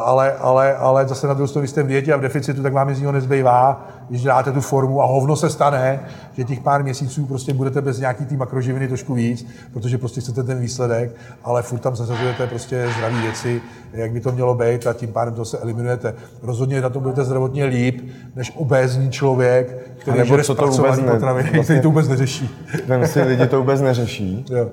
Ale, 0.04 0.32
ale, 0.32 0.76
ale 0.76 1.08
zase 1.08 1.26
na 1.26 1.34
druhou 1.34 1.46
stranu, 1.46 1.62
když 1.62 1.70
jste 1.70 1.82
v 1.82 1.86
dietě 1.86 2.12
a 2.12 2.16
v 2.16 2.20
deficitu, 2.20 2.62
tak 2.62 2.72
vám 2.72 2.94
z 2.94 3.00
něho 3.00 3.12
nezbývá, 3.12 3.88
když 4.10 4.22
děláte 4.22 4.52
tu 4.52 4.60
formu 4.60 5.02
a 5.02 5.06
hovno 5.06 5.36
se 5.36 5.50
stane, 5.50 6.00
že 6.32 6.44
těch 6.44 6.60
pár 6.60 6.82
měsíců 6.82 7.26
prostě 7.26 7.54
budete 7.54 7.80
bez 7.80 7.98
nějaký 7.98 8.24
tý 8.24 8.36
makroživiny 8.36 8.88
trošku 8.88 9.14
víc, 9.14 9.46
protože 9.72 9.98
prostě 9.98 10.20
chcete 10.20 10.42
ten 10.42 10.60
výsledek, 10.60 11.16
ale 11.44 11.62
furt 11.62 11.78
tam 11.78 11.96
zařazujete 11.96 12.46
prostě 12.46 12.88
zdraví 12.96 13.20
věci, 13.22 13.62
jak 13.92 14.12
by 14.12 14.20
to 14.20 14.32
mělo 14.32 14.54
být 14.54 14.86
a 14.86 14.92
tím 14.92 15.12
pádem 15.12 15.34
to 15.34 15.44
se 15.44 15.58
eliminujete. 15.58 16.14
Rozhodně 16.42 16.80
na 16.80 16.88
tom 16.88 17.02
budete 17.02 17.24
zdravotně 17.24 17.64
líp, 17.64 18.10
než 18.36 18.52
obézní 18.56 19.10
člověk, 19.10 19.92
který 19.98 20.28
žere 20.28 20.44
co 20.44 20.54
to 20.54 20.66
vůbec 20.66 21.00
ne, 21.00 21.12
potraviny, 21.12 21.50
vlastně, 21.54 21.62
který 21.62 21.80
to 21.80 21.88
vůbec 21.88 22.08
neřeší. 22.08 22.50
Vem 22.86 23.06
si, 23.06 23.22
lidi 23.22 23.46
to 23.46 23.58
vůbec 23.58 23.80
neřeší. 23.80 24.44
Jo. 24.50 24.68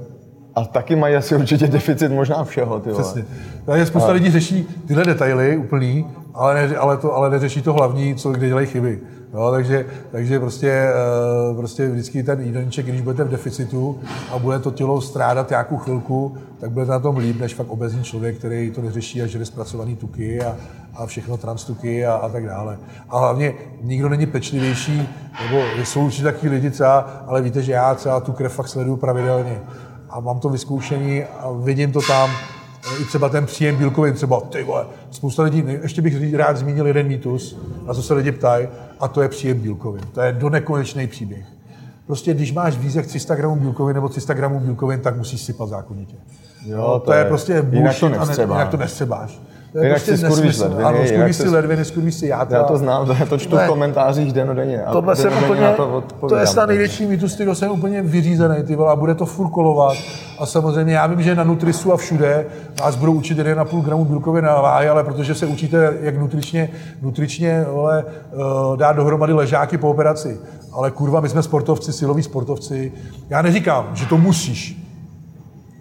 A 0.56 0.66
taky 0.66 0.96
mají 0.96 1.16
asi 1.16 1.36
určitě 1.36 1.68
deficit 1.68 2.12
možná 2.12 2.44
všeho, 2.44 2.80
ty 2.80 2.90
vole. 2.90 3.04
Přesně. 3.04 3.26
Takže 3.66 3.86
spousta 3.86 4.10
a... 4.10 4.14
lidí 4.14 4.32
řeší 4.32 4.68
tyhle 4.88 5.06
detaily 5.06 5.58
úplný, 5.58 6.08
ale, 6.34 6.68
ne, 6.68 6.78
ale, 6.78 6.98
to, 6.98 7.16
ale 7.16 7.30
neřeší 7.30 7.62
to 7.62 7.74
hlavní, 7.74 8.16
co 8.16 8.32
kde 8.32 8.48
dělají 8.48 8.68
chyby. 8.68 9.00
Jo, 9.34 9.52
takže, 9.52 9.86
takže 10.12 10.40
prostě, 10.40 10.70
eh, 10.70 11.56
prostě 11.56 11.90
vždycky 11.90 12.24
ten 12.24 12.42
jídelníček, 12.42 12.86
když 12.86 13.02
budete 13.02 13.24
v 13.24 13.30
deficitu 13.30 14.00
a 14.32 14.40
bude 14.40 14.60
to 14.60 14.72
tělo 14.72 15.02
strádat 15.02 15.50
nějakou 15.50 15.78
chvilku, 15.78 16.38
tak 16.60 16.72
budete 16.72 16.92
na 16.92 17.00
tom 17.00 17.18
líp, 17.18 17.40
než 17.40 17.54
fakt 17.54 17.70
obezní 17.70 18.04
člověk, 18.04 18.38
který 18.38 18.72
to 18.72 18.82
neřeší 18.82 19.22
a 19.22 19.28
žere 19.28 19.46
zpracovaný 19.46 19.96
tuky 19.96 20.42
a, 20.42 20.56
a 20.96 21.06
všechno 21.06 21.38
transtuky 21.38 22.06
a, 22.06 22.14
a 22.14 22.30
tak 22.30 22.46
dále. 22.46 22.78
A 23.10 23.20
hlavně 23.20 23.54
nikdo 23.82 24.10
není 24.10 24.26
pečlivější, 24.26 25.10
nebo 25.44 25.64
jsou 25.84 26.06
určitě 26.06 26.24
taky 26.24 26.50
lidi 26.50 26.70
třeba, 26.70 27.00
ale 27.28 27.42
víte, 27.42 27.62
že 27.62 27.72
já 27.72 27.96
třeba 27.96 28.20
tu 28.20 28.32
krev 28.32 28.54
fakt 28.54 28.68
sleduju 28.68 28.98
pravidelně 28.98 29.62
a 30.10 30.20
mám 30.20 30.40
to 30.40 30.50
vyzkoušení 30.50 31.24
a 31.24 31.52
vidím 31.52 31.92
to 31.92 32.02
tam, 32.02 32.30
i 33.02 33.06
třeba 33.06 33.30
ten 33.30 33.46
příjem 33.46 33.76
bílkovin, 33.76 34.14
třeba 34.14 34.42
ty 34.42 34.64
vole, 34.64 34.86
spousta 35.12 35.44
lidí, 35.44 35.64
ještě 35.82 36.02
bych 36.02 36.36
rád 36.36 36.58
zmínil 36.58 36.88
jeden 36.88 37.08
mýtus, 37.08 37.58
na 37.88 37.94
co 37.94 38.04
se 38.04 38.14
lidi 38.14 38.32
ptají, 38.32 38.68
a 39.00 39.08
to 39.08 39.22
je 39.22 39.30
příjem 39.30 39.60
bílkovin. 39.60 40.04
To 40.14 40.22
je 40.22 40.34
donekonečný 40.34 41.08
příběh. 41.08 41.46
Prostě 42.06 42.34
když 42.34 42.52
máš 42.52 42.78
jak 42.94 43.06
300 43.06 43.36
gramů 43.36 43.56
bílkovin 43.56 43.96
nebo 43.96 44.10
300 44.10 44.34
gramů 44.34 44.60
bílkovin, 44.60 45.00
tak 45.00 45.18
musíš 45.18 45.42
sypat 45.42 45.70
zákonitě. 45.70 46.16
Jo, 46.66 46.84
to, 46.84 47.00
to 47.00 47.14
je, 47.14 47.20
je 47.20 47.26
prostě 47.26 47.62
bullshit 47.62 48.04
jinak 48.40 48.70
to 48.70 48.78
nestřebáš. 48.78 49.40
To 49.78 49.84
je 49.84 49.88
jinak 49.88 49.98
prostě 49.98 50.18
si 50.18 50.26
skurvíš 50.26 50.58
ledviny. 50.58 50.84
Ano, 50.84 50.98
skurvíš 51.08 51.36
si 51.36 51.50
ledviny, 51.50 51.86
skurvíš 51.86 52.16
si 52.16 52.28
játra. 52.28 52.58
Já 52.58 52.64
to 52.64 52.78
znám, 52.78 53.10
já 53.20 53.26
to 53.26 53.38
čtu 53.38 53.56
ne, 53.56 53.66
v 53.66 53.70
komentářích 53.70 54.34
denně. 54.34 54.82
Tohle 54.92 55.16
jsem 55.16 55.34
úplně, 55.44 55.74
to, 55.78 56.04
to 56.30 56.36
je 56.36 56.48
snad 56.48 56.66
největší 56.66 57.06
mýtus, 57.06 57.36
který 57.36 57.56
jsem 57.56 57.72
úplně 57.72 58.02
vyřízený, 58.02 58.64
ty 58.64 58.76
vole, 58.76 58.92
a 58.92 58.96
bude 58.96 59.16
to 59.16 59.26
furt 59.26 59.50
kolovat. 59.50 59.98
A 60.40 60.46
samozřejmě 60.46 60.94
já 60.94 61.08
vím, 61.08 61.22
že 61.22 61.36
na 61.36 61.44
Nutrisu 61.44 61.94
a 61.94 61.98
všude 61.98 62.46
vás 62.82 62.96
budou 62.96 63.14
učit 63.14 63.38
1,5 63.38 63.82
gramu 63.82 64.06
bílkovin 64.06 64.46
na 64.46 64.62
váhy, 64.62 64.90
ale 64.90 65.04
protože 65.04 65.36
se 65.36 65.46
učíte, 65.46 65.94
jak 66.02 66.18
nutričně, 66.18 66.70
nutričně 67.02 67.66
vole, 67.72 68.06
eh, 68.08 68.38
dát 68.78 68.96
dohromady 68.96 69.34
ležáky 69.34 69.78
po 69.78 69.90
operaci. 69.90 70.40
Ale 70.74 70.92
kurva, 70.92 71.22
my 71.22 71.30
jsme 71.30 71.44
sportovci, 71.44 71.94
siloví 71.94 72.24
sportovci. 72.24 72.92
Já 73.30 73.42
neříkám, 73.42 73.90
že 73.94 74.06
to 74.06 74.18
musíš, 74.18 74.87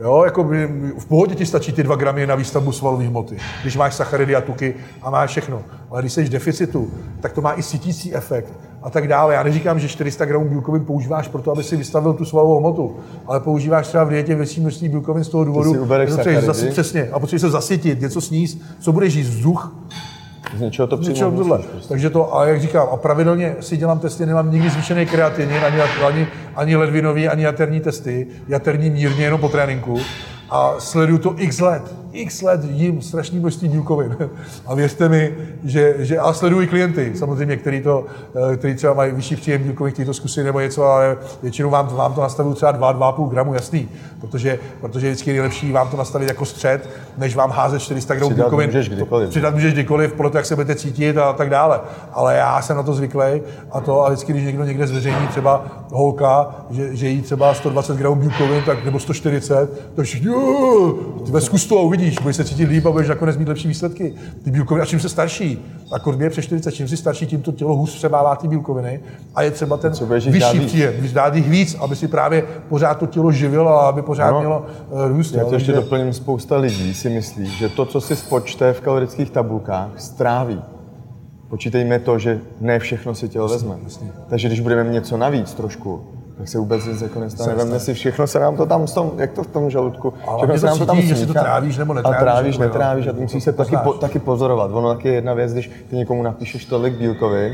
Jo, 0.01 0.23
jako 0.25 0.45
by, 0.45 0.69
v 0.99 1.07
pohodě 1.07 1.35
ti 1.35 1.47
stačí 1.47 1.73
ty 1.73 1.83
dva 1.83 1.97
gramy 1.97 2.27
na 2.27 2.35
výstavbu 2.35 2.73
svalové 2.73 3.05
hmoty, 3.05 3.37
když 3.63 3.77
máš 3.77 3.95
sacharidy 3.95 4.37
a 4.37 4.41
tuky 4.41 4.75
a 5.03 5.11
máš 5.11 5.31
všechno. 5.31 5.63
Ale 5.91 6.03
když 6.03 6.13
jsi 6.13 6.25
v 6.25 6.29
deficitu, 6.29 6.91
tak 7.21 7.33
to 7.33 7.41
má 7.41 7.53
i 7.53 7.63
sítící 7.63 8.15
efekt 8.15 8.53
a 8.83 8.91
tak 8.91 9.09
dále. 9.09 9.35
Já 9.35 9.43
neříkám, 9.43 9.79
že 9.79 9.89
400 9.89 10.25
gramů 10.25 10.49
bílkovin 10.49 10.85
používáš 10.85 11.29
proto, 11.29 11.53
aby 11.53 11.63
si 11.63 11.77
vystavil 11.77 12.13
tu 12.13 12.25
svalovou 12.25 12.59
hmotu, 12.59 12.97
ale 13.27 13.41
používáš 13.41 13.89
třeba 13.89 14.05
v 14.05 14.09
dietě 14.09 14.35
větší 14.35 14.61
množství 14.61 14.89
bílkovin 14.89 15.25
z 15.25 15.29
toho 15.29 15.45
důvodu, 15.45 15.89
že 16.27 16.41
zase, 16.41 16.67
přesně, 16.67 17.09
a 17.13 17.19
potřebuješ 17.19 17.41
se 17.41 17.51
zasytit, 17.51 18.01
něco 18.01 18.21
sníst, 18.21 18.63
co 18.81 18.93
budeš 18.93 19.15
jíst, 19.15 19.29
vzduch, 19.29 19.76
z 20.57 20.61
něčeho 20.61 20.87
to 20.87 20.97
tohle. 20.97 21.59
Prostě. 21.59 21.89
Takže 21.89 22.11
to, 22.11 22.37
a 22.37 22.47
jak 22.47 22.61
říkám, 22.61 22.89
a 22.93 22.97
pravidelně 22.97 23.57
si 23.61 23.77
dělám 23.77 23.99
testy, 23.99 24.27
nemám 24.27 24.53
nikdy 24.53 24.71
zvýšený 24.71 25.07
kreatinin, 25.07 25.59
ani, 25.67 25.81
ani, 25.81 26.27
ani 26.57 26.77
ledvinový, 26.77 27.29
ani 27.29 27.45
jaterní 27.45 27.81
testy, 27.81 28.27
jaterní 28.49 28.91
mírně 28.91 29.25
jenom 29.25 29.41
po 29.41 29.49
tréninku 29.49 29.99
a 30.51 30.75
sleduju 30.79 31.19
to 31.19 31.35
x 31.39 31.61
let, 31.61 31.95
x 32.17 32.43
let 32.43 32.61
jím 32.65 33.03
strašný 33.03 33.39
množství 33.39 33.69
bílkovin. 33.69 34.17
A 34.67 34.75
věřte 34.75 35.09
mi, 35.09 35.35
že, 35.65 35.95
že 35.99 36.19
a 36.19 36.33
sledují 36.33 36.67
klienty, 36.67 37.13
samozřejmě, 37.15 37.57
který, 37.57 37.81
to, 37.81 38.07
eh, 38.53 38.57
který 38.57 38.75
třeba 38.75 38.95
mají 38.95 39.13
vyšší 39.13 39.37
příjem 39.37 39.63
bílkovin, 39.63 39.93
kteří 39.93 40.07
to 40.07 40.15
zkusí 40.15 40.43
nebo 40.43 40.61
něco, 40.61 40.85
ale 40.85 41.17
většinou 41.43 41.71
vám, 41.71 41.87
vám 41.87 42.15
to 42.15 42.21
nastavují 42.21 42.55
třeba 42.55 42.73
2-2,5 42.73 43.29
gramu, 43.29 43.55
jasný, 43.55 43.89
protože, 44.21 44.59
protože 44.81 45.07
vždycky 45.07 45.31
je 45.31 45.35
nejlepší 45.35 45.73
vám 45.73 45.89
to 45.89 45.97
nastavit 45.97 46.29
jako 46.29 46.45
střed, 46.45 46.89
než 47.19 47.37
vám 47.37 47.51
házet 47.51 47.79
400 47.83 48.15
gramů 48.15 48.35
bílkovin. 48.35 48.67
můžeš 48.69 48.89
kdykoliv. 48.89 49.31
Přidat 49.31 49.55
můžeš 49.55 49.73
kdykoliv, 49.73 50.13
podle 50.13 50.31
toho, 50.31 50.39
jak 50.39 50.47
se 50.47 50.55
budete 50.55 50.75
cítit 50.75 51.19
a 51.19 51.33
tak 51.33 51.51
dále. 51.51 51.81
Ale 52.13 52.35
já 52.37 52.63
jsem 52.63 52.77
na 52.77 52.83
to 52.83 52.93
zvyklý 52.95 53.41
a 53.73 53.81
to 53.81 54.07
a 54.07 54.09
vždycky, 54.09 54.33
když 54.33 54.45
někdo 54.45 54.65
někde 54.65 54.87
zveřejní 54.87 55.27
třeba 55.29 55.67
holka, 55.93 56.55
že, 56.71 56.97
že 56.97 57.09
jí 57.09 57.23
třeba 57.23 57.55
120 57.55 57.97
gramů 57.97 58.15
bílkovin, 58.15 58.63
tak, 58.67 58.85
nebo 58.85 58.99
140, 58.99 59.95
tak 59.97 60.05
všichni, 60.05 60.27
"Jo, 60.27 60.95
ty 61.27 61.33
ve 61.33 61.41
zkus 61.41 61.67
to 61.67 61.79
a 61.79 61.83
uvidíš, 62.07 62.19
budeš 62.23 62.37
se 62.37 62.45
cítit 62.45 62.69
líp 62.69 62.87
a 62.87 62.91
budeš 62.91 63.09
nakonec 63.09 63.37
mít 63.37 63.49
lepší 63.49 63.69
výsledky. 63.69 64.15
Ty 64.45 64.51
bílkoviny, 64.51 64.83
a 64.83 64.87
čím 64.87 65.01
se 65.01 65.09
starší, 65.09 65.65
a 65.93 65.99
kurvě 65.99 66.27
je 66.27 66.31
přes 66.31 66.45
40, 66.45 66.73
čím 66.73 66.89
si 66.89 66.97
starší, 66.97 67.27
tím 67.27 67.43
to 67.43 67.53
tělo 67.53 67.77
hůř 67.77 67.95
přebává 67.95 68.37
ty 68.37 68.49
bílkoviny 68.49 69.01
a 69.35 69.43
je 69.43 69.51
třeba 69.51 69.77
ten 69.77 69.93
vyšší 70.27 70.61
příjem, 70.67 70.95
když 70.99 71.13
dát 71.13 71.35
jich 71.35 71.49
víc, 71.49 71.75
aby 71.81 71.97
si 71.97 72.09
právě 72.09 72.45
pořád 72.69 72.95
to 72.95 73.07
tělo 73.07 73.33
živilo 73.33 73.69
a 73.69 73.89
aby 73.89 74.03
pořád 74.03 74.29
Ano. 74.29 74.39
mělo 74.41 74.67
uh, 74.91 75.09
růst. 75.09 75.35
Já 75.35 75.45
to 75.45 75.55
ještě 75.55 75.73
takže- 75.73 75.83
doplním, 75.83 76.13
spousta 76.13 76.57
lidí 76.57 76.95
si 76.95 77.11
myslí, 77.11 77.47
že 77.47 77.69
to, 77.69 77.87
co 77.87 78.01
si 78.01 78.17
spočte 78.17 78.73
v 78.73 78.81
kalorických 78.81 79.31
tabulkách, 79.31 79.91
stráví. 79.97 80.63
Počítejme 81.49 81.99
to, 81.99 82.19
že 82.19 82.41
ne 82.61 82.79
všechno 82.79 83.15
si 83.15 83.29
tělo 83.29 83.49
vezme. 83.49 83.77
Takže 84.29 84.49
když 84.49 84.61
budeme 84.61 84.85
mít 84.85 84.93
něco 84.93 85.17
navíc 85.17 85.55
trošku, 85.55 86.05
tak 86.39 86.49
se 86.49 86.59
vůbec 86.59 86.85
nic 86.85 87.03
jako 87.03 87.21
nestane. 87.21 87.55
Vemme 87.55 87.81
si 87.81 87.95
všechno, 87.95 88.27
se 88.27 88.39
nám 88.41 88.57
to 88.57 88.67
tam, 88.67 88.87
tom, 88.87 89.13
jak 89.17 89.33
to 89.33 89.43
v 89.43 89.47
tom 89.47 89.71
žaludku, 89.71 90.15
Ale 90.27 90.39
všechno 90.39 90.59
se 90.59 90.67
nám 90.67 90.79
to 90.79 90.87
tam 90.87 90.97
cítíš, 90.97 91.11
jestli 91.11 91.27
to 91.27 91.33
trávíš 91.33 91.79
nebo 91.79 91.93
A 91.93 91.97
netrávíš, 91.97 92.23
trávíš, 92.23 92.55
jako 92.55 92.65
jo. 92.65 92.69
netrávíš 92.69 93.07
a 93.07 93.13
ty 93.13 93.21
musíš 93.21 93.45
se 93.45 93.53
To 93.53 93.65
taky, 93.65 93.77
po, 93.85 93.93
taky 93.93 94.19
pozorovat. 94.19 94.71
Ono 94.75 94.95
taky 94.95 95.09
je 95.09 95.15
jedna 95.15 95.35
věc, 95.35 95.53
když 95.53 95.71
ty 95.91 95.97
někomu 95.97 96.23
napíšeš 96.23 96.65
tolik 96.65 96.95
bílkovin, 96.95 97.53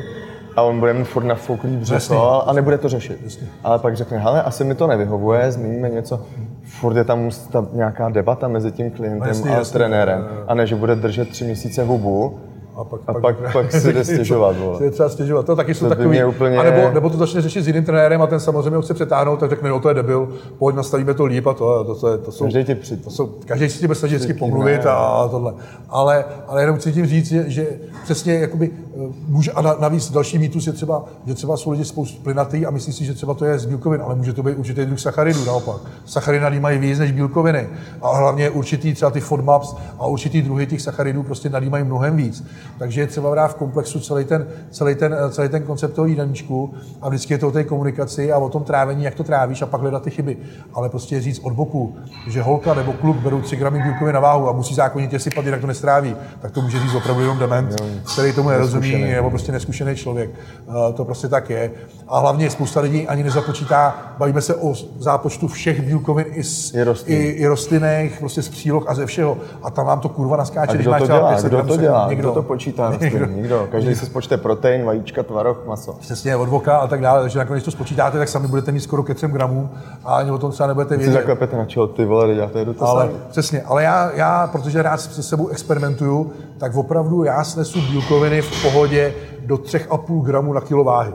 a 0.56 0.62
on 0.62 0.80
bude 0.80 0.92
mít 0.92 1.04
furt 1.04 1.24
nafouklý 1.24 1.76
břicho 1.76 2.42
a 2.46 2.52
nebude 2.52 2.78
to 2.78 2.88
řešit. 2.88 3.44
Ale 3.64 3.78
pak 3.78 3.96
řekne, 3.96 4.18
hele, 4.18 4.42
asi 4.42 4.64
mi 4.64 4.74
to 4.74 4.86
nevyhovuje, 4.86 5.52
změníme 5.52 5.88
něco. 5.88 6.20
Furt 6.64 6.96
je 6.96 7.04
tam 7.04 7.30
ta 7.50 7.66
nějaká 7.72 8.08
debata 8.08 8.48
mezi 8.48 8.72
tím 8.72 8.90
klientem 8.90 9.28
Jasně, 9.28 9.50
a 9.50 9.54
jasně. 9.54 9.72
trenérem. 9.72 10.28
A 10.48 10.54
ne, 10.54 10.66
že 10.66 10.76
bude 10.76 10.96
držet 10.96 11.28
tři 11.28 11.44
měsíce 11.44 11.84
hubu 11.84 12.38
A 12.76 12.84
pak, 12.84 13.00
a 13.06 13.12
pak, 13.14 13.52
pak 13.52 13.72
si 13.72 13.92
jde 13.92 14.04
stěžovat. 14.04 14.56
Vole. 14.58 14.72
Si 14.78 14.84
je 14.84 14.90
třeba 14.90 15.08
stěžovat. 15.08 15.46
To 15.46 15.56
taky 15.56 15.74
jsou 15.74 15.84
To 15.84 15.88
takový. 15.94 16.24
úplně- 16.24 16.58
A 16.58 16.62
nebo, 16.62 16.90
nebo 16.94 17.10
to 17.10 17.16
začne 17.18 17.40
řešit 17.40 17.62
s 17.62 17.66
jiným 17.66 17.84
trenérem 17.84 18.22
a 18.22 18.26
ten 18.26 18.40
samozřejmě 18.40 18.76
ho 18.76 18.82
chce 18.82 18.94
přetáhnout, 18.94 19.40
tak 19.40 19.50
řekne, 19.50 19.68
no 19.70 19.80
to 19.80 19.88
je 19.88 19.94
debil, 19.94 20.28
pojď 20.58 20.76
nastavíme 20.76 21.14
to 21.14 21.24
líp 21.24 21.46
a 21.46 21.54
to, 21.54 21.84
to, 21.84 21.94
to, 21.94 22.18
to, 22.18 22.32
jsou, 22.32 22.44
Každý 22.52 22.74
při- 22.74 22.96
to 22.96 23.10
jsou, 23.10 23.26
každý 23.46 23.68
si 23.70 23.78
tě 23.78 23.86
bude 23.86 23.94
snažit 23.98 24.14
vždycky 24.16 24.34
pomluvit 24.38 24.84
ne. 24.84 24.90
a 24.90 25.28
tohle. 25.30 25.52
Ale, 25.88 26.24
ale 26.48 26.62
jenom 26.62 26.76
chci 26.76 26.92
tím 26.92 27.06
říct, 27.06 27.28
že, 27.28 27.44
že 27.46 27.66
přesně 28.04 28.34
jakoby, 28.34 28.70
eh, 28.96 28.98
může, 29.28 29.52
a 29.52 29.62
na- 29.62 29.76
navíc 29.80 30.10
další 30.10 30.38
mýtus 30.38 30.66
je 30.66 30.72
třeba, 30.72 31.04
že 31.26 31.34
třeba 31.34 31.56
jsou 31.56 31.70
lidi 31.70 31.84
spoustu 31.84 32.22
plynatý 32.22 32.66
a 32.66 32.70
myslí 32.70 32.92
si, 32.92 33.04
že 33.04 33.14
třeba 33.14 33.34
to 33.34 33.44
je 33.44 33.58
z 33.58 33.66
bílkovin, 33.66 34.00
ale 34.04 34.14
může 34.14 34.32
to 34.32 34.42
být 34.42 34.54
určitý 34.54 34.84
druh 34.84 35.00
sacharidů 35.00 35.44
naopak. 35.44 35.76
Sachariny 36.06 36.60
mají 36.60 36.78
víc 36.78 36.98
než 36.98 37.12
bílkoviny. 37.12 37.68
A 38.02 38.16
hlavně 38.16 38.50
určitý 38.50 38.94
třeba 38.94 39.10
ty 39.10 39.20
FODMAPs 39.20 39.74
a 39.98 40.06
určitý 40.06 40.42
druhy 40.42 40.66
těch 40.66 40.80
sacharidů 40.80 41.22
prostě 41.22 41.48
nadýmají 41.50 41.84
mnohem 41.84 42.16
víc. 42.16 42.44
Takže 42.82 43.00
je 43.00 43.06
třeba 43.06 43.30
brát 43.30 43.48
v 43.48 43.54
komplexu 43.54 44.00
celý 44.00 44.24
ten, 44.24 44.46
celý 44.70 44.94
ten, 44.94 45.16
celý 45.30 45.48
ten 45.48 45.62
koncept 45.62 45.94
toho 45.94 46.06
jídelníčku 46.06 46.74
a 47.02 47.08
vždycky 47.08 47.34
je 47.34 47.38
to 47.38 47.48
o 47.48 47.50
té 47.50 47.64
komunikaci 47.64 48.32
a 48.32 48.38
o 48.38 48.48
tom 48.48 48.64
trávení, 48.64 49.04
jak 49.04 49.14
to 49.14 49.24
trávíš 49.24 49.62
a 49.62 49.66
pak 49.66 49.80
hledat 49.80 50.02
ty 50.02 50.10
chyby. 50.10 50.36
Ale 50.74 50.88
prostě 50.88 51.20
říct 51.20 51.38
od 51.38 51.52
boku, 51.52 51.96
že 52.28 52.42
holka 52.42 52.74
nebo 52.74 52.92
kluk 52.92 53.16
berou 53.16 53.40
3 53.40 53.56
gramy 53.56 53.82
bílkovin 53.82 54.14
na 54.14 54.20
váhu 54.20 54.48
a 54.48 54.52
musí 54.52 54.74
zákonitě 54.74 55.18
sypat, 55.18 55.44
jinak 55.44 55.60
to 55.60 55.66
nestráví, 55.66 56.16
tak 56.40 56.50
to 56.50 56.60
může 56.62 56.80
říct 56.80 56.94
opravdu 56.94 57.20
jenom 57.22 57.38
dement, 57.38 57.82
který 58.12 58.32
tomu 58.32 58.48
nerozumí, 58.48 59.02
nebo 59.04 59.30
prostě 59.30 59.52
neskušený 59.52 59.96
člověk. 59.96 60.30
Eh, 60.68 60.92
To 60.92 61.04
prostě 61.04 61.28
tak 61.28 61.50
je. 61.50 61.70
A 62.08 62.18
hlavně 62.18 62.50
spousta 62.50 62.80
lidí 62.80 63.08
ani 63.08 63.22
nezapočítá, 63.22 63.94
bavíme 64.18 64.40
se 64.40 64.54
o 64.54 64.74
zápočtu 64.98 65.48
všech 65.48 65.82
bílkovin 65.82 66.26
i, 66.30 66.42
z, 66.42 66.74
I 66.74 66.82
rostlin. 66.82 67.16
i, 67.18 67.20
i 67.24 67.46
rostlinných, 67.46 68.18
prostě 68.18 68.42
z 68.42 68.48
příloh 68.48 68.84
a 68.88 68.94
ze 68.94 69.06
všeho. 69.06 69.38
A 69.62 69.70
tam 69.70 69.86
vám 69.86 70.00
to 70.00 70.08
kurva 70.08 70.36
naskáče, 70.36 70.72
A 70.72 70.74
když 70.74 70.86
máš 70.86 71.00
to 71.00 71.06
dělá? 71.06 71.28
500 71.28 71.52
Kdo 71.52 71.62
to 71.62 71.76
dělá? 71.76 72.08
Nikdo. 72.08 72.22
Kdo 72.28 72.32
to 72.32 72.42
počítá? 72.42 72.71
Nikdo. 73.00 73.18
Nikdo. 73.18 73.26
Nikdo. 73.36 73.68
Každý 73.72 73.94
si 73.94 74.06
spočte 74.06 74.36
protein, 74.36 74.84
vajíčka, 74.84 75.22
tvaroh, 75.22 75.66
maso. 75.66 75.92
Přesně, 75.92 76.36
od 76.36 76.48
voka 76.48 76.76
a 76.76 76.86
tak 76.86 77.00
dále, 77.00 77.20
takže 77.22 77.38
nakonec 77.38 77.64
to 77.64 77.70
spočítáte, 77.70 78.18
tak 78.18 78.28
sami 78.28 78.48
budete 78.48 78.72
mít 78.72 78.80
skoro 78.80 79.02
ke 79.02 79.14
3 79.14 79.28
gramů 79.28 79.70
a 80.04 80.16
ani 80.16 80.30
o 80.30 80.38
tom 80.38 80.50
třeba 80.50 80.66
nebudete 80.66 80.96
vědět. 80.96 81.12
zaklepete 81.12 81.56
na 81.56 81.64
čelo, 81.64 81.86
ty 81.86 82.04
vole, 82.04 82.34
já 82.34 82.46
to 82.48 82.58
jedu 82.58 82.74
to 82.74 82.84
Ale 82.88 83.06
samý. 83.06 83.18
přesně, 83.30 83.62
ale 83.62 83.82
já, 83.82 84.10
já, 84.14 84.46
protože 84.46 84.82
rád 84.82 85.00
se 85.00 85.22
sebou 85.22 85.48
experimentuju, 85.48 86.32
tak 86.58 86.74
opravdu 86.76 87.24
já 87.24 87.44
snesu 87.44 87.80
bílkoviny 87.90 88.42
v 88.42 88.62
pohodě 88.62 89.14
do 89.46 89.56
3,5 89.56 90.22
gramů 90.24 90.52
na 90.52 90.60
kilo 90.60 90.84
váhy. 90.84 91.12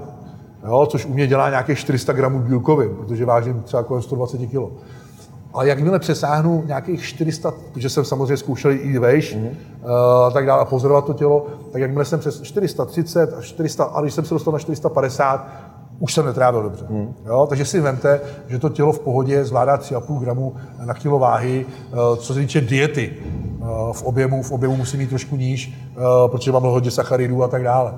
Jo, 0.67 0.85
což 0.89 1.05
u 1.05 1.13
mě 1.13 1.27
dělá 1.27 1.49
nějakých 1.49 1.77
400 1.79 2.13
gramů 2.13 2.39
bílkovin, 2.39 2.89
protože 2.95 3.25
vážím 3.25 3.61
třeba 3.63 3.83
kolem 3.83 4.01
120 4.03 4.37
kg. 4.37 4.55
Ale 5.53 5.67
jakmile 5.67 5.99
přesáhnu 5.99 6.63
nějakých 6.67 7.03
400, 7.03 7.53
protože 7.73 7.89
jsem 7.89 8.05
samozřejmě 8.05 8.37
zkoušel 8.37 8.71
i 8.71 8.99
vejš, 8.99 9.35
mm-hmm. 9.35 9.47
uh, 9.47 10.33
tak 10.33 10.45
dále, 10.45 10.61
a 10.61 10.65
pozorovat 10.65 11.05
to 11.05 11.13
tělo, 11.13 11.47
tak 11.71 11.81
jakmile 11.81 12.05
jsem 12.05 12.19
přes 12.19 12.41
430 12.41 13.33
až 13.33 13.45
400, 13.45 13.83
a 13.83 14.01
když 14.01 14.13
jsem 14.13 14.25
se 14.25 14.33
dostal 14.33 14.53
na 14.53 14.59
450, 14.59 15.47
už 15.99 16.13
jsem 16.13 16.25
netrávil 16.25 16.63
dobře. 16.63 16.85
Hmm. 16.89 17.13
Jo, 17.25 17.45
takže 17.49 17.65
si 17.65 17.79
vemte, 17.79 18.21
že 18.47 18.59
to 18.59 18.69
tělo 18.69 18.93
v 18.93 18.99
pohodě 18.99 19.45
zvládá 19.45 19.77
3,5 19.77 20.19
gramu 20.19 20.55
na 20.85 20.93
kilo 20.93 21.19
váhy, 21.19 21.65
eh, 21.65 21.95
co 22.17 22.33
se 22.33 22.39
týče 22.39 22.61
diety. 22.61 23.13
Eh, 23.61 23.93
V 23.93 24.03
objemu, 24.03 24.43
v 24.43 24.51
objemu 24.51 24.75
musí 24.75 24.97
mít 24.97 25.09
trošku 25.09 25.35
níž, 25.35 25.73
eh, 25.91 26.01
protože 26.27 26.51
mám 26.51 26.63
hodně 26.63 26.91
sacharidů 26.91 27.43
a 27.43 27.47
tak 27.47 27.63
dále. 27.63 27.93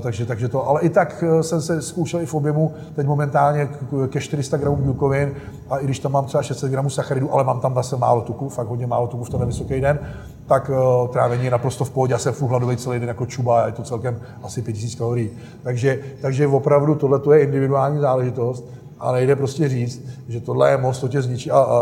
Takže, 0.00 0.26
takže 0.26 0.48
to, 0.48 0.68
ale 0.68 0.80
i 0.80 0.88
tak 0.88 1.24
jsem 1.40 1.62
se 1.62 1.82
zkoušel 1.82 2.20
i 2.20 2.26
v 2.26 2.34
objemu 2.34 2.72
teď 2.96 3.06
momentálně 3.06 3.68
ke 4.08 4.20
400 4.20 4.56
gramů 4.56 4.76
bílkovin 4.76 5.32
a 5.70 5.78
i 5.78 5.84
když 5.84 5.98
tam 5.98 6.12
mám 6.12 6.24
třeba 6.24 6.42
600 6.42 6.70
gramů 6.70 6.90
sacharidů, 6.90 7.32
ale 7.32 7.44
mám 7.44 7.60
tam 7.60 7.74
zase 7.74 7.96
málo 7.96 8.20
tuku, 8.20 8.48
fakt 8.48 8.68
hodně 8.68 8.86
málo 8.86 9.06
tuku 9.06 9.24
v 9.24 9.30
ten 9.30 9.46
vysoký 9.46 9.80
den, 9.80 9.98
tak 10.46 10.70
eh, 10.74 11.08
trávení 11.08 11.44
je 11.44 11.50
naprosto 11.50 11.84
v 11.84 11.90
pohodě. 11.90 12.12
Já 12.12 12.18
jsem 12.18 12.32
furt 12.32 12.48
hladový 12.48 12.76
celý 12.76 12.98
den 12.98 13.08
jako 13.08 13.26
čuba 13.26 13.62
a 13.62 13.66
je 13.66 13.72
to 13.72 13.82
celkem 13.82 14.20
asi 14.42 14.62
5000 14.62 14.94
kalorií. 14.94 15.30
Takže, 15.62 15.98
takže 16.20 16.46
opravdu 16.46 16.94
tohle 16.94 17.38
je 17.38 17.44
individuální 17.44 18.00
záležitost 18.00 18.64
a 19.00 19.12
nejde 19.12 19.36
prostě 19.36 19.68
říct, 19.68 20.06
že 20.28 20.40
tohle 20.40 20.70
je 20.70 20.76
most, 20.76 21.00
to 21.00 21.08
tě 21.08 21.22
zničí 21.22 21.50
a, 21.50 21.58
a, 21.58 21.78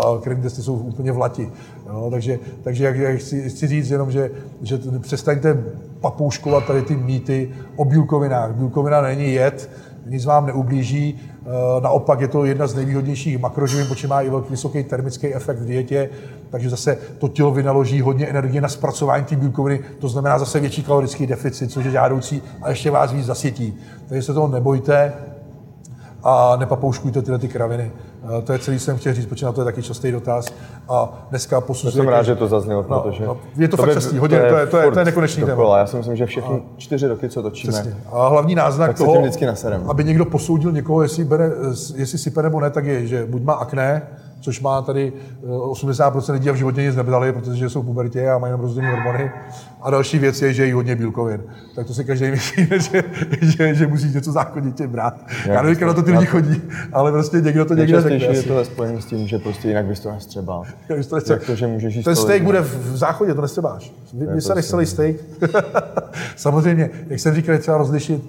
a, 0.00 0.20
krevní 0.20 0.42
testy 0.42 0.62
jsou 0.62 0.74
úplně 0.74 1.12
v 1.12 1.18
lati. 1.18 1.52
Jo, 1.86 2.08
takže, 2.10 2.38
takže 2.62 2.84
jak, 2.84 2.96
jak 2.96 3.18
chci, 3.18 3.50
chci, 3.50 3.66
říct 3.66 3.90
jenom, 3.90 4.10
že, 4.10 4.30
že 4.62 4.78
přestaňte 5.00 5.64
papouškovat 6.00 6.66
tady 6.66 6.82
ty 6.82 6.96
mýty 6.96 7.50
o 7.76 7.84
bílkovinách. 7.84 8.54
Bílkovina 8.54 9.00
není 9.00 9.32
jed, 9.32 9.70
nic 10.08 10.24
vám 10.24 10.46
neublíží, 10.46 11.20
e, 11.20 11.80
naopak 11.80 12.20
je 12.20 12.28
to 12.28 12.44
jedna 12.44 12.66
z 12.66 12.74
nejvýhodnějších 12.74 13.38
makroživin, 13.38 13.86
protože 13.86 14.08
má 14.08 14.20
i 14.20 14.30
velký 14.30 14.50
vysoký 14.50 14.84
termický 14.84 15.34
efekt 15.34 15.58
v 15.58 15.66
dietě, 15.66 16.10
takže 16.50 16.70
zase 16.70 16.98
to 17.18 17.28
tělo 17.28 17.50
vynaloží 17.50 18.00
hodně 18.00 18.26
energie 18.26 18.60
na 18.60 18.68
zpracování 18.68 19.24
té 19.24 19.36
bílkoviny, 19.36 19.80
to 19.98 20.08
znamená 20.08 20.38
zase 20.38 20.60
větší 20.60 20.82
kalorický 20.82 21.26
deficit, 21.26 21.70
což 21.70 21.84
je 21.84 21.90
žádoucí 21.90 22.42
a 22.62 22.70
ještě 22.70 22.90
vás 22.90 23.12
víc 23.12 23.26
zasytí. 23.26 23.78
Takže 24.08 24.22
se 24.22 24.34
toho 24.34 24.48
nebojte, 24.48 25.12
a 26.28 26.56
nepapouškujte 26.56 27.22
tyhle 27.22 27.38
ty 27.38 27.48
kraviny. 27.48 27.92
Eh, 28.38 28.42
To 28.42 28.52
je 28.52 28.58
celý, 28.58 28.78
co 28.78 28.84
jsem 28.84 28.96
chtěl 28.96 29.14
říct, 29.14 29.26
protože 29.26 29.46
na 29.46 29.52
to 29.52 29.60
je 29.60 29.64
taky 29.64 29.82
častý 29.82 30.12
dotaz. 30.12 30.46
A 30.88 31.26
dneska 31.30 31.56
Já 31.56 31.60
posuzujete... 31.60 31.96
jsem 31.98 32.08
rád, 32.08 32.22
že 32.22 32.34
to 32.34 32.46
zaznělo, 32.48 32.84
No, 32.88 33.00
protože... 33.00 33.26
no, 33.26 33.36
je 33.56 33.68
to 33.68 33.76
fakt 33.76 33.86
by- 33.88 33.94
častý, 33.94 34.18
hodně, 34.18 34.38
to 34.38 34.44
je- 34.44 34.50
to 34.50 34.56
je- 34.58 34.66
to 34.66 34.76
je 34.76 34.84
furt 34.84 35.04
nekonečný 35.04 35.42
téma. 35.42 35.56
dokola. 35.56 35.78
Já 35.78 35.86
si 35.86 35.96
myslím, 35.96 36.16
že 36.16 36.26
všechny 36.26 36.62
čtyři 36.76 37.06
roky, 37.06 37.28
co 37.28 37.42
točíme, 37.42 37.72
Přesně. 37.72 37.96
A 38.12 38.28
hlavní 38.28 38.54
náznak 38.54 38.88
Tak 38.88 38.96
toho, 38.98 39.20
vždycky 39.20 39.46
naserem. 39.46 39.82
aby 39.90 40.04
někdo 40.04 40.24
posoudil 40.24 40.72
někoho, 40.72 41.02
jestli, 41.02 41.24
bere, 41.24 41.50
jestli 41.96 42.18
sype 42.18 42.42
nebo 42.42 42.60
ne, 42.60 42.70
tak 42.70 42.84
je, 42.84 43.06
že 43.06 43.26
buď 43.26 43.42
má 43.42 43.52
akné, 43.52 44.02
což 44.40 44.60
má 44.60 44.82
tady 44.82 45.12
eh, 45.44 45.46
80% 45.46 46.32
lidí 46.32 46.50
a 46.50 46.52
v 46.52 46.56
životě 46.56 46.82
nic 46.82 46.96
nebrali, 46.96 47.32
protože 47.32 47.70
jsou 47.70 47.82
v 47.82 47.86
pubertě 47.86 48.30
a 48.30 48.38
mají 48.38 48.50
jenom 48.50 48.60
rozdělené 48.60 48.94
hormony. 48.94 49.30
A 49.82 49.90
další 49.90 50.18
věc 50.18 50.42
je, 50.42 50.52
že 50.52 50.66
jí 50.66 50.72
hodně 50.72 50.96
bílkovin. 50.96 51.42
Tak 51.74 51.86
to 51.86 51.94
si 51.94 52.04
každý 52.04 52.30
myslí, 52.30 52.68
že, 52.78 53.04
že, 53.42 53.74
že 53.74 53.86
musí 53.86 54.14
něco 54.14 54.32
zákonitě 54.32 54.86
brát. 54.86 55.26
Já 55.46 55.62
nevím, 55.62 55.78
jak 55.78 55.88
na 55.88 55.94
to 55.94 56.02
ty 56.02 56.10
lidi 56.10 56.26
chodí, 56.26 56.62
ale 56.92 57.12
prostě 57.12 57.40
někdo 57.40 57.64
to 57.64 57.74
někde 57.74 58.00
řekne. 58.00 58.36
Je 58.36 58.42
to 58.42 58.54
ve 58.54 58.64
spojení 58.64 59.02
s 59.02 59.04
tím, 59.04 59.28
že 59.28 59.38
prostě 59.38 59.68
jinak 59.68 59.86
bys 59.86 60.00
to 60.00 60.10
nestřebal. 60.10 60.62
Jak 61.30 61.44
to, 61.46 61.54
že 61.54 61.66
můžeš 61.66 61.94
jíst 61.94 62.04
Ten 62.04 62.16
steak 62.16 62.42
bude 62.42 62.60
v 62.60 62.96
záchodě, 62.96 63.34
to 63.34 63.42
nestřebáš. 63.42 63.92
Vy, 64.14 64.26
vy 64.26 64.40
se 64.40 64.62
celý 64.62 64.86
steak. 64.86 65.16
Samozřejmě, 66.36 66.90
jak 67.06 67.20
jsem 67.20 67.34
říkal, 67.34 67.52
je 67.52 67.58
třeba 67.58 67.78
rozlišit 67.78 68.22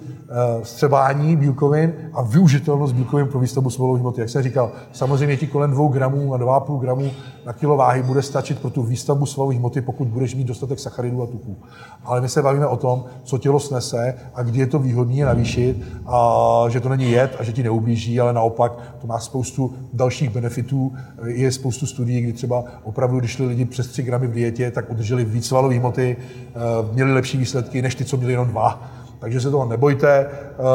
střebání 0.62 1.36
bílkovin 1.36 1.92
a 2.12 2.22
využitelnost 2.22 2.94
bílkovin 2.94 3.26
pro 3.26 3.40
výstavbu 3.40 3.70
svalové 3.70 4.00
hmoty. 4.00 4.20
Jak 4.20 4.30
jsem 4.30 4.42
říkal, 4.42 4.72
samozřejmě 4.92 5.36
ti 5.36 5.46
kolem 5.46 5.70
2 5.70 5.88
gramů 5.88 6.34
a 6.34 6.38
2,5 6.38 6.80
gramů 6.80 7.10
na 7.46 7.52
kilo 7.52 7.76
váhy 7.76 8.02
bude 8.02 8.22
stačit 8.22 8.58
pro 8.58 8.70
tu 8.70 8.82
výstavbu 8.82 9.26
svalové 9.26 9.54
hmoty, 9.54 9.80
pokud 9.80 10.08
budeš 10.08 10.34
mít 10.34 10.46
dostatek 10.46 10.78
sacharidů 10.78 11.22
a 11.22 11.26
tuků. 11.26 11.56
Ale 12.04 12.20
my 12.20 12.28
se 12.28 12.42
bavíme 12.42 12.66
o 12.66 12.76
tom, 12.76 13.04
co 13.24 13.38
tělo 13.38 13.60
snese 13.60 14.14
a 14.34 14.42
kdy 14.42 14.58
je 14.58 14.66
to 14.66 14.78
výhodné 14.78 15.24
navýšit, 15.24 15.76
a 16.06 16.64
že 16.68 16.80
to 16.80 16.88
není 16.88 17.10
jed 17.10 17.36
a 17.38 17.44
že 17.44 17.52
ti 17.52 17.62
neublíží, 17.62 18.20
ale 18.20 18.32
naopak 18.32 18.72
to 19.00 19.06
má 19.06 19.18
spoustu 19.18 19.74
dalších 19.92 20.30
benefitů. 20.30 20.92
Je 21.24 21.52
spoustu 21.52 21.86
studií, 21.86 22.20
kdy 22.20 22.32
třeba 22.32 22.64
opravdu, 22.82 23.18
když 23.18 23.30
šli 23.30 23.46
lidi 23.46 23.64
přes 23.64 23.86
3 23.86 24.02
gramy 24.02 24.26
v 24.26 24.32
dietě, 24.32 24.70
tak 24.70 24.90
udrželi 24.90 25.24
víc 25.24 25.46
svalové 25.46 25.78
hmoty, 25.78 26.16
eh, 26.20 26.52
měli 26.92 27.12
lepší 27.12 27.38
výsledky, 27.38 27.82
než 27.82 27.94
ty, 27.94 28.04
co 28.04 28.16
měli 28.16 28.32
jenom 28.32 28.48
dva. 28.48 28.98
Takže 29.18 29.40
se 29.40 29.50
toho 29.50 29.64
nebojte 29.64 30.26
uh, 30.26 30.66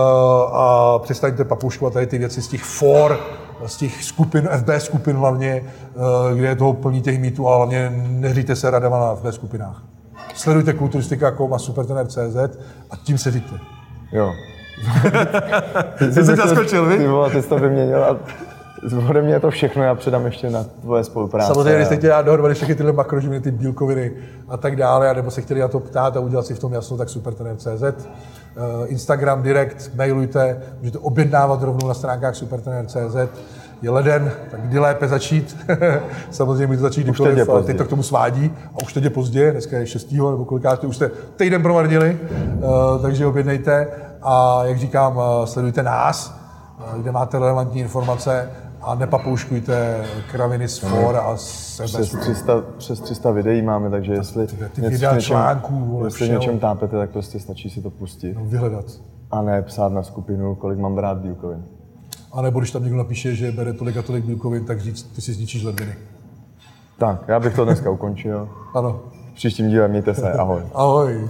a 0.53 0.99
přestaňte 0.99 1.43
papouškovat 1.43 1.93
tady 1.93 2.07
ty 2.07 2.17
věci 2.17 2.41
z 2.41 2.47
těch 2.47 2.63
for, 2.63 3.19
z 3.65 3.77
těch 3.77 4.03
skupin, 4.03 4.49
FB 4.57 4.69
skupin 4.77 5.15
hlavně, 5.15 5.63
uh, 5.95 6.37
kde 6.37 6.47
je 6.47 6.55
toho 6.55 6.73
plný 6.73 7.01
těch 7.01 7.19
mýtů, 7.19 7.47
ale 7.47 7.57
hlavně 7.57 7.93
neříte 8.07 8.55
se 8.55 8.71
radama 8.71 8.99
na 8.99 9.15
FB 9.15 9.25
skupinách. 9.31 9.83
Sledujte 10.35 10.73
kulturistika.com 10.73 11.53
a 11.53 11.59
supertener.cz 11.59 12.57
a 12.91 12.95
tím 13.03 13.17
se 13.17 13.31
říte. 13.31 13.55
Jo. 14.11 14.33
ty 15.97 16.13
jsi 16.13 16.23
zaskočil, 16.23 16.85
vy? 16.85 16.97
Ty 16.97 17.07
vole, 17.07 17.29
ty 17.29 17.41
jsi 17.41 17.49
to 17.49 17.59
vyměnil 17.59 18.03
a 18.03 18.17
Ode 19.09 19.21
mě 19.21 19.33
je 19.33 19.39
to 19.39 19.51
všechno, 19.51 19.83
já 19.83 19.95
předám 19.95 20.25
ještě 20.25 20.49
na 20.49 20.63
tvoje 20.63 21.03
spolupráce. 21.03 21.53
Samozřejmě, 21.53 21.75
když 21.75 21.85
jste 21.85 21.95
chtěli 21.95 22.09
dát 22.09 22.21
dohromady 22.25 22.53
všechny 22.53 22.75
tyhle 22.75 22.91
makroživiny, 22.91 23.41
ty 23.41 23.51
bílkoviny 23.51 24.11
a 24.49 24.57
tak 24.57 24.75
dále, 24.75 25.13
nebo 25.13 25.31
se 25.31 25.41
chtěli 25.41 25.59
na 25.59 25.67
to 25.67 25.79
ptát 25.79 26.17
a 26.17 26.19
udělat 26.19 26.45
si 26.45 26.53
v 26.53 26.59
tom 26.59 26.73
jasno, 26.73 26.97
tak 26.97 27.09
supertrener.cz. 27.09 27.83
Eh, 27.83 28.87
Instagram, 28.87 29.43
direct, 29.43 29.95
mailujte, 29.95 30.61
můžete 30.79 30.97
objednávat 30.97 31.63
rovnou 31.63 31.87
na 31.87 31.93
stránkách 31.93 32.35
supertrener.cz. 32.35 33.15
Je 33.81 33.89
leden, 33.89 34.31
tak 34.51 34.61
kdy 34.61 34.79
lépe 34.79 35.07
začít? 35.07 35.57
Samozřejmě 36.31 36.67
můžete 36.67 36.81
začít 36.81 37.03
kdykoliv, 37.03 37.49
ale 37.49 37.63
teď 37.63 37.77
to 37.77 37.85
k 37.85 37.87
tomu 37.87 38.03
svádí 38.03 38.53
a 38.75 38.83
už 38.83 38.93
teď 38.93 39.03
je 39.03 39.09
pozdě, 39.09 39.51
dneska 39.51 39.77
je 39.77 39.87
6. 39.87 40.11
nebo 40.11 40.45
kolikrát, 40.45 40.83
už 40.83 40.95
jste 40.95 41.11
týden 41.35 41.61
promarnili, 41.61 42.17
eh, 42.21 42.65
takže 43.01 43.25
objednejte 43.25 43.87
a 44.21 44.61
jak 44.65 44.77
říkám, 44.77 45.19
eh, 45.19 45.47
sledujte 45.47 45.83
nás, 45.83 46.43
kde 46.97 47.11
máte 47.11 47.39
relevantní 47.39 47.81
informace 47.81 48.49
a 48.85 48.95
nepapouškujte 48.95 50.05
kraviny 50.31 50.67
z 50.67 50.77
for 50.77 51.15
a 51.17 51.37
z 51.37 51.81
přes 51.85 52.11
300, 52.11 52.61
přes 52.77 52.99
300 52.99 53.31
videí 53.31 53.61
máme, 53.61 53.89
takže 53.89 54.13
jestli 54.13 54.47
ty, 54.47 54.55
ty 54.55 54.81
videa 54.81 55.13
něčem, 55.13 55.21
článků, 55.21 56.01
jestli 56.05 56.29
něčem 56.29 56.59
tápete, 56.59 56.97
tak 56.97 57.09
prostě 57.09 57.39
stačí 57.39 57.69
si 57.69 57.81
to 57.81 57.89
pustit. 57.89 58.33
No, 58.33 58.45
vyhledat. 58.45 58.85
A 59.31 59.41
ne 59.41 59.61
psát 59.61 59.91
na 59.91 60.03
skupinu, 60.03 60.55
kolik 60.55 60.79
mám 60.79 60.95
brát 60.95 61.17
bílkovin. 61.17 61.65
A 62.33 62.41
nebo 62.41 62.59
když 62.59 62.71
tam 62.71 62.83
někdo 62.83 62.97
napíše, 62.97 63.35
že 63.35 63.51
bere 63.51 63.73
tolik 63.73 63.97
a 63.97 64.01
tolik 64.01 64.25
bílkovin, 64.25 64.65
tak 64.65 64.81
říct, 64.81 65.03
ty 65.03 65.21
si 65.21 65.33
zničíš 65.33 65.63
ledviny. 65.63 65.95
Tak, 66.97 67.23
já 67.27 67.39
bych 67.39 67.55
to 67.55 67.65
dneska 67.65 67.89
ukončil. 67.89 68.49
Ano. 68.73 68.99
V 69.31 69.35
příštím 69.35 69.69
díle 69.69 69.87
mějte 69.87 70.13
se, 70.13 70.33
ahoj. 70.33 70.61
ahoj. 70.73 71.29